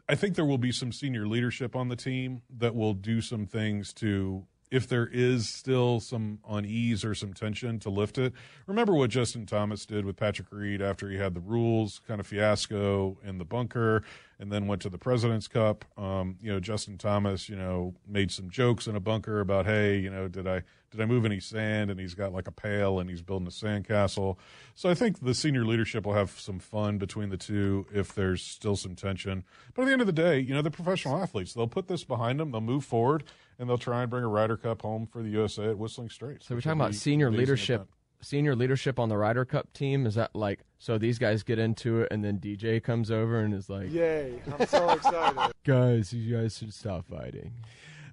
I 0.07 0.15
think 0.15 0.35
there 0.35 0.45
will 0.45 0.57
be 0.57 0.71
some 0.71 0.91
senior 0.91 1.27
leadership 1.27 1.75
on 1.75 1.89
the 1.89 1.95
team 1.95 2.41
that 2.57 2.75
will 2.75 2.93
do 2.93 3.21
some 3.21 3.45
things 3.45 3.93
to 3.93 4.45
if 4.71 4.87
there 4.87 5.09
is 5.11 5.49
still 5.49 5.99
some 5.99 6.39
unease 6.47 7.03
or 7.03 7.15
some 7.15 7.33
tension 7.33 7.79
to 7.79 7.89
lift 7.89 8.17
it. 8.17 8.33
Remember 8.67 8.93
what 8.93 9.09
Justin 9.09 9.45
Thomas 9.45 9.85
did 9.85 10.05
with 10.05 10.15
Patrick 10.15 10.47
Reed 10.51 10.81
after 10.81 11.09
he 11.09 11.17
had 11.17 11.33
the 11.33 11.39
rules 11.39 12.01
kind 12.07 12.19
of 12.19 12.27
fiasco 12.27 13.17
in 13.23 13.37
the 13.37 13.45
bunker 13.45 14.03
and 14.39 14.51
then 14.51 14.67
went 14.67 14.81
to 14.81 14.89
the 14.89 14.97
President's 14.97 15.49
Cup. 15.49 15.83
Um, 15.97 16.37
you 16.41 16.51
know, 16.51 16.61
Justin 16.61 16.97
Thomas, 16.97 17.49
you 17.49 17.57
know, 17.57 17.93
made 18.07 18.31
some 18.31 18.49
jokes 18.49 18.87
in 18.87 18.95
a 18.95 18.99
bunker 18.99 19.41
about, 19.41 19.65
hey, 19.65 19.97
you 19.97 20.09
know, 20.09 20.29
did 20.29 20.47
I 20.47 20.63
did 20.91 21.01
I 21.01 21.05
move 21.05 21.25
any 21.25 21.39
sand? 21.39 21.91
And 21.91 21.99
he's 21.99 22.13
got 22.13 22.31
like 22.31 22.47
a 22.47 22.51
pail 22.51 22.99
and 22.99 23.09
he's 23.09 23.21
building 23.21 23.47
a 23.47 23.51
sandcastle. 23.51 24.37
So 24.75 24.89
I 24.89 24.95
think 24.95 25.19
the 25.19 25.33
senior 25.33 25.65
leadership 25.65 26.05
will 26.05 26.13
have 26.13 26.31
some 26.39 26.57
fun 26.57 26.97
between 26.97 27.29
the 27.29 27.37
two 27.37 27.85
if 27.93 28.15
there's 28.15 28.41
still 28.41 28.75
some 28.75 28.95
tension. 28.95 29.43
But 29.73 29.83
at 29.83 29.85
the 29.85 29.91
end 29.91 30.01
of 30.01 30.07
the 30.07 30.13
day, 30.13 30.39
you 30.39 30.53
know, 30.53 30.61
they're 30.61 30.71
professional 30.71 31.21
athletes. 31.21 31.53
They'll 31.53 31.67
put 31.67 31.87
this 31.87 32.05
behind 32.05 32.39
them. 32.39 32.51
They'll 32.51 32.61
move 32.61 32.85
forward 32.85 33.25
and 33.59 33.69
they'll 33.69 33.77
try 33.77 34.01
and 34.01 34.09
bring 34.09 34.23
a 34.23 34.29
Ryder 34.29 34.57
Cup 34.57 34.81
home 34.81 35.05
for 35.05 35.21
the 35.21 35.29
USA 35.29 35.69
at 35.69 35.77
Whistling 35.77 36.09
Straits. 36.09 36.47
So 36.47 36.55
we're 36.55 36.61
talking 36.61 36.79
about 36.79 36.95
senior 36.95 37.29
leadership. 37.29 37.81
Event. 37.81 37.89
Senior 38.21 38.55
leadership 38.55 38.99
on 38.99 39.07
the 39.09 39.17
Ryder 39.17 39.45
Cup 39.45 39.71
team 39.73 40.05
is 40.05 40.15
that 40.15 40.35
like 40.35 40.59
so 40.77 40.97
these 40.97 41.17
guys 41.17 41.41
get 41.43 41.57
into 41.59 42.01
it 42.01 42.09
and 42.11 42.23
then 42.23 42.37
DJ 42.39 42.83
comes 42.83 43.09
over 43.11 43.39
and 43.39 43.53
is 43.53 43.69
like, 43.69 43.91
"Yay! 43.91 44.41
I'm 44.59 44.67
so 44.67 44.89
excited, 44.93 45.53
guys! 45.65 46.11
You 46.11 46.35
guys 46.37 46.57
should 46.57 46.73
stop 46.73 47.05
fighting." 47.07 47.53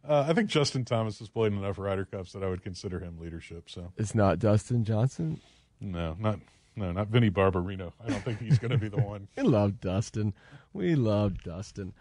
Uh, 0.09 0.25
I 0.29 0.33
think 0.35 0.49
Justin 0.49 0.85
Thomas 0.85 1.19
has 1.19 1.29
played 1.29 1.53
enough 1.53 1.79
Ryder 1.79 2.05
Cups 2.05 2.33
that 2.33 2.45
I 2.45 2.49
would 2.49 2.63
consider 2.63 3.01
him 3.01 3.19
leadership. 3.19 3.69
So 3.69 3.93
it's 3.97 4.15
not 4.15 4.39
Dustin 4.39 4.85
Johnson. 4.85 5.41
No, 5.81 6.17
not 6.21 6.39
no, 6.77 6.93
not 6.93 7.09
Vinny 7.09 7.31
Barbarino. 7.31 7.93
I 8.05 8.11
don't 8.11 8.23
think 8.25 8.39
he's 8.41 8.59
going 8.59 8.71
to 8.71 8.79
be 8.79 8.89
the 8.89 9.01
one. 9.03 9.27
we 9.37 9.43
love 9.43 9.81
Dustin. 9.81 10.35
We 10.73 10.95
love 10.95 11.43
Dustin. 11.43 11.95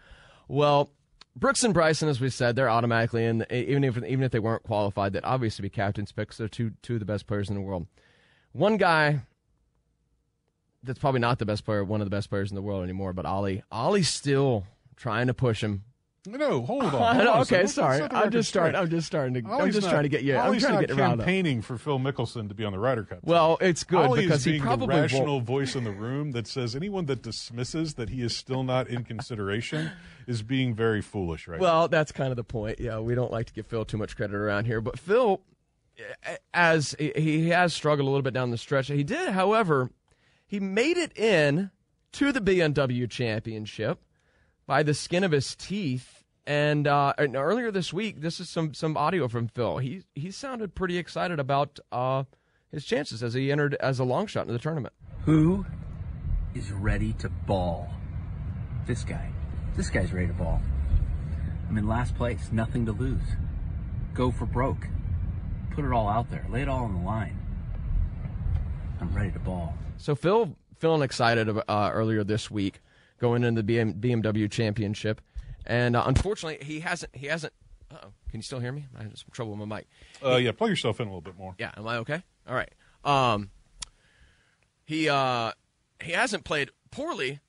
Well, 0.46 0.90
Brooks 1.36 1.62
and 1.62 1.74
Bryson, 1.74 2.08
as 2.08 2.18
we 2.18 2.30
said, 2.30 2.56
they're 2.56 2.70
automatically 2.70 3.24
in. 3.24 3.46
Even 3.50 3.84
if 3.84 3.96
even 3.98 4.22
if 4.22 4.32
they 4.32 4.38
weren't 4.38 4.62
qualified, 4.62 5.12
they'd 5.12 5.24
obviously 5.24 5.62
be 5.62 5.68
captains 5.68 6.10
picks. 6.10 6.38
They're 6.38 6.48
two 6.48 6.72
two 6.82 6.94
of 6.94 7.00
the 7.00 7.06
best 7.06 7.26
players 7.26 7.50
in 7.50 7.54
the 7.54 7.60
world. 7.60 7.86
One 8.52 8.78
guy 8.78 9.20
that's 10.82 10.98
probably 10.98 11.20
not 11.20 11.38
the 11.38 11.46
best 11.46 11.64
player, 11.64 11.84
one 11.84 12.00
of 12.00 12.06
the 12.06 12.10
best 12.10 12.30
players 12.30 12.50
in 12.50 12.54
the 12.54 12.62
world 12.62 12.82
anymore, 12.82 13.12
but 13.12 13.26
Ollie. 13.26 13.62
Ollie's 13.70 14.08
still 14.08 14.64
trying 14.96 15.26
to 15.26 15.34
push 15.34 15.62
him 15.62 15.84
no, 16.26 16.62
hold 16.62 16.84
on. 16.84 16.90
Hold 17.16 17.26
on 17.28 17.40
okay, 17.42 17.66
sorry. 17.66 18.02
I'm 18.10 18.30
just 18.30 18.48
starting. 18.48 18.74
I'm 18.74 18.90
just 18.90 19.06
starting 19.06 19.34
to. 19.34 19.50
I'm 19.50 19.70
just 19.70 19.84
not, 19.84 19.90
trying 19.90 20.02
to 20.04 20.08
get 20.08 20.22
you. 20.22 20.36
I'm 20.36 20.58
trying 20.58 20.80
to 20.80 20.86
get 20.86 20.98
around. 20.98 21.18
Campaigning 21.18 21.62
for 21.62 21.78
Phil 21.78 21.98
Mickelson 21.98 22.48
to 22.48 22.54
be 22.54 22.64
on 22.64 22.72
the 22.72 22.78
Ryder 22.78 23.04
Cup. 23.04 23.18
Well, 23.22 23.58
it's 23.60 23.84
good 23.84 24.06
Ollie 24.06 24.22
because 24.22 24.44
he 24.44 24.58
probably 24.58 24.94
the 24.94 25.02
rational 25.02 25.34
won't. 25.36 25.46
voice 25.46 25.76
in 25.76 25.84
the 25.84 25.92
room 25.92 26.32
that 26.32 26.46
says 26.46 26.74
anyone 26.76 27.06
that 27.06 27.22
dismisses 27.22 27.94
that 27.94 28.10
he 28.10 28.22
is 28.22 28.36
still 28.36 28.62
not 28.62 28.88
in 28.88 29.04
consideration 29.04 29.90
is 30.26 30.42
being 30.42 30.74
very 30.74 31.02
foolish 31.02 31.48
right 31.48 31.60
well, 31.60 31.82
now. 31.82 31.86
that's 31.86 32.12
kind 32.12 32.30
of 32.30 32.36
the 32.36 32.44
point. 32.44 32.80
Yeah, 32.80 32.98
we 32.98 33.14
don't 33.14 33.32
like 33.32 33.46
to 33.46 33.52
give 33.52 33.66
Phil 33.66 33.84
too 33.84 33.96
much 33.98 34.16
credit 34.16 34.34
around 34.34 34.64
here, 34.64 34.80
but 34.80 34.98
Phil, 34.98 35.40
as 36.52 36.94
he 36.98 37.48
has 37.50 37.74
struggled 37.74 38.06
a 38.06 38.10
little 38.10 38.22
bit 38.22 38.34
down 38.34 38.50
the 38.50 38.58
stretch, 38.58 38.88
he 38.88 39.04
did, 39.04 39.30
however, 39.30 39.90
he 40.46 40.60
made 40.60 40.96
it 40.96 41.16
in 41.16 41.70
to 42.12 42.32
the 42.32 42.40
BMW 42.40 43.08
Championship 43.08 44.00
by 44.66 44.82
the 44.82 44.94
skin 44.94 45.24
of 45.24 45.32
his 45.32 45.54
teeth 45.54 46.15
and, 46.46 46.86
uh, 46.86 47.12
and 47.18 47.36
earlier 47.36 47.70
this 47.70 47.92
week, 47.92 48.20
this 48.20 48.40
is 48.40 48.48
some 48.48 48.74
some 48.74 48.96
audio 48.96 49.28
from 49.28 49.48
Phil. 49.48 49.78
He 49.78 50.02
he 50.14 50.30
sounded 50.30 50.74
pretty 50.74 50.98
excited 50.98 51.40
about 51.40 51.80
uh, 51.90 52.24
his 52.70 52.84
chances 52.84 53.22
as 53.22 53.34
he 53.34 53.50
entered 53.50 53.74
as 53.80 53.98
a 53.98 54.04
long 54.04 54.26
shot 54.26 54.46
in 54.46 54.52
the 54.52 54.58
tournament. 54.58 54.94
Who 55.24 55.66
is 56.54 56.70
ready 56.70 57.12
to 57.14 57.28
ball? 57.28 57.90
This 58.86 59.02
guy. 59.04 59.30
This 59.76 59.90
guy's 59.90 60.12
ready 60.12 60.28
to 60.28 60.32
ball. 60.32 60.60
I'm 61.68 61.76
in 61.76 61.88
last 61.88 62.14
place, 62.14 62.50
nothing 62.52 62.86
to 62.86 62.92
lose. 62.92 63.36
Go 64.14 64.30
for 64.30 64.46
broke. 64.46 64.86
Put 65.72 65.84
it 65.84 65.92
all 65.92 66.08
out 66.08 66.30
there. 66.30 66.46
Lay 66.48 66.62
it 66.62 66.68
all 66.68 66.84
on 66.84 66.94
the 66.94 67.04
line. 67.04 67.38
I'm 69.00 69.12
ready 69.12 69.32
to 69.32 69.38
ball. 69.38 69.76
So 69.98 70.14
Phil 70.14 70.56
feeling 70.78 71.02
excited 71.02 71.48
uh, 71.48 71.90
earlier 71.92 72.24
this 72.24 72.50
week 72.50 72.80
going 73.18 73.44
into 73.44 73.62
the 73.62 73.76
BM, 73.76 74.00
BMW 74.00 74.50
Championship. 74.50 75.20
And 75.66 75.96
uh, 75.96 76.04
unfortunately, 76.06 76.64
he 76.64 76.80
hasn't. 76.80 77.14
He 77.14 77.26
hasn't. 77.26 77.52
oh 77.92 78.12
Can 78.30 78.38
you 78.38 78.42
still 78.42 78.60
hear 78.60 78.72
me? 78.72 78.86
I 78.98 79.02
have 79.02 79.16
some 79.16 79.28
trouble 79.32 79.56
with 79.56 79.68
my 79.68 79.78
mic. 79.78 79.88
Uh, 80.24 80.36
yeah, 80.36 80.52
plug 80.52 80.70
yourself 80.70 81.00
in 81.00 81.08
a 81.08 81.10
little 81.10 81.20
bit 81.20 81.36
more. 81.36 81.54
Yeah, 81.58 81.72
am 81.76 81.86
I 81.86 81.96
okay? 81.98 82.22
All 82.48 82.54
right. 82.54 82.72
Um, 83.04 83.50
he 84.84 85.08
uh, 85.08 85.52
he 86.02 86.12
hasn't 86.12 86.44
played 86.44 86.70
poorly. 86.90 87.40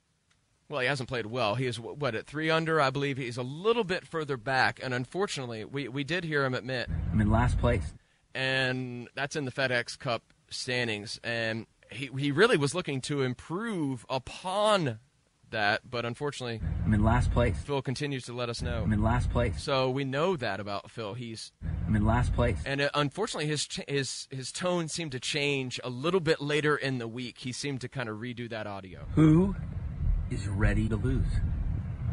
Well, 0.69 0.81
he 0.81 0.87
hasn't 0.87 1.07
played 1.07 1.27
well. 1.27 1.55
He 1.55 1.65
is 1.65 1.79
what 1.79 2.13
at 2.13 2.27
three 2.27 2.49
under, 2.49 2.81
I 2.81 2.89
believe. 2.89 3.17
He's 3.17 3.37
a 3.37 3.43
little 3.43 3.85
bit 3.85 4.05
further 4.05 4.35
back, 4.35 4.79
and 4.83 4.93
unfortunately, 4.93 5.63
we 5.63 5.87
we 5.87 6.03
did 6.03 6.23
hear 6.25 6.43
him 6.43 6.53
admit. 6.53 6.89
I'm 7.11 7.21
in 7.21 7.31
last 7.31 7.57
place, 7.59 7.93
and 8.35 9.07
that's 9.15 9.35
in 9.35 9.45
the 9.45 9.51
FedEx 9.51 9.97
Cup 9.97 10.23
standings, 10.49 11.19
and 11.23 11.67
he 11.91 12.09
he 12.17 12.31
really 12.31 12.57
was 12.57 12.75
looking 12.75 12.99
to 13.01 13.21
improve 13.21 14.05
upon 14.09 14.99
that, 15.51 15.81
but 15.89 16.05
unfortunately, 16.05 16.61
I'm 16.85 16.93
in 16.93 17.03
last 17.03 17.31
place. 17.31 17.57
Phil 17.63 17.81
continues 17.81 18.25
to 18.25 18.33
let 18.33 18.49
us 18.49 18.61
know. 18.61 18.83
I'm 18.83 18.93
in 18.93 19.03
last 19.03 19.29
place. 19.29 19.61
So 19.61 19.89
we 19.89 20.03
know 20.03 20.35
that 20.35 20.59
about 20.59 20.91
Phil. 20.91 21.13
He's 21.13 21.51
I'm 21.85 21.95
in 21.95 22.05
last 22.05 22.33
place. 22.33 22.57
And 22.65 22.81
uh, 22.81 22.89
unfortunately, 22.93 23.47
his 23.47 23.67
his 23.87 24.27
his 24.29 24.51
tone 24.51 24.87
seemed 24.87 25.11
to 25.13 25.19
change 25.19 25.79
a 25.83 25.89
little 25.89 26.19
bit 26.19 26.41
later 26.41 26.75
in 26.75 26.97
the 26.97 27.07
week. 27.07 27.39
He 27.39 27.51
seemed 27.51 27.81
to 27.81 27.89
kind 27.89 28.09
of 28.09 28.17
redo 28.17 28.49
that 28.49 28.67
audio. 28.67 29.05
Who 29.15 29.55
is 30.29 30.47
ready 30.47 30.87
to 30.89 30.95
lose? 30.95 31.27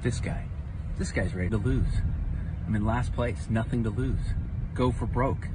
This 0.03 0.21
guy. 0.21 0.47
This 0.99 1.11
guy's 1.11 1.35
ready 1.35 1.51
to 1.51 1.57
lose. 1.59 1.93
I'm 2.67 2.75
in 2.75 2.87
last 2.87 3.13
place. 3.13 3.49
Nothing 3.51 3.83
to 3.85 3.91
lose. 3.91 4.21
Go 4.75 4.91
for 4.91 5.07
broke 5.07 5.49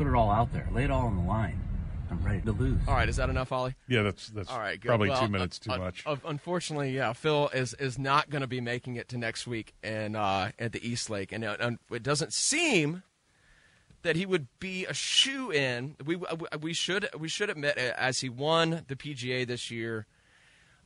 Put 0.00 0.06
it 0.06 0.14
all 0.14 0.30
out 0.30 0.50
there. 0.50 0.66
Lay 0.72 0.84
it 0.84 0.90
all 0.90 1.08
on 1.08 1.16
the 1.16 1.22
line. 1.22 1.59
I'm 2.10 2.22
ready 2.24 2.40
to 2.42 2.52
lose. 2.52 2.80
All 2.88 2.94
right, 2.94 3.08
is 3.08 3.16
that 3.16 3.30
enough, 3.30 3.52
Ollie? 3.52 3.74
Yeah, 3.86 4.02
that's 4.02 4.28
that's 4.28 4.50
All 4.50 4.58
right, 4.58 4.80
good. 4.80 4.88
probably 4.88 5.10
Well, 5.10 5.22
two 5.22 5.28
minutes 5.28 5.58
too 5.58 5.70
uh, 5.70 5.78
much. 5.78 6.02
uh, 6.06 6.16
unfortunately, 6.24 6.94
yeah, 6.94 7.12
Phil 7.12 7.48
is 7.54 7.74
is 7.74 7.98
not 7.98 8.30
going 8.30 8.42
to 8.42 8.48
be 8.48 8.60
making 8.60 8.96
it 8.96 9.08
to 9.10 9.18
next 9.18 9.46
week 9.46 9.74
and 9.82 10.16
uh, 10.16 10.48
at 10.58 10.72
the 10.72 10.86
East 10.86 11.08
Lake, 11.08 11.30
and 11.32 11.44
uh, 11.44 11.70
it 11.90 12.02
doesn't 12.02 12.32
seem 12.32 13.02
that 14.02 14.16
he 14.16 14.26
would 14.26 14.48
be 14.58 14.86
a 14.86 14.94
shoe 14.94 15.50
in. 15.50 15.96
We 16.04 16.18
we 16.60 16.72
should 16.72 17.08
we 17.16 17.28
should 17.28 17.50
admit 17.50 17.78
uh, 17.78 17.92
as 17.96 18.20
he 18.20 18.28
won 18.28 18.84
the 18.88 18.96
PGA 18.96 19.46
this 19.46 19.70
year, 19.70 20.06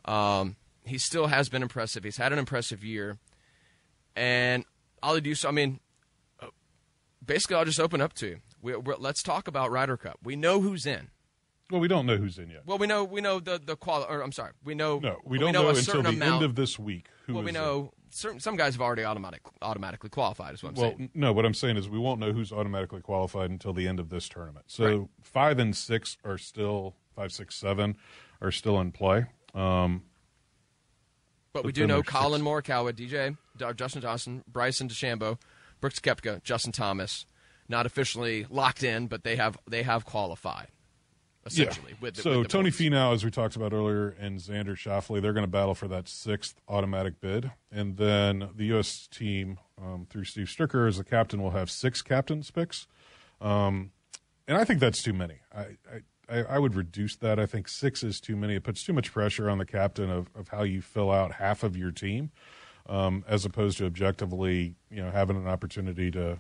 um, 0.05 0.57
he 0.85 0.99
still 0.99 1.29
has 1.29 1.49
been 1.49 1.63
impressive. 1.63 2.05
He's 2.05 2.19
had 2.19 2.33
an 2.33 2.39
impressive 2.39 2.85
year, 2.85 3.19
and 4.15 4.65
Ollie 5.03 5.21
Deuce. 5.23 5.45
I 5.45 5.53
mean, 5.53 5.81
uh, 6.41 6.49
basically, 7.25 7.57
I'll 7.57 7.65
just 7.65 7.81
open 7.81 8.01
up 8.01 8.13
to 8.15 8.27
you. 8.27 8.37
We, 8.61 8.77
we're, 8.77 8.97
let's 8.97 9.23
talk 9.23 9.49
about 9.49 9.71
Ryder 9.71 9.97
Cup. 9.97 10.19
We 10.23 10.37
know 10.37 10.61
who's 10.61 10.87
in. 10.87 11.09
Well, 11.71 11.81
we 11.81 11.89
don't 11.89 12.05
know 12.07 12.17
who's 12.19 12.39
in 12.39 12.51
yet. 12.51 12.63
Well, 12.67 12.77
we 12.79 12.87
know 12.87 13.05
we 13.05 13.21
know 13.21 13.41
the 13.41 13.59
the 13.65 13.77
quali- 13.77 14.05
or 14.09 14.21
I'm 14.21 14.33
sorry, 14.33 14.53
we 14.65 14.75
know 14.75 14.99
No, 14.99 15.19
we 15.25 15.39
don't 15.39 15.53
know, 15.53 15.69
a 15.69 15.75
until 15.75 16.03
the 16.03 16.11
amount. 16.11 16.23
end 16.37 16.45
of 16.45 16.55
this 16.57 16.79
week 16.79 17.07
who 17.27 17.35
well, 17.35 17.43
we 17.43 17.53
know 17.53 17.93
certain 18.11 18.39
some 18.39 18.57
guys 18.57 18.75
have 18.75 18.83
already 18.83 19.03
automatic 19.05 19.41
automatically 19.63 20.11
qualified. 20.11 20.55
Is 20.55 20.63
what 20.63 20.71
I'm 20.71 20.75
Well, 20.83 20.95
saying. 20.97 21.11
no, 21.15 21.33
what 21.33 21.47
I'm 21.47 21.55
saying 21.55 21.77
is 21.79 21.89
we 21.89 21.99
won't 21.99 22.21
know 22.21 22.33
who's 22.33 22.53
automatically 22.53 23.01
qualified 23.01 23.51
until 23.51 23.73
the 23.73 23.89
end 23.89 23.99
of 23.99 24.11
this 24.11 24.29
tournament. 24.29 24.67
So 24.69 24.85
Right. 24.85 25.09
five 25.23 25.59
and 25.59 25.75
six 25.75 26.19
are 26.25 26.37
still 26.39 26.97
five, 27.17 27.33
six, 27.33 27.55
seven 27.55 27.97
are 28.43 28.51
still 28.53 28.79
in 28.81 28.93
play. 28.93 29.27
Um, 29.55 30.03
But 31.55 31.65
we 31.65 31.73
do 31.73 31.87
know 31.87 32.03
Collin 32.03 32.41
six. 32.43 32.47
Morikawa, 32.69 32.93
DJ, 32.93 33.37
Justin 33.77 34.03
Johnson, 34.03 34.45
Bryson 34.47 34.89
DeChambeau, 34.89 35.39
Brooks 35.81 36.01
Koepka, 36.01 36.43
Justin 36.43 36.73
Thomas, 36.73 37.25
not 37.69 37.87
officially 37.87 38.45
locked 38.51 38.83
in, 38.83 39.07
but 39.07 39.23
they 39.25 39.37
have 39.37 39.57
they 39.67 39.83
have 39.85 40.05
qualified 40.05 40.69
essentially. 41.47 41.91
yeah. 41.91 41.97
With 42.01 42.15
the, 42.15 42.23
so 42.23 42.39
with 42.41 42.49
Tony 42.49 42.71
points. 42.71 42.81
Finau, 42.81 43.15
as 43.15 43.25
we 43.25 43.31
talked 43.31 43.57
about 43.57 43.73
earlier, 43.73 44.15
and 44.19 44.39
Xander 44.39 44.77
Schauffele, 44.77 45.21
they're 45.21 45.33
going 45.33 45.45
to 45.45 45.51
battle 45.51 45.75
for 45.75 45.89
that 45.89 46.09
sixth 46.09 46.61
automatic 46.69 47.21
bid, 47.21 47.51
and 47.71 47.97
then 47.97 48.49
the 48.55 48.67
U.S. 48.67 49.09
team 49.09 49.59
um, 49.81 50.07
through 50.09 50.25
Steve 50.25 50.47
Stricker 50.47 50.89
as 50.89 50.99
the 50.99 51.05
captain 51.05 51.43
will 51.43 51.51
have 51.51 51.71
six 51.71 52.03
captains 52.03 52.51
picks, 52.51 52.87
um, 53.41 53.91
and 54.47 54.57
I 54.57 54.65
think 54.65 54.81
that's 54.81 55.03
too 55.03 55.13
many. 55.13 55.41
I, 55.55 55.61
I 55.61 56.01
I 56.29 56.43
I 56.43 56.59
would 56.59 56.75
reduce 56.75 57.17
that. 57.17 57.39
I 57.39 57.47
think 57.47 57.69
six 57.69 58.03
is 58.03 58.21
too 58.21 58.37
many. 58.37 58.55
It 58.55 58.65
puts 58.65 58.85
too 58.85 58.93
much 58.93 59.13
pressure 59.13 59.51
on 59.51 59.59
the 59.59 59.67
captain 59.67 60.11
of, 60.11 60.31
of 60.35 60.49
how 60.49 60.63
you 60.63 60.83
fill 60.83 61.11
out 61.11 61.33
half 61.33 61.63
of 61.63 61.77
your 61.77 61.91
team, 61.91 62.31
um, 62.89 63.25
as 63.29 63.45
opposed 63.45 63.79
to 63.79 63.87
objectively, 63.87 64.75
you 64.91 65.03
know, 65.03 65.11
having 65.11 65.37
an 65.37 65.47
opportunity 65.47 66.11
to, 66.13 66.39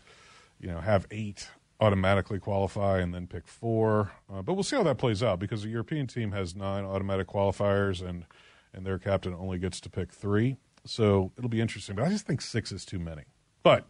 you 0.60 0.68
know, 0.68 0.80
have 0.80 1.06
eight 1.10 1.48
automatically 1.80 2.38
qualify 2.38 2.98
and 2.98 3.14
then 3.14 3.26
pick 3.26 3.46
four. 3.46 4.12
Uh, 4.32 4.42
but 4.42 4.54
we'll 4.54 4.62
see 4.62 4.76
how 4.76 4.82
that 4.82 4.98
plays 4.98 5.22
out 5.22 5.38
because 5.38 5.62
the 5.62 5.68
European 5.68 6.06
team 6.06 6.32
has 6.32 6.54
nine 6.54 6.84
automatic 6.84 7.26
qualifiers 7.26 8.06
and 8.06 8.24
and 8.72 8.84
their 8.84 8.98
captain 8.98 9.32
only 9.34 9.58
gets 9.58 9.80
to 9.80 9.88
pick 9.88 10.12
three. 10.12 10.56
So 10.84 11.30
it'll 11.38 11.50
be 11.50 11.60
interesting. 11.60 11.94
But 11.94 12.06
I 12.06 12.08
just 12.08 12.26
think 12.26 12.40
six 12.40 12.72
is 12.72 12.84
too 12.84 12.98
many. 12.98 13.22
But 13.62 13.86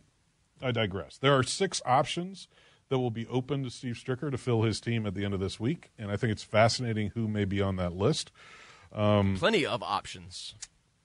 I 0.62 0.72
digress. 0.72 1.16
There 1.16 1.34
are 1.34 1.42
six 1.42 1.80
options 1.86 2.48
that 2.90 2.98
will 2.98 3.10
be 3.10 3.26
open 3.28 3.64
to 3.64 3.70
Steve 3.70 3.94
Stricker 3.94 4.30
to 4.30 4.36
fill 4.36 4.62
his 4.62 4.80
team 4.80 5.06
at 5.06 5.14
the 5.14 5.24
end 5.24 5.32
of 5.32 5.40
this 5.40 5.58
week, 5.58 5.90
and 5.98 6.10
I 6.10 6.16
think 6.16 6.32
it's 6.32 6.42
fascinating 6.42 7.12
who 7.14 7.26
may 7.26 7.46
be 7.46 7.62
on 7.62 7.76
that 7.76 7.94
list. 7.94 8.30
Um, 8.92 9.36
plenty 9.38 9.64
of 9.64 9.82
options. 9.82 10.54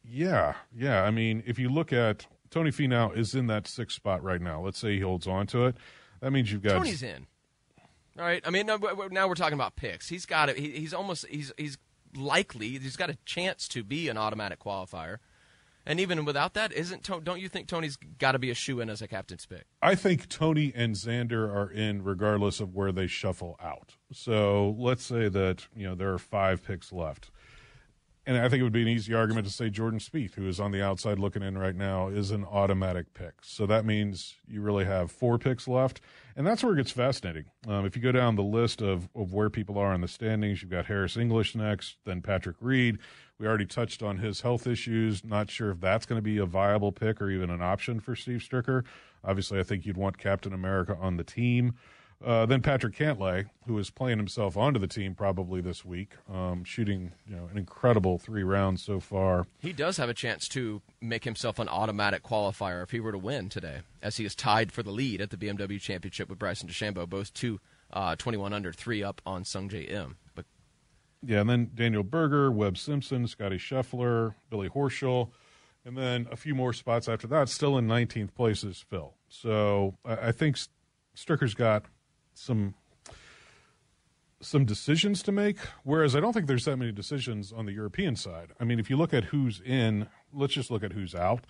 yeah, 0.04 0.56
yeah. 0.76 1.04
I 1.04 1.12
mean, 1.12 1.42
if 1.48 1.58
you 1.58 1.70
look 1.70 1.94
at 1.94 2.28
Tony 2.50 2.72
Finau 2.72 3.16
is 3.16 3.36
in 3.36 3.48
that 3.48 3.68
sixth 3.68 3.96
spot 3.96 4.24
right 4.24 4.42
now. 4.42 4.62
Let's 4.62 4.80
say 4.80 4.96
he 4.96 5.02
holds 5.02 5.28
on 5.28 5.48
to 5.48 5.66
it. 5.68 5.78
That 6.22 6.32
means 6.32 6.52
you've 6.52 6.62
got 6.64 6.74
Tony's 6.78 7.04
in. 7.04 7.28
All 8.18 8.26
right. 8.26 8.42
I 8.46 8.50
mean, 8.50 8.66
no, 8.66 8.78
but- 8.78 8.98
but 8.98 9.12
now 9.12 9.28
we're 9.28 9.36
talking 9.36 9.54
about 9.54 9.76
picks. 9.76 10.10
He's 10.10 10.26
got 10.26 10.50
it. 10.50 10.58
He, 10.58 10.72
he's 10.72 10.94
almost. 10.94 11.26
He's 11.28 11.52
he's 11.58 11.78
likely. 12.16 12.70
He's 12.78 12.98
got 12.98 13.10
a 13.10 13.18
chance 13.26 13.68
to 13.70 13.84
be 13.84 14.10
an 14.10 14.18
automatic 14.18 14.60
qualifier. 14.60 15.18
And 15.86 16.00
even 16.00 16.24
without 16.26 16.54
that, 16.54 16.72
isn't 16.74 17.10
don't 17.24 17.40
you 17.40 17.50
think 17.50 17.68
Tony's 17.68 17.96
got 17.96 18.34
to 18.34 18.40
be 18.40 18.52
a 18.52 18.54
shoe 18.54 18.80
in 18.80 18.90
as 18.90 19.02
a 19.02 19.08
captain's 19.08 19.46
pick? 19.46 19.64
I 19.82 19.96
think 19.96 20.28
Tony 20.30 20.72
and 20.76 20.94
Xander 20.96 21.50
are 21.50 21.72
in 21.72 22.04
regardless 22.04 22.60
of 22.60 22.76
where 22.76 22.92
they 22.92 23.08
shuffle 23.08 23.56
out. 23.64 23.96
So 24.12 24.76
let's 24.78 25.04
say 25.04 25.30
that 25.30 25.68
you 25.76 25.88
know 25.88 25.96
there 25.96 26.14
are 26.14 26.20
five 26.20 26.64
picks 26.64 26.92
left, 26.92 27.32
and 28.30 28.38
I 28.38 28.48
think 28.48 28.62
it 28.62 28.64
would 28.64 28.72
be 28.72 28.84
an 28.84 28.88
easy 28.88 29.12
argument 29.16 29.48
to 29.48 29.52
say 29.52 29.72
Jordan 29.72 30.00
Spieth, 30.00 30.36
who 30.36 30.48
is 30.48 30.60
on 30.60 30.72
the 30.72 30.84
outside 30.84 31.18
looking 31.18 31.42
in 31.42 31.58
right 31.58 31.76
now, 31.76 32.10
is 32.10 32.30
an 32.30 32.46
automatic 32.46 33.16
pick. 33.16 33.34
So 33.42 33.66
that 33.66 33.86
means 33.86 34.36
you 34.48 34.62
really 34.62 34.86
have 34.86 35.10
four 35.10 35.40
picks 35.40 35.68
left, 35.68 36.00
and 36.36 36.46
that's 36.46 36.64
where 36.64 36.74
it 36.74 36.78
gets 36.78 36.92
fascinating. 36.92 37.46
Um, 37.68 37.88
if 37.88 37.96
you 37.96 38.04
go 38.04 38.12
down 38.12 38.36
the 38.36 38.44
list 38.44 38.84
of 38.84 39.10
of 39.16 39.34
where 39.34 39.50
people 39.50 39.80
are 39.80 39.96
in 39.96 40.02
the 40.02 40.08
standings, 40.08 40.62
you've 40.62 40.70
got 40.70 40.86
Harris 40.86 41.18
English 41.18 41.56
next, 41.56 41.98
then 42.06 42.22
Patrick 42.22 42.58
Reed. 42.62 43.00
We 43.40 43.48
already 43.48 43.66
touched 43.66 44.04
on 44.04 44.18
his 44.18 44.42
health 44.42 44.68
issues. 44.68 45.26
Not 45.26 45.50
sure 45.50 45.72
if 45.72 45.80
that's 45.80 46.06
going 46.06 46.20
to 46.20 46.24
be 46.24 46.38
a 46.38 46.46
viable 46.46 46.92
pick 46.92 47.22
or 47.24 47.32
even 47.32 47.50
an 47.50 47.64
option 47.64 48.00
for 48.00 48.16
Steve 48.16 48.42
Stricker. 48.48 48.84
Obviously, 49.24 49.60
I 49.60 49.64
think 49.64 49.88
you'd 49.88 49.98
want 49.98 50.20
Captain 50.20 50.54
America 50.54 50.96
on 51.02 51.18
the 51.18 51.24
team. 51.24 51.74
Uh, 52.24 52.46
then 52.46 52.62
Patrick 52.62 52.94
Cantlay, 52.96 53.46
who 53.66 53.78
is 53.78 53.90
playing 53.90 54.18
himself 54.18 54.58
onto 54.58 54.78
the 54.80 54.88
team 54.88 55.16
probably 55.16 55.62
this 55.62 55.86
week, 55.86 56.16
um, 56.32 56.66
shooting 56.66 57.14
you 57.26 57.36
know 57.36 57.48
an 57.50 57.58
incredible 57.58 58.18
three 58.18 58.44
rounds 58.44 58.84
so 58.84 59.00
far. 59.00 59.48
He 59.60 59.72
does 59.72 59.96
have 59.98 60.10
a 60.10 60.14
chance 60.14 60.50
to 60.50 60.82
make 61.00 61.24
himself 61.24 61.60
an 61.60 61.70
automatic 61.70 62.24
qualifier 62.24 62.84
if 62.84 62.92
he 62.92 63.00
were 63.00 63.14
to 63.14 63.18
win 63.18 63.48
today, 63.48 63.80
as 64.02 64.18
he 64.18 64.26
is 64.26 64.36
tied 64.36 64.74
for 64.74 64.84
the 64.84 64.92
lead 64.92 65.22
at 65.22 65.30
the 65.30 65.38
BMW 65.38 65.80
Championship 65.80 66.30
with 66.30 66.40
Bryson 66.40 66.68
DeChambeau, 66.68 67.08
both 67.08 67.34
two 67.34 67.62
uh, 67.94 68.18
21 68.18 68.52
under, 68.52 68.74
three 68.74 69.02
up 69.02 69.22
on 69.26 69.44
Sungjae 69.44 69.90
Im. 69.90 70.18
But 70.36 70.46
Yeah, 71.26 71.40
and 71.40 71.50
then 71.50 71.72
Daniel 71.74 72.04
Berger, 72.04 72.52
Webb 72.52 72.78
Simpson, 72.78 73.28
Scotty 73.28 73.58
Scheffler, 73.58 74.36
Billy 74.50 74.68
Horschel, 74.68 75.30
and 75.86 75.98
then 75.98 76.28
a 76.30 76.36
few 76.36 76.54
more 76.54 76.74
spots 76.74 77.08
after 77.08 77.28
that. 77.28 77.48
Still 77.48 77.78
in 77.78 77.88
19th 77.88 78.34
place 78.36 78.66
is 78.66 78.84
Phil. 78.90 79.14
So 79.30 79.96
I, 80.04 80.28
I 80.28 80.32
think 80.34 80.58
Stricker's 81.16 81.54
got 81.54 81.86
some 82.40 82.74
some 84.42 84.64
decisions 84.64 85.22
to 85.24 85.32
make. 85.32 85.58
Whereas 85.84 86.16
I 86.16 86.22
don't 86.22 86.32
think 86.32 86.48
there's 86.48 86.66
that 86.66 86.78
many 86.78 86.94
decisions 86.94 87.52
on 87.52 87.66
the 87.66 87.74
European 87.74 88.16
side. 88.16 88.54
I 88.60 88.64
mean, 88.64 88.80
if 88.80 88.90
you 88.90 88.96
look 88.96 89.14
at 89.14 89.26
who's 89.26 89.60
in, 89.60 90.08
let's 90.34 90.54
just 90.54 90.72
look 90.72 90.82
at 90.82 90.94
who's 90.94 91.14
out. 91.14 91.46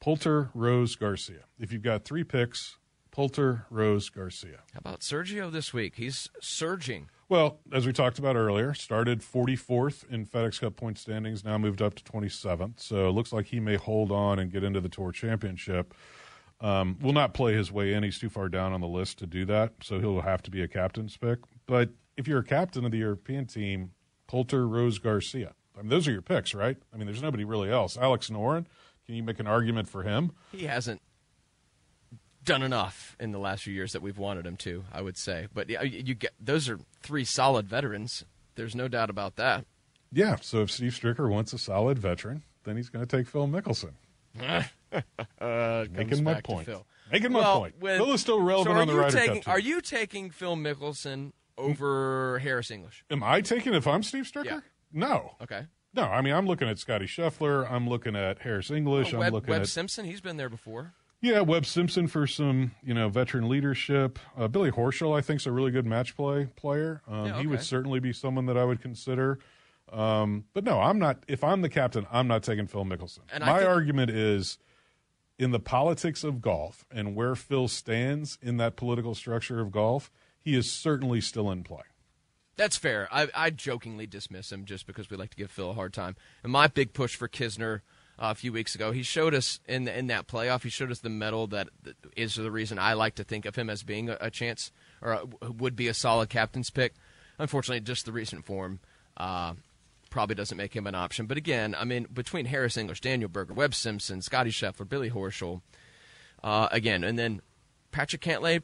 Poulter, 0.00 0.50
Rose, 0.52 0.96
Garcia. 0.96 1.44
If 1.60 1.72
you've 1.72 1.82
got 1.82 2.04
three 2.04 2.24
picks, 2.24 2.78
Poulter, 3.12 3.66
Rose, 3.70 4.08
Garcia. 4.08 4.62
how 4.72 4.78
about 4.78 5.00
Sergio 5.00 5.52
this 5.52 5.72
week? 5.72 5.94
He's 5.96 6.28
surging. 6.40 7.10
Well, 7.28 7.60
as 7.72 7.86
we 7.86 7.92
talked 7.92 8.18
about 8.18 8.34
earlier, 8.34 8.74
started 8.74 9.20
44th 9.20 10.10
in 10.10 10.26
FedEx 10.26 10.60
Cup 10.60 10.74
point 10.74 10.98
standings, 10.98 11.44
now 11.44 11.58
moved 11.58 11.80
up 11.80 11.94
to 11.94 12.02
27th. 12.02 12.80
So 12.80 13.08
it 13.08 13.12
looks 13.12 13.32
like 13.32 13.46
he 13.46 13.60
may 13.60 13.76
hold 13.76 14.10
on 14.10 14.40
and 14.40 14.50
get 14.50 14.64
into 14.64 14.80
the 14.80 14.88
Tour 14.88 15.12
Championship. 15.12 15.94
Um, 16.62 16.96
will 17.00 17.12
not 17.12 17.34
play 17.34 17.54
his 17.54 17.72
way 17.72 17.92
in. 17.92 18.04
He's 18.04 18.20
too 18.20 18.30
far 18.30 18.48
down 18.48 18.72
on 18.72 18.80
the 18.80 18.86
list 18.86 19.18
to 19.18 19.26
do 19.26 19.44
that, 19.46 19.72
so 19.82 19.98
he'll 19.98 20.20
have 20.20 20.42
to 20.44 20.50
be 20.50 20.62
a 20.62 20.68
captain's 20.68 21.16
pick. 21.16 21.40
But 21.66 21.90
if 22.16 22.28
you're 22.28 22.38
a 22.38 22.44
captain 22.44 22.84
of 22.84 22.92
the 22.92 22.98
European 22.98 23.46
team, 23.46 23.90
Poulter, 24.28 24.66
Rose, 24.66 24.98
Garcia. 24.98 25.54
I 25.76 25.82
mean, 25.82 25.88
those 25.88 26.06
are 26.06 26.12
your 26.12 26.22
picks, 26.22 26.54
right? 26.54 26.76
I 26.92 26.96
mean, 26.96 27.06
there's 27.06 27.22
nobody 27.22 27.44
really 27.44 27.70
else. 27.70 27.98
Alex 27.98 28.30
Noren, 28.30 28.66
can 29.06 29.14
you 29.14 29.22
make 29.22 29.40
an 29.40 29.46
argument 29.46 29.88
for 29.88 30.02
him? 30.02 30.32
He 30.52 30.66
hasn't 30.66 31.02
done 32.44 32.62
enough 32.62 33.16
in 33.20 33.32
the 33.32 33.38
last 33.38 33.64
few 33.64 33.74
years 33.74 33.92
that 33.92 34.02
we've 34.02 34.18
wanted 34.18 34.46
him 34.46 34.56
to, 34.58 34.84
I 34.92 35.02
would 35.02 35.16
say. 35.16 35.48
But 35.52 35.68
yeah, 35.68 35.82
you 35.82 36.02
you 36.04 36.14
get 36.14 36.32
those 36.40 36.68
are 36.68 36.78
three 37.02 37.24
solid 37.24 37.68
veterans. 37.68 38.24
There's 38.54 38.74
no 38.74 38.88
doubt 38.88 39.10
about 39.10 39.36
that. 39.36 39.64
Yeah, 40.12 40.36
so 40.40 40.62
if 40.62 40.70
Steve 40.70 40.92
Stricker 40.92 41.30
wants 41.30 41.52
a 41.52 41.58
solid 41.58 41.98
veteran, 41.98 42.42
then 42.64 42.76
he's 42.76 42.90
going 42.90 43.04
to 43.04 43.16
take 43.16 43.26
Phil 43.26 43.48
Mickelson. 43.48 43.92
uh, 45.40 45.84
Making 45.90 46.24
my 46.24 46.40
point. 46.40 46.68
Making 47.10 47.32
my 47.32 47.40
Well, 47.40 47.58
point. 47.60 47.74
when- 47.80 47.98
Phil 47.98 48.12
is 48.12 48.20
still 48.20 48.40
relevant 48.40 48.76
so 48.76 48.80
on 48.80 48.86
the 48.88 48.94
Ryder 48.94 49.16
taking, 49.16 49.34
Cup 49.36 49.44
team. 49.44 49.52
Are 49.52 49.58
you 49.58 49.80
taking 49.80 50.30
Phil 50.30 50.56
Mickelson 50.56 51.32
over 51.58 52.38
Harris 52.40 52.70
English? 52.70 53.04
Am 53.10 53.22
I 53.22 53.40
taking 53.40 53.74
if 53.74 53.86
I'm 53.86 54.02
Steve 54.02 54.24
Stricker? 54.24 54.44
Yeah. 54.46 54.60
No. 54.92 55.36
Okay. 55.42 55.66
No, 55.94 56.04
I 56.04 56.22
mean 56.22 56.32
I'm 56.34 56.46
looking 56.46 56.68
at 56.68 56.78
Scotty 56.78 57.04
Scheffler. 57.06 57.70
I'm 57.70 57.86
looking 57.88 58.16
at 58.16 58.38
Harris 58.40 58.70
English. 58.70 59.08
Oh, 59.12 59.16
I'm 59.16 59.20
Webb, 59.20 59.32
looking 59.34 59.50
Webb 59.50 59.62
at 59.62 59.68
Simpson, 59.68 60.04
he's 60.06 60.20
been 60.22 60.38
there 60.38 60.48
before. 60.48 60.94
yeah 61.20 61.40
Webb 61.40 61.66
Simpson 61.66 62.06
for 62.06 62.26
some 62.26 62.72
you 62.82 62.94
know 62.94 63.08
veteran 63.10 63.46
leadership. 63.48 64.18
Uh, 64.36 64.48
Billy 64.48 64.70
Horschel 64.70 65.16
I 65.16 65.20
think 65.20 65.40
is 65.40 65.46
a 65.46 65.52
really 65.52 65.70
good 65.70 65.84
match 65.86 66.16
play 66.16 66.46
player. 66.56 67.02
Um, 67.06 67.26
Yeah, 67.26 67.40
He 67.40 67.46
would 67.46 67.62
certainly 67.62 68.00
be 68.00 68.12
someone 68.14 68.46
that 68.46 68.56
I 68.56 68.64
would 68.64 68.80
consider. 68.80 69.38
Um, 69.92 70.44
but 70.54 70.64
no, 70.64 70.80
I'm 70.80 70.98
not. 70.98 71.22
If 71.28 71.44
I'm 71.44 71.60
the 71.60 71.68
captain, 71.68 72.06
I'm 72.10 72.26
not 72.26 72.42
taking 72.42 72.66
Phil 72.66 72.84
Mickelson. 72.86 73.18
And 73.30 73.44
My 73.44 73.58
think- 73.58 73.68
argument 73.68 74.10
is 74.10 74.56
in 75.42 75.50
the 75.50 75.58
politics 75.58 76.22
of 76.22 76.40
golf 76.40 76.84
and 76.88 77.16
where 77.16 77.34
Phil 77.34 77.66
stands 77.66 78.38
in 78.40 78.58
that 78.58 78.76
political 78.76 79.12
structure 79.12 79.60
of 79.60 79.72
golf, 79.72 80.08
he 80.40 80.54
is 80.54 80.70
certainly 80.70 81.20
still 81.20 81.50
in 81.50 81.64
play. 81.64 81.82
That's 82.56 82.76
fair. 82.76 83.08
I, 83.10 83.28
I 83.34 83.50
jokingly 83.50 84.06
dismiss 84.06 84.52
him 84.52 84.64
just 84.64 84.86
because 84.86 85.10
we 85.10 85.16
like 85.16 85.30
to 85.30 85.36
give 85.36 85.50
Phil 85.50 85.70
a 85.70 85.74
hard 85.74 85.92
time. 85.92 86.14
And 86.44 86.52
my 86.52 86.68
big 86.68 86.92
push 86.92 87.16
for 87.16 87.26
Kisner 87.26 87.80
uh, 88.20 88.30
a 88.30 88.34
few 88.36 88.52
weeks 88.52 88.76
ago, 88.76 88.92
he 88.92 89.02
showed 89.02 89.34
us 89.34 89.58
in 89.66 89.88
in 89.88 90.06
that 90.08 90.28
playoff. 90.28 90.62
He 90.62 90.68
showed 90.68 90.92
us 90.92 91.00
the 91.00 91.08
mettle 91.08 91.48
that 91.48 91.68
is 92.16 92.36
the 92.36 92.50
reason 92.50 92.78
I 92.78 92.92
like 92.92 93.16
to 93.16 93.24
think 93.24 93.44
of 93.44 93.56
him 93.56 93.68
as 93.68 93.82
being 93.82 94.10
a, 94.10 94.18
a 94.20 94.30
chance 94.30 94.70
or 95.00 95.14
uh, 95.14 95.50
would 95.50 95.74
be 95.74 95.88
a 95.88 95.94
solid 95.94 96.28
captain's 96.28 96.70
pick. 96.70 96.94
Unfortunately, 97.38 97.80
just 97.80 98.04
the 98.04 98.12
recent 98.12 98.44
form 98.44 98.78
uh, 99.16 99.54
probably 100.12 100.34
doesn't 100.34 100.58
make 100.58 100.76
him 100.76 100.86
an 100.86 100.94
option. 100.94 101.26
But 101.26 101.38
again, 101.38 101.74
I 101.76 101.84
mean, 101.84 102.06
between 102.12 102.44
Harris 102.44 102.76
English, 102.76 103.00
Daniel 103.00 103.30
Berger, 103.30 103.54
Webb 103.54 103.74
Simpson, 103.74 104.20
Scotty 104.20 104.50
Scheffler, 104.50 104.88
Billy 104.88 105.10
Horschel, 105.10 105.62
uh, 106.44 106.68
again, 106.70 107.02
and 107.02 107.18
then 107.18 107.40
Patrick 107.90 108.20
Cantlay, 108.20 108.62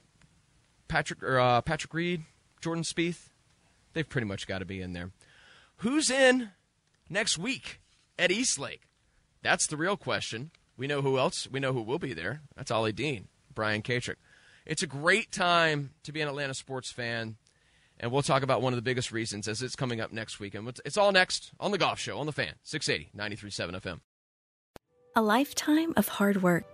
Patrick 0.88 1.22
or 1.22 1.40
uh, 1.40 1.62
Patrick 1.62 1.94
Reed, 1.94 2.24
Jordan 2.60 2.84
Spieth, 2.84 3.30
they've 3.94 4.08
pretty 4.08 4.26
much 4.26 4.46
got 4.46 4.58
to 4.58 4.66
be 4.66 4.80
in 4.80 4.92
there. 4.92 5.10
Who's 5.78 6.10
in 6.10 6.50
next 7.08 7.38
week 7.38 7.80
at 8.18 8.30
East 8.30 8.58
Lake? 8.58 8.82
That's 9.42 9.66
the 9.66 9.76
real 9.76 9.96
question. 9.96 10.50
We 10.76 10.86
know 10.86 11.00
who 11.00 11.18
else. 11.18 11.48
We 11.50 11.60
know 11.60 11.72
who 11.72 11.82
will 11.82 11.98
be 11.98 12.12
there. 12.12 12.42
That's 12.56 12.70
Ollie 12.70 12.92
Dean, 12.92 13.28
Brian 13.54 13.82
Katrek. 13.82 14.16
It's 14.66 14.82
a 14.82 14.86
great 14.86 15.32
time 15.32 15.90
to 16.02 16.12
be 16.12 16.20
an 16.20 16.28
Atlanta 16.28 16.52
sports 16.52 16.90
fan, 16.90 17.36
and 18.00 18.12
we'll 18.12 18.22
talk 18.22 18.42
about 18.42 18.62
one 18.62 18.72
of 18.72 18.76
the 18.76 18.82
biggest 18.82 19.12
reasons 19.12 19.48
as 19.48 19.62
it's 19.62 19.76
coming 19.76 20.00
up 20.00 20.12
next 20.12 20.40
week. 20.40 20.54
And 20.54 20.78
it's 20.84 20.96
all 20.96 21.12
next 21.12 21.52
on 21.58 21.70
the 21.70 21.78
Golf 21.78 21.98
Show 21.98 22.18
on 22.18 22.26
the 22.26 22.32
Fan, 22.32 22.54
680, 22.62 23.10
93.7 23.16 23.80
FM. 23.80 24.00
A 25.16 25.22
lifetime 25.22 25.94
of 25.96 26.08
hard 26.08 26.42
work, 26.42 26.64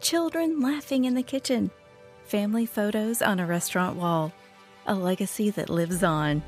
children 0.00 0.60
laughing 0.60 1.04
in 1.04 1.14
the 1.14 1.22
kitchen, 1.22 1.70
family 2.24 2.66
photos 2.66 3.22
on 3.22 3.38
a 3.38 3.46
restaurant 3.46 3.96
wall, 3.96 4.32
a 4.86 4.94
legacy 4.94 5.50
that 5.50 5.70
lives 5.70 6.02
on. 6.02 6.42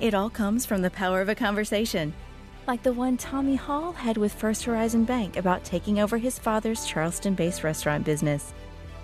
It 0.00 0.14
all 0.14 0.30
comes 0.30 0.66
from 0.66 0.82
the 0.82 0.90
power 0.90 1.20
of 1.20 1.28
a 1.28 1.34
conversation 1.34 2.12
like 2.66 2.82
the 2.82 2.92
one 2.92 3.16
Tommy 3.16 3.54
Hall 3.54 3.92
had 3.92 4.16
with 4.16 4.32
First 4.32 4.64
Horizon 4.64 5.04
Bank 5.04 5.36
about 5.36 5.64
taking 5.64 6.00
over 6.00 6.18
his 6.18 6.38
father's 6.38 6.84
Charleston 6.84 7.34
based 7.34 7.62
restaurant 7.62 8.04
business. 8.04 8.52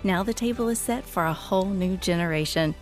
Now 0.03 0.21
the 0.23 0.33
table 0.33 0.67
is 0.67 0.79
set 0.79 1.05
for 1.05 1.23
a 1.23 1.33
whole 1.33 1.69
new 1.69 1.95
generation. 1.97 2.75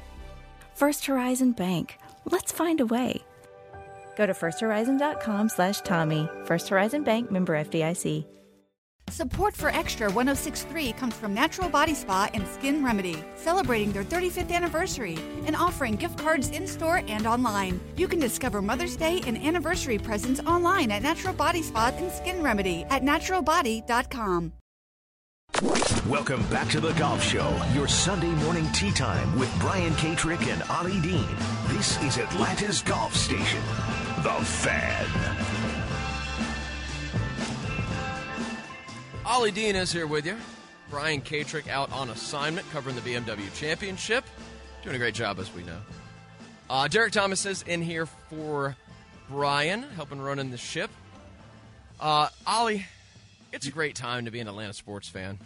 First 0.73 1.05
Horizon 1.05 1.51
Bank. 1.51 1.97
Let's 2.25 2.51
find 2.51 2.79
a 2.81 2.85
way. 2.85 3.21
Go 4.17 4.25
to 4.25 4.33
firsthorizon.com 4.33 5.49
slash 5.49 5.81
Tommy. 5.81 6.29
First 6.45 6.69
Horizon 6.69 7.03
Bank 7.03 7.31
member 7.31 7.53
FDIC. 7.53 8.25
Support 9.09 9.57
for 9.57 9.69
Extra 9.69 10.09
1063 10.09 10.93
comes 10.93 11.13
from 11.15 11.33
Natural 11.33 11.67
Body 11.69 11.93
Spa 11.93 12.29
and 12.33 12.47
Skin 12.47 12.81
Remedy, 12.81 13.17
celebrating 13.35 13.91
their 13.91 14.05
35th 14.05 14.51
anniversary 14.51 15.17
and 15.45 15.53
offering 15.55 15.95
gift 15.95 16.17
cards 16.17 16.49
in 16.49 16.65
store 16.65 17.01
and 17.09 17.27
online. 17.27 17.81
You 17.97 18.07
can 18.07 18.19
discover 18.19 18.61
Mother's 18.61 18.95
Day 18.95 19.21
and 19.27 19.37
anniversary 19.37 19.97
presents 19.97 20.39
online 20.41 20.91
at 20.91 21.01
Natural 21.01 21.33
Body 21.33 21.61
Spa 21.61 21.91
and 21.97 22.09
Skin 22.09 22.41
Remedy 22.41 22.85
at 22.89 23.01
naturalbody.com. 23.01 24.53
Welcome 25.59 26.43
back 26.47 26.69
to 26.69 26.79
the 26.79 26.93
Golf 26.93 27.21
Show, 27.21 27.61
your 27.75 27.87
Sunday 27.87 28.31
morning 28.43 28.67
tee 28.71 28.89
time 28.91 29.37
with 29.37 29.53
Brian 29.59 29.93
Katrek 29.93 30.47
and 30.47 30.63
Ollie 30.71 30.99
Dean. 31.01 31.27
This 31.67 32.01
is 32.01 32.17
Atlanta's 32.17 32.81
Golf 32.81 33.13
Station, 33.13 33.61
The 34.23 34.33
Fan. 34.43 35.05
Ollie 39.25 39.51
Dean 39.51 39.75
is 39.75 39.91
here 39.91 40.07
with 40.07 40.25
you. 40.25 40.37
Brian 40.89 41.21
Katrek 41.21 41.67
out 41.67 41.91
on 41.91 42.09
assignment 42.09 42.67
covering 42.71 42.95
the 42.95 43.01
BMW 43.01 43.53
Championship. 43.53 44.23
Doing 44.83 44.95
a 44.95 44.99
great 44.99 45.13
job, 45.13 45.37
as 45.37 45.53
we 45.53 45.63
know. 45.63 45.77
Uh, 46.69 46.87
Derrick 46.87 47.11
Thomas 47.11 47.45
is 47.45 47.61
in 47.63 47.81
here 47.81 48.05
for 48.05 48.75
Brian, 49.29 49.83
helping 49.95 50.19
running 50.21 50.49
the 50.49 50.57
ship. 50.57 50.89
Uh, 51.99 52.29
Ollie, 52.47 52.87
it's 53.51 53.67
a 53.67 53.71
great 53.71 53.95
time 53.95 54.25
to 54.25 54.31
be 54.31 54.39
an 54.39 54.47
Atlanta 54.47 54.73
sports 54.73 55.07
fan. 55.07 55.39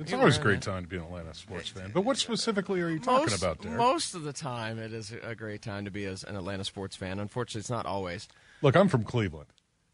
It's 0.00 0.12
always 0.12 0.38
a 0.38 0.40
great 0.40 0.62
time 0.62 0.84
to 0.84 0.88
be 0.88 0.96
an 0.96 1.02
Atlanta 1.02 1.34
sports 1.34 1.70
fan. 1.70 1.90
But 1.92 2.02
what 2.02 2.16
specifically 2.16 2.80
are 2.80 2.88
you 2.88 3.00
talking 3.00 3.30
most, 3.30 3.42
about, 3.42 3.60
Derrick? 3.60 3.78
Most 3.78 4.14
of 4.14 4.22
the 4.22 4.32
time, 4.32 4.78
it 4.78 4.92
is 4.92 5.12
a 5.24 5.34
great 5.34 5.60
time 5.60 5.84
to 5.86 5.90
be 5.90 6.04
as 6.04 6.22
an 6.22 6.36
Atlanta 6.36 6.62
sports 6.64 6.94
fan. 6.94 7.18
Unfortunately, 7.18 7.60
it's 7.60 7.70
not 7.70 7.84
always. 7.84 8.28
Look, 8.62 8.76
I'm 8.76 8.88
from 8.88 9.02
Cleveland. 9.02 9.48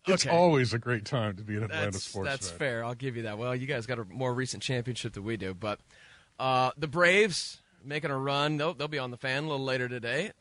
It's 0.06 0.26
Okay. 0.26 0.36
always 0.36 0.74
a 0.74 0.78
great 0.78 1.06
time 1.06 1.36
to 1.36 1.42
be 1.42 1.56
an 1.56 1.62
Atlanta 1.62 1.92
That's, 1.92 2.04
sports 2.04 2.28
that's 2.28 2.48
fan. 2.48 2.50
That's 2.50 2.58
fair. 2.58 2.84
I'll 2.84 2.94
give 2.94 3.16
you 3.16 3.22
that. 3.22 3.38
Well, 3.38 3.56
you 3.56 3.66
guys 3.66 3.86
got 3.86 3.98
a 3.98 4.04
more 4.04 4.34
recent 4.34 4.62
championship 4.62 5.14
than 5.14 5.24
we 5.24 5.38
do, 5.38 5.54
but 5.54 5.80
uh, 6.38 6.72
the 6.76 6.86
Braves 6.86 7.62
making 7.82 8.10
a 8.10 8.18
run. 8.18 8.58
They'll, 8.58 8.74
they'll 8.74 8.88
be 8.88 8.98
on 8.98 9.10
the 9.10 9.16
fan 9.16 9.44
a 9.44 9.48
little 9.48 9.64
later 9.64 9.88
today. 9.88 10.32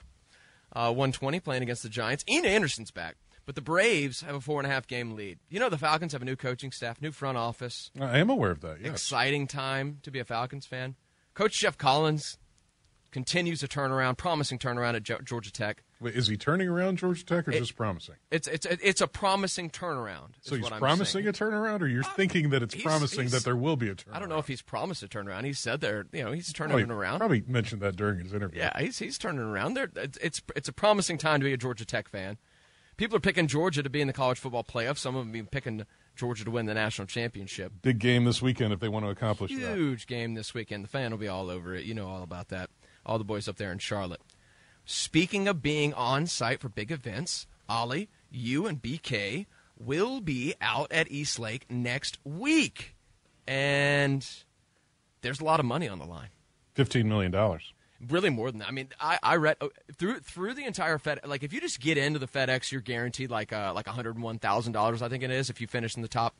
Uh, 0.73 0.89
120 0.89 1.39
playing 1.39 1.63
against 1.63 1.83
the 1.83 1.89
Giants. 1.89 2.25
Ian 2.27 2.45
Anderson's 2.45 2.91
back, 2.91 3.15
but 3.45 3.55
the 3.55 3.61
Braves 3.61 4.21
have 4.21 4.35
a 4.35 4.41
four 4.41 4.59
and 4.59 4.67
a 4.67 4.69
half 4.73 4.87
game 4.87 5.15
lead. 5.15 5.39
You 5.49 5.59
know 5.59 5.69
the 5.69 5.77
Falcons 5.77 6.13
have 6.13 6.21
a 6.21 6.25
new 6.25 6.35
coaching 6.35 6.71
staff, 6.71 7.01
new 7.01 7.11
front 7.11 7.37
office. 7.37 7.91
I 7.99 8.19
am 8.19 8.29
aware 8.29 8.51
of 8.51 8.61
that. 8.61 8.79
Yes. 8.81 8.91
Exciting 8.91 9.47
time 9.47 9.99
to 10.03 10.11
be 10.11 10.19
a 10.19 10.25
Falcons 10.25 10.65
fan. 10.65 10.95
Coach 11.33 11.59
Geoff 11.59 11.77
Collins 11.77 12.37
continues 13.11 13.61
a 13.61 13.67
turnaround, 13.67 14.17
promising 14.17 14.57
turnaround 14.57 14.95
at 14.95 15.25
Georgia 15.25 15.51
Tech. 15.51 15.83
Wait, 16.01 16.15
is 16.15 16.27
he 16.27 16.35
turning 16.35 16.67
around 16.67 16.97
Georgia 16.97 17.23
Tech 17.23 17.47
or 17.47 17.51
It- 17.51 17.59
just 17.59 17.75
promising? 17.75 18.15
It's 18.31 18.47
it's 18.47 18.65
it's 18.65 19.01
a 19.01 19.07
promising 19.07 19.69
turnaround. 19.69 20.33
So 20.41 20.55
he's 20.55 20.67
promising 20.67 21.23
saying. 21.23 21.27
a 21.27 21.31
turnaround, 21.31 21.81
or 21.81 21.87
you're 21.87 22.03
uh, 22.03 22.09
thinking 22.15 22.49
that 22.49 22.61
it's 22.63 22.73
he's- 22.73 22.83
promising 22.83 23.21
he's- 23.21 23.31
that 23.31 23.43
there 23.43 23.55
will 23.55 23.77
be 23.77 23.87
a 23.89 23.95
turnaround? 23.95 24.15
I 24.15 24.19
don't 24.19 24.29
know 24.29 24.39
if 24.39 24.47
he's 24.47 24.61
promised 24.61 25.01
a 25.03 25.07
turnaround. 25.07 25.45
He 25.45 25.53
said 25.53 25.79
there, 25.79 26.05
you 26.11 26.23
know, 26.23 26.31
he's 26.31 26.51
turning 26.51 26.77
he 26.77 26.83
around. 26.85 27.19
Probably 27.19 27.43
mentioned 27.47 27.81
that 27.81 27.95
during 27.95 28.19
his 28.19 28.33
interview. 28.33 28.59
Yeah, 28.59 28.77
he's 28.79 28.99
he's 28.99 29.17
turning 29.17 29.41
around. 29.41 29.75
There, 29.75 29.89
it's, 29.95 30.17
it's 30.17 30.41
it's 30.55 30.67
a 30.67 30.73
promising 30.73 31.17
time 31.17 31.39
to 31.39 31.45
be 31.45 31.53
a 31.53 31.57
Georgia 31.57 31.85
Tech 31.85 32.09
fan. 32.09 32.37
People 33.03 33.17
are 33.17 33.19
picking 33.19 33.47
Georgia 33.47 33.83
to 33.83 33.89
be 33.89 33.99
in 33.99 34.07
the 34.07 34.13
college 34.13 34.39
football 34.39 34.63
playoff. 34.63 34.97
Some 34.97 35.17
of 35.17 35.25
them 35.25 35.35
even 35.35 35.47
picking 35.47 35.85
Georgia 36.15 36.45
to 36.45 36.51
win 36.51 36.67
the 36.67 36.73
national 36.73 37.05
championship. 37.05 37.73
Big 37.81 37.99
game 37.99 38.23
this 38.23 38.41
weekend 38.41 38.71
if 38.71 38.79
they 38.79 38.87
want 38.87 39.03
to 39.03 39.09
accomplish 39.09 39.51
that. 39.51 39.75
Huge 39.75 40.07
game 40.07 40.35
this 40.35 40.53
weekend. 40.53 40.85
The 40.85 40.87
fan 40.87 41.11
will 41.11 41.17
be 41.17 41.27
all 41.27 41.49
over 41.49 41.75
it. 41.75 41.83
You 41.83 41.95
know 41.95 42.07
all 42.07 42.23
about 42.23 42.47
that. 42.47 42.69
All 43.05 43.17
the 43.17 43.25
boys 43.25 43.49
up 43.49 43.57
there 43.57 43.73
in 43.73 43.79
Charlotte. 43.79 44.21
Speaking 44.85 45.49
of 45.49 45.61
being 45.61 45.93
on 45.93 46.27
site 46.27 46.61
for 46.61 46.69
big 46.69 46.93
events, 46.93 47.45
Ollie, 47.67 48.07
you 48.31 48.67
and 48.67 48.81
BK 48.81 49.47
will 49.77 50.21
be 50.21 50.53
out 50.61 50.89
at 50.89 51.11
East 51.11 51.37
Lake 51.37 51.65
next 51.69 52.19
week. 52.23 52.95
And 53.45 54.25
there's 55.19 55.41
a 55.41 55.43
lot 55.43 55.59
of 55.59 55.65
money 55.65 55.89
on 55.89 55.99
the 55.99 56.05
line. 56.05 56.29
Fifteen 56.73 57.09
million 57.09 57.33
dollars. 57.33 57.72
Really 58.09 58.29
more 58.29 58.49
than 58.51 58.59
that. 58.59 58.67
I 58.67 58.71
mean, 58.71 58.89
I, 58.99 59.19
I 59.23 59.35
read 59.35 59.57
oh, 59.61 59.69
through 59.95 60.19
through 60.19 60.55
the 60.55 60.65
entire 60.65 60.97
Fed. 60.97 61.19
Like, 61.25 61.43
if 61.43 61.53
you 61.53 61.61
just 61.61 61.79
get 61.79 61.97
into 61.97 62.19
the 62.19 62.27
FedEx, 62.27 62.71
you're 62.71 62.81
guaranteed 62.81 63.29
like 63.29 63.53
uh, 63.53 63.71
like 63.73 63.85
one 63.85 63.95
hundred 63.95 64.19
one 64.19 64.39
thousand 64.39 64.73
dollars. 64.73 65.01
I 65.01 65.09
think 65.09 65.23
it 65.23 65.31
is 65.31 65.49
if 65.49 65.61
you 65.61 65.67
finish 65.67 65.95
in 65.95 66.01
the 66.01 66.07
top 66.07 66.35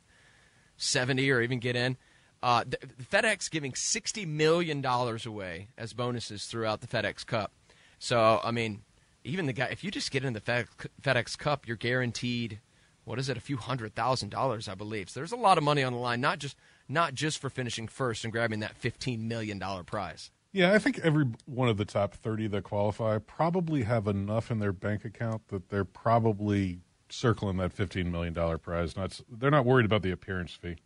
seventy 0.76 1.30
or 1.30 1.40
even 1.40 1.60
get 1.60 1.76
in. 1.76 1.96
Uh, 2.42 2.64
the, 2.64 2.78
the 2.80 3.04
FedEx 3.04 3.50
giving 3.50 3.74
sixty 3.74 4.26
million 4.26 4.80
dollars 4.80 5.24
away 5.24 5.68
as 5.78 5.92
bonuses 5.92 6.46
throughout 6.46 6.80
the 6.80 6.86
FedEx 6.86 7.24
Cup. 7.24 7.52
So, 7.98 8.40
I 8.44 8.50
mean, 8.50 8.82
even 9.22 9.46
the 9.46 9.54
guy, 9.54 9.66
if 9.66 9.82
you 9.82 9.90
just 9.90 10.10
get 10.10 10.24
in 10.24 10.34
the 10.34 10.40
FedEx, 10.40 10.66
FedEx 11.00 11.38
Cup, 11.38 11.66
you're 11.66 11.76
guaranteed. 11.76 12.60
What 13.04 13.18
is 13.18 13.28
it? 13.28 13.36
A 13.36 13.40
few 13.40 13.56
hundred 13.56 13.94
thousand 13.94 14.30
dollars, 14.30 14.68
I 14.68 14.74
believe. 14.74 15.08
So 15.08 15.20
there's 15.20 15.32
a 15.32 15.36
lot 15.36 15.56
of 15.56 15.64
money 15.64 15.82
on 15.82 15.92
the 15.92 15.98
line, 15.98 16.20
not 16.20 16.38
just 16.38 16.56
not 16.88 17.14
just 17.14 17.38
for 17.38 17.48
finishing 17.48 17.88
first 17.88 18.24
and 18.24 18.32
grabbing 18.32 18.60
that 18.60 18.74
fifteen 18.74 19.28
million 19.28 19.58
dollar 19.58 19.82
prize. 19.82 20.30
Yeah, 20.54 20.72
I 20.72 20.78
think 20.78 21.00
every 21.00 21.26
one 21.46 21.68
of 21.68 21.78
the 21.78 21.84
top 21.84 22.14
30 22.14 22.46
that 22.46 22.62
qualify 22.62 23.18
probably 23.18 23.82
have 23.82 24.06
enough 24.06 24.52
in 24.52 24.60
their 24.60 24.72
bank 24.72 25.04
account 25.04 25.48
that 25.48 25.68
they're 25.68 25.84
probably 25.84 26.78
circling 27.08 27.56
that 27.56 27.76
$15 27.76 28.06
million 28.06 28.32
prize. 28.60 28.96
Not, 28.96 29.20
they're 29.28 29.50
not 29.50 29.64
worried 29.64 29.84
about 29.84 30.02
the 30.02 30.12
appearance 30.12 30.52
fee. 30.52 30.76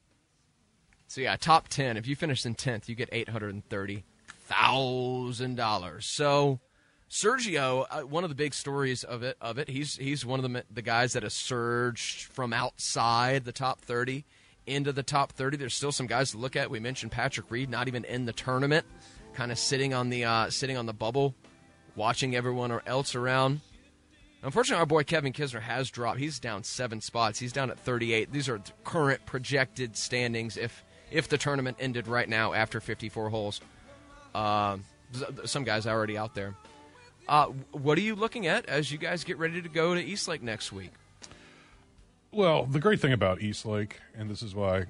So 1.07 1.21
yeah, 1.23 1.37
top 1.37 1.69
ten. 1.69 1.97
If 1.97 2.07
you 2.07 2.15
finish 2.15 2.45
in 2.45 2.55
tenth, 2.55 2.89
you 2.89 2.95
get 2.95 3.09
eight 3.13 3.31
hundred 3.31 3.55
and 3.55 3.67
thirty 3.67 4.05
thousand 4.47 5.57
dollars. 5.57 6.07
So 6.07 6.61
Sergio, 7.11 7.87
uh, 7.91 8.03
one 8.03 8.25
of 8.25 8.31
the 8.31 8.37
big 8.37 8.53
stories 8.53 9.05
of 9.05 9.23
it, 9.23 9.39
of 9.41 9.57
it, 9.57 9.71
he's 9.71 9.97
he's 9.97 10.27
one 10.27 10.39
of 10.39 10.51
the 10.51 10.65
the 10.71 10.83
guys 10.83 11.15
that 11.15 11.23
has 11.23 11.33
surged 11.33 12.25
from 12.25 12.53
outside 12.53 13.47
the 13.47 13.53
top 13.53 13.81
thirty 13.81 14.27
into 14.67 14.93
the 14.93 15.03
top 15.03 15.33
thirty. 15.33 15.57
There's 15.57 15.75
still 15.75 15.93
some 15.93 16.07
guys 16.07 16.33
to 16.33 16.37
look 16.37 16.57
at. 16.57 16.71
We 16.71 16.79
mentioned 16.79 17.11
Patrick 17.11 17.51
Reed, 17.51 17.71
not 17.71 17.89
even 17.89 18.05
in 18.05 18.27
the 18.27 18.35
tournament, 18.35 18.85
kind 19.39 19.53
of 19.53 19.59
sitting 19.59 19.95
on 19.95 20.11
the 20.11 20.25
uh, 20.25 20.51
sitting 20.51 20.77
on 20.77 20.87
the 20.87 20.93
bubble, 20.93 21.33
watching 21.95 22.35
everyone 22.35 22.73
or 22.73 22.83
else 22.87 23.15
around. 23.15 23.61
Unfortunately, 24.43 24.81
our 24.81 24.87
boy 24.87 25.05
Kevin 25.05 25.33
Kisner 25.33 25.61
has 25.61 25.91
dropped. 25.91 26.19
He's 26.19 26.41
down 26.41 26.65
seven 26.65 27.01
spots. 27.01 27.39
He's 27.39 27.53
down 27.53 27.71
at 27.71 27.79
38. 27.79 28.33
These 28.33 28.49
are 28.49 28.59
the 28.59 28.73
current 28.83 29.25
projected 29.27 29.97
standings 29.97 30.57
if 30.57 30.85
if 31.13 31.29
the 31.29 31.39
tournament 31.39 31.77
ended 31.79 32.09
right 32.09 32.29
now 32.29 32.53
after 32.53 32.81
54 32.81 33.31
holes. 33.31 33.61
Um, 34.35 34.85
some 35.45 35.63
guys 35.63 35.87
are 35.87 35.97
already 35.97 36.19
out 36.19 36.35
there. 36.35 36.57
Uh, 37.29 37.47
what 37.71 37.97
are 37.97 38.03
you 38.03 38.17
looking 38.17 38.49
at 38.49 38.67
as 38.67 38.91
you 38.91 38.99
guys 38.99 39.23
get 39.23 39.39
ready 39.39 39.63
to 39.63 39.69
go 39.69 39.95
to 39.95 40.01
East 40.01 40.27
Lake 40.27 40.43
next 40.43 40.73
week? 40.73 40.91
Well, 42.33 42.67
the 42.67 42.81
great 42.81 43.01
thing 43.01 43.13
about 43.13 43.41
East 43.41 43.65
Lake, 43.65 44.01
and 44.17 44.29
this 44.29 44.43
is 44.43 44.55
why, 44.55 44.87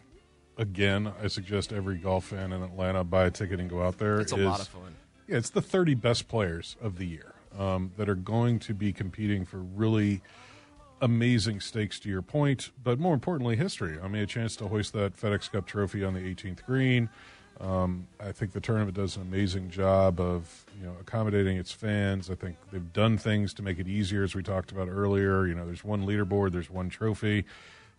again, 0.58 1.12
I 1.22 1.28
suggest 1.28 1.72
every 1.72 1.96
golf 1.96 2.26
fan 2.26 2.52
in 2.52 2.62
Atlanta 2.62 3.04
buy 3.04 3.26
a 3.26 3.30
ticket 3.30 3.60
and 3.60 3.70
go 3.70 3.82
out 3.82 3.98
there. 3.98 4.20
It's 4.20 4.32
a 4.32 4.38
is- 4.38 4.46
lot 4.46 4.60
of 4.60 4.68
fun. 4.68 4.94
Yeah, 5.26 5.36
it's 5.36 5.50
the 5.50 5.60
30 5.60 5.94
best 5.94 6.26
players 6.26 6.76
of 6.80 6.96
the 6.96 7.04
year 7.04 7.34
um, 7.58 7.92
that 7.98 8.08
are 8.08 8.14
going 8.14 8.58
to 8.60 8.72
be 8.72 8.94
competing 8.94 9.44
for 9.44 9.58
really 9.58 10.22
amazing 11.02 11.60
stakes, 11.60 12.00
to 12.00 12.08
your 12.08 12.22
point, 12.22 12.70
but 12.82 12.98
more 12.98 13.12
importantly, 13.12 13.54
history. 13.54 13.98
I 14.02 14.08
mean, 14.08 14.22
a 14.22 14.26
chance 14.26 14.56
to 14.56 14.68
hoist 14.68 14.94
that 14.94 15.14
FedEx 15.20 15.52
Cup 15.52 15.66
trophy 15.66 16.02
on 16.02 16.14
the 16.14 16.20
18th 16.20 16.64
green. 16.64 17.10
Um, 17.60 18.06
I 18.20 18.32
think 18.32 18.52
the 18.52 18.60
tournament 18.60 18.96
does 18.96 19.16
an 19.16 19.22
amazing 19.22 19.70
job 19.70 20.20
of 20.20 20.64
you 20.80 20.86
know 20.86 20.94
accommodating 21.00 21.56
its 21.56 21.72
fans. 21.72 22.30
I 22.30 22.34
think 22.36 22.56
they've 22.70 22.92
done 22.92 23.18
things 23.18 23.52
to 23.54 23.62
make 23.62 23.78
it 23.78 23.88
easier, 23.88 24.22
as 24.22 24.34
we 24.34 24.42
talked 24.42 24.70
about 24.70 24.88
earlier. 24.88 25.46
You 25.46 25.54
know, 25.54 25.66
there's 25.66 25.84
one 25.84 26.06
leaderboard, 26.06 26.52
there's 26.52 26.70
one 26.70 26.88
trophy. 26.88 27.44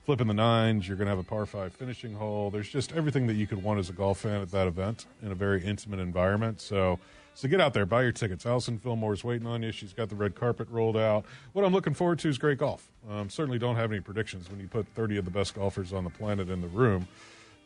Flipping 0.09 0.25
the 0.25 0.33
nines, 0.33 0.87
you're 0.87 0.97
going 0.97 1.05
to 1.05 1.11
have 1.11 1.19
a 1.19 1.23
par 1.23 1.45
five 1.45 1.71
finishing 1.71 2.15
hole. 2.15 2.49
There's 2.49 2.67
just 2.67 2.93
everything 2.93 3.27
that 3.27 3.35
you 3.35 3.45
could 3.45 3.61
want 3.61 3.79
as 3.79 3.91
a 3.91 3.93
golf 3.93 4.21
fan 4.21 4.41
at 4.41 4.49
that 4.49 4.65
event 4.65 5.05
in 5.21 5.31
a 5.31 5.35
very 5.35 5.63
intimate 5.63 5.99
environment. 5.99 6.59
So, 6.61 6.97
so 7.35 7.47
get 7.47 7.61
out 7.61 7.75
there, 7.75 7.85
buy 7.85 8.01
your 8.01 8.11
tickets. 8.11 8.43
Alison 8.43 8.79
Fillmore's 8.79 9.23
waiting 9.23 9.45
on 9.45 9.61
you. 9.61 9.71
She's 9.71 9.93
got 9.93 10.09
the 10.09 10.15
red 10.15 10.33
carpet 10.33 10.67
rolled 10.71 10.97
out. 10.97 11.25
What 11.53 11.63
I'm 11.63 11.71
looking 11.71 11.93
forward 11.93 12.17
to 12.17 12.27
is 12.27 12.39
great 12.39 12.57
golf. 12.57 12.89
Um, 13.07 13.29
certainly 13.29 13.59
don't 13.59 13.75
have 13.75 13.91
any 13.91 14.01
predictions 14.01 14.49
when 14.49 14.59
you 14.59 14.67
put 14.67 14.87
30 14.95 15.17
of 15.17 15.25
the 15.25 15.31
best 15.31 15.53
golfers 15.53 15.93
on 15.93 16.05
the 16.05 16.09
planet 16.09 16.49
in 16.49 16.61
the 16.61 16.69
room 16.69 17.07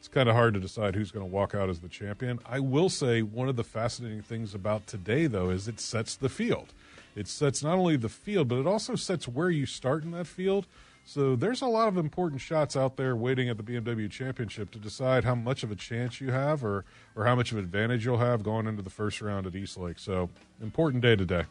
it's 0.04 0.10
kind 0.10 0.28
of 0.28 0.36
hard 0.36 0.54
to 0.54 0.60
decide 0.60 0.96
who's 0.96 1.12
going 1.12 1.26
to 1.26 1.32
walk 1.32 1.56
out 1.56 1.70
as 1.70 1.80
the 1.80 1.88
champion. 1.88 2.38
I 2.46 2.60
will 2.60 2.90
say 2.90 3.22
one 3.22 3.48
of 3.48 3.56
the 3.56 3.64
fascinating 3.64 4.22
things 4.22 4.54
about 4.54 4.86
today, 4.86 5.28
though, 5.28 5.50
is 5.50 5.70
it 5.70 5.80
sets 5.80 6.18
the 6.18 6.28
field. 6.28 6.74
It 7.16 7.30
sets 7.30 7.64
not 7.64 7.78
only 7.78 7.96
the 7.96 8.10
field, 8.10 8.50
but 8.50 8.58
it 8.58 8.68
also 8.68 8.96
sets 8.96 9.30
where 9.30 9.50
you 9.50 9.66
start 9.66 10.04
in 10.04 10.12
that 10.12 10.28
field. 10.28 10.68
So 11.06 11.36
there's 11.36 11.62
a 11.62 11.68
lot 11.68 11.90
of 11.90 11.98
important 11.98 12.42
shots 12.42 12.78
out 12.78 12.96
there 12.96 13.16
waiting 13.16 13.50
at 13.50 13.58
the 13.58 13.64
BMW 13.64 14.10
Championship 14.10 14.72
to 14.72 14.80
decide 14.80 15.26
how 15.26 15.36
much 15.36 15.64
of 15.64 15.72
a 15.72 15.76
chance 15.76 16.22
you 16.22 16.32
have 16.32 16.64
or, 16.64 16.86
or 17.16 17.26
how 17.26 17.36
much 17.36 17.52
of 17.52 17.58
an 17.58 17.64
advantage 17.64 18.06
you'll 18.06 18.18
have 18.18 18.42
going 18.42 18.68
into 18.68 18.82
the 18.82 18.90
first 18.90 19.22
round 19.22 19.46
at 19.46 19.56
East 19.56 19.78
Lake. 19.78 20.00
So 20.00 20.30
important 20.62 21.04
day 21.04 21.16
today. 21.16 21.44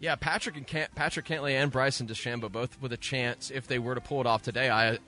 Yeah, 0.00 0.16
Patrick 0.16 0.56
and 0.56 0.66
Cant- 0.66 0.94
Patrick 0.94 1.26
Cantlay 1.26 1.52
and 1.52 1.70
Bryson 1.70 2.06
DeChambeau 2.06 2.50
both 2.50 2.80
with 2.80 2.92
a 2.92 2.96
chance 2.96 3.50
if 3.50 3.66
they 3.66 3.78
were 3.78 3.94
to 3.94 4.00
pull 4.00 4.20
it 4.20 4.26
off 4.26 4.42
today. 4.42 4.70
I 4.70 4.98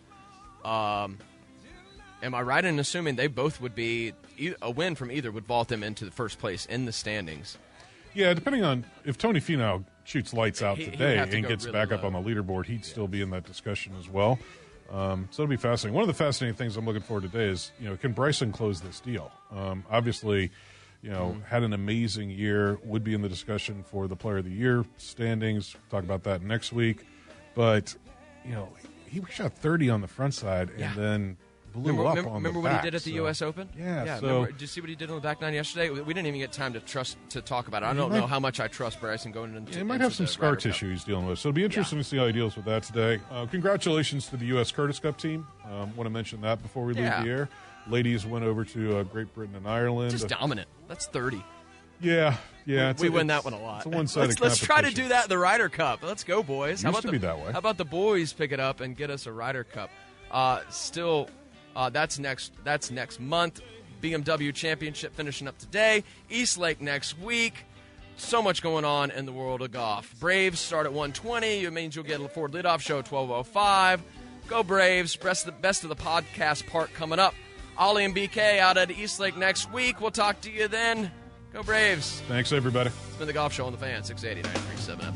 um, 0.65 1.19
am 2.23 2.35
I 2.35 2.43
right 2.43 2.65
in 2.65 2.79
assuming 2.79 3.17
they 3.17 3.27
both 3.27 3.61
would 3.61 3.75
be 3.75 4.13
a 4.61 4.71
win 4.71 4.95
from 4.95 5.11
either 5.11 5.31
would 5.31 5.47
vault 5.47 5.69
them 5.69 5.83
into 5.83 6.05
the 6.05 6.11
first 6.11 6.39
place 6.39 6.67
in 6.67 6.85
the 6.85 6.93
standings? 6.93 7.59
Yeah, 8.15 8.33
depending 8.35 8.63
on 8.63 8.85
if 9.05 9.19
Tony 9.19 9.41
Finau 9.41 9.85
shoots 10.07 10.33
lights 10.33 10.63
out 10.63 10.79
He- 10.79 10.87
today 10.87 11.17
to 11.17 11.23
and 11.37 11.47
gets 11.47 11.67
really 11.67 11.73
back 11.79 11.93
up 11.93 12.05
on 12.05 12.13
the 12.15 12.19
leaderboard, 12.21 12.67
he'd 12.67 12.85
still 12.85 13.09
be 13.09 13.21
in 13.21 13.31
that 13.31 13.45
discussion 13.45 13.93
as 13.99 14.09
well. 14.09 14.39
Um, 14.91 15.29
so 15.33 15.43
it'll 15.43 15.51
be 15.51 15.57
fascinating. 15.57 15.95
One 15.95 16.03
of 16.03 16.09
the 16.09 16.15
fascinating 16.15 16.57
things 16.57 16.77
I'm 16.77 16.87
looking 16.87 17.03
forward 17.03 17.23
to 17.23 17.29
today 17.29 17.49
is, 17.49 17.73
you 17.81 17.89
know, 17.89 17.97
can 17.97 18.13
Bryson 18.13 18.53
close 18.53 18.81
this 18.81 19.01
deal? 19.01 19.33
Um, 19.51 19.85
obviously, 19.91 20.51
you 21.03 21.11
know, 21.11 21.31
Mm-hmm. 21.37 21.43
had 21.43 21.63
an 21.65 21.73
amazing 21.73 22.31
year, 22.31 22.79
would 22.85 23.03
be 23.05 23.13
in 23.15 23.21
the 23.21 23.29
discussion 23.29 23.83
for 23.91 24.07
the 24.09 24.17
Player 24.17 24.39
of 24.39 24.45
the 24.45 24.51
Year 24.53 24.85
standings. 24.97 25.75
Talk 25.91 26.05
about 26.05 26.23
that 26.25 26.43
next 26.43 26.73
week. 26.73 27.05
But, 27.57 27.95
you 28.45 28.53
know, 28.53 28.69
he 29.09 29.21
shot 29.31 29.53
30 29.55 29.91
on 29.91 30.01
the 30.03 30.09
front 30.09 30.35
side 30.35 30.71
and 30.71 30.79
Yeah. 30.81 30.95
then 30.95 31.37
blew 31.77 31.93
remember 31.93 32.09
up 32.09 32.17
remember, 32.17 32.31
on 32.31 32.37
remember 32.37 32.59
the 32.59 32.63
what 32.63 32.71
back, 32.73 32.81
he 32.85 32.91
did 32.91 32.95
at 32.97 33.03
the 33.03 33.11
so- 33.11 33.17
U.S. 33.17 33.43
Open? 33.43 33.69
Yeah, 33.79 34.05
yeah. 34.05 34.19
so 34.19 34.27
remember- 34.27 34.53
did 34.53 34.61
you 34.61 34.67
see 34.67 34.81
what 34.81 34.91
he 34.91 34.97
did 34.97 35.09
on 35.11 35.17
the 35.17 35.23
back 35.23 35.41
nine 35.41 35.55
yesterday? 35.55 35.91
We 35.91 36.15
didn't 36.15 36.27
even 36.27 36.41
get 36.41 36.53
time 36.53 36.73
to 36.73 36.81
trust 36.81 37.17
to 37.31 37.41
talk 37.41 37.69
about 37.69 37.83
it. 37.83 37.87
I 37.87 37.93
don't 37.95 38.11
might- 38.11 38.19
know 38.21 38.27
how 38.27 38.41
much 38.41 38.61
I 38.61 38.69
trust 38.69 39.01
Bryson 39.01 39.33
going 39.33 39.55
into. 39.55 39.73
Yeah, 39.73 39.79
he 39.79 39.85
might 39.85 39.95
into 39.97 40.05
have 40.05 40.15
some 40.15 40.27
scar 40.27 40.57
tissue 40.57 40.91
he's 40.91 41.05
dealing 41.05 41.27
with. 41.27 41.39
So 41.39 41.49
it'll 41.51 41.57
be 41.57 41.65
interesting 41.65 41.99
to 41.99 42.05
see 42.05 42.17
how 42.17 42.27
he 42.27 42.33
deals 42.33 42.57
with 42.57 42.65
that 42.67 42.83
today. 42.83 43.21
Uh, 43.31 43.47
congratulations 43.47 44.27
to 44.29 44.37
the 44.37 44.47
U.S. 44.47 44.73
Curtis 44.73 44.99
Cup 44.99 45.19
team. 45.19 45.47
Um, 45.65 45.95
want 45.97 46.07
to 46.07 46.11
mention 46.11 46.41
that 46.43 46.63
before 46.63 46.85
we 46.85 46.95
leave 46.95 47.05
Yeah. 47.05 47.23
the 47.23 47.29
air. 47.31 47.49
Ladies 47.89 48.27
went 48.27 48.45
over 48.45 48.65
to 48.65 48.99
uh, 48.99 49.03
Great 49.05 49.33
Britain 49.35 49.55
and 49.55 49.69
Ireland. 49.69 50.11
Just 50.11 50.29
dominant. 50.29 50.69
That's 50.89 51.07
thirty. 51.07 51.43
Yeah, 52.01 52.37
yeah. 52.67 52.93
we, 52.99 53.09
we 53.09 53.15
a- 53.15 53.19
win 53.19 53.27
that 53.29 53.45
one 53.45 53.55
a 53.55 53.61
lot. 53.63 53.79
It's 53.79 53.87
a 53.87 53.89
one-sided 53.89 54.29
Let's, 54.29 54.41
let's 54.41 54.59
try 54.59 54.83
to 54.83 54.91
do 54.91 55.09
that 55.09 55.25
in 55.25 55.29
the 55.31 55.39
Ryder 55.39 55.69
Cup. 55.71 56.03
Let's 56.03 56.25
go, 56.25 56.43
boys. 56.43 56.83
Used 56.83 56.85
about 56.87 57.01
to 57.03 57.07
the, 57.07 57.13
be 57.13 57.19
that 57.19 57.39
way. 57.39 57.53
How 57.53 57.59
about 57.59 57.79
the 57.79 57.85
boys 57.87 58.33
pick 58.35 58.53
it 58.53 58.61
up 58.61 58.81
and 58.83 58.95
get 58.97 59.09
us 59.11 59.25
a 59.27 59.33
Ryder 59.33 59.65
Cup? 59.65 59.89
Uh, 60.31 60.61
still, 60.69 61.31
uh, 61.77 61.91
that's 61.91 62.19
next. 62.19 62.53
That's 62.65 62.91
next 62.91 63.21
month. 63.21 63.61
BMW 64.03 64.53
Championship 64.53 65.15
finishing 65.15 65.47
up 65.47 65.59
today. 65.59 66.03
East 66.31 66.59
Lake 66.59 66.81
next 66.81 67.19
week. 67.19 67.65
So 68.17 68.41
much 68.41 68.63
going 68.63 68.87
on 68.87 69.11
in 69.11 69.27
the 69.27 69.33
world 69.33 69.61
of 69.61 69.73
golf. 69.73 70.13
Braves 70.19 70.59
start 70.59 70.87
at 70.87 70.93
120. 70.93 71.65
It 71.65 71.73
means 71.73 71.95
you'll 71.95 72.05
get 72.05 72.21
a 72.21 72.29
Ford 72.29 72.53
leadoff 72.53 72.81
show 72.81 72.99
at 72.99 73.11
1205. 73.11 74.03
Go 74.49 74.63
Braves. 74.63 75.17
Best 75.17 75.47
of 75.47 75.55
the, 75.55 75.61
best 75.61 75.83
of 75.83 75.91
the 75.91 75.97
podcast 75.97 76.67
part 76.67 76.93
coming 76.95 77.19
up. 77.19 77.35
Ollie 77.77 78.07
and 78.07 78.17
BK 78.17 78.59
out 78.59 78.79
at 78.79 78.91
East 78.91 79.21
Lake 79.21 79.37
next 79.37 79.71
week. 79.71 80.01
We'll 80.01 80.11
talk 80.11 80.41
to 80.43 80.51
you 80.51 80.69
then. 80.69 81.11
Go 81.53 81.63
Braves. 81.63 82.23
Thanks, 82.27 82.53
everybody. 82.53 82.89
It's 83.09 83.17
been 83.17 83.27
the 83.27 83.35
Golf 83.35 83.53
Show 83.53 83.67
on 83.67 83.73
the 83.73 83.79
Fan, 83.79 84.03
680 84.03 84.49
937 84.49 85.15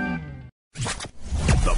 FM. 0.00 0.05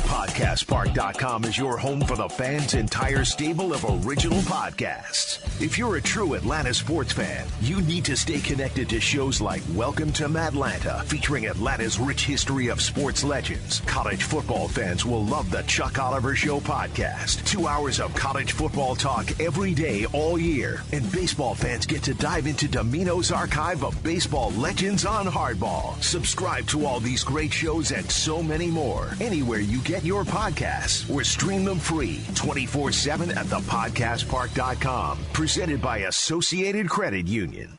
ThePodcastPark.com 0.09 1.45
is 1.45 1.59
your 1.59 1.77
home 1.77 2.01
for 2.01 2.17
the 2.17 2.31
fans' 2.31 2.73
entire 2.73 3.27
stable 3.27 3.75
of 3.75 3.85
original 4.07 4.39
podcasts. 4.39 5.39
If 5.61 5.77
you're 5.77 5.97
a 5.97 6.01
true 6.01 6.33
Atlanta 6.33 6.73
sports 6.73 7.13
fan, 7.13 7.47
you 7.61 7.83
need 7.83 8.07
to 8.07 8.17
stay 8.17 8.41
connected 8.41 8.89
to 8.89 9.01
shows 9.01 9.43
like 9.43 9.61
Welcome 9.75 10.11
to 10.15 10.27
Matlanta, 10.27 11.05
featuring 11.05 11.49
Atlanta's 11.49 11.99
rich 11.99 12.25
history 12.25 12.69
of 12.69 12.81
sports 12.81 13.23
legends. 13.23 13.81
College 13.81 14.23
football 14.23 14.67
fans 14.67 15.05
will 15.05 15.27
love 15.27 15.51
the 15.51 15.61
Chuck 15.65 15.99
Oliver 15.99 16.35
Show 16.35 16.61
podcast. 16.61 17.45
Two 17.45 17.67
hours 17.67 18.01
of 18.01 18.15
college 18.15 18.53
football 18.53 18.97
talk 18.97 19.39
every 19.39 19.75
day, 19.75 20.07
all 20.15 20.39
year. 20.39 20.81
And 20.93 21.13
baseball 21.13 21.55
fans 21.55 21.85
get 21.85 22.03
to 22.05 22.15
dive 22.15 22.47
into 22.47 22.67
Domino's 22.67 23.31
archive 23.31 23.85
of 23.85 24.03
baseball 24.03 24.53
legends 24.53 25.05
on 25.05 25.27
hardball. 25.27 26.03
Subscribe 26.03 26.67
to 26.69 26.87
all 26.87 26.99
these 26.99 27.23
great 27.23 27.53
shows 27.53 27.93
and 27.93 28.11
so 28.11 28.43
many 28.43 28.69
more 28.69 29.11
anywhere 29.21 29.61
you 29.61 29.81
get 29.99 30.07
your 30.07 30.25
podcasts 30.25 31.13
or 31.13 31.25
stream 31.25 31.65
them 31.65 31.79
free 31.79 32.21
24 32.35 32.93
7 32.93 33.31
at 33.33 33.47
thepodcastpark.com. 33.47 35.19
Presented 35.33 35.83
by 35.83 35.99
Associated 35.99 36.89
Credit 36.89 37.27
Union. 37.27 37.79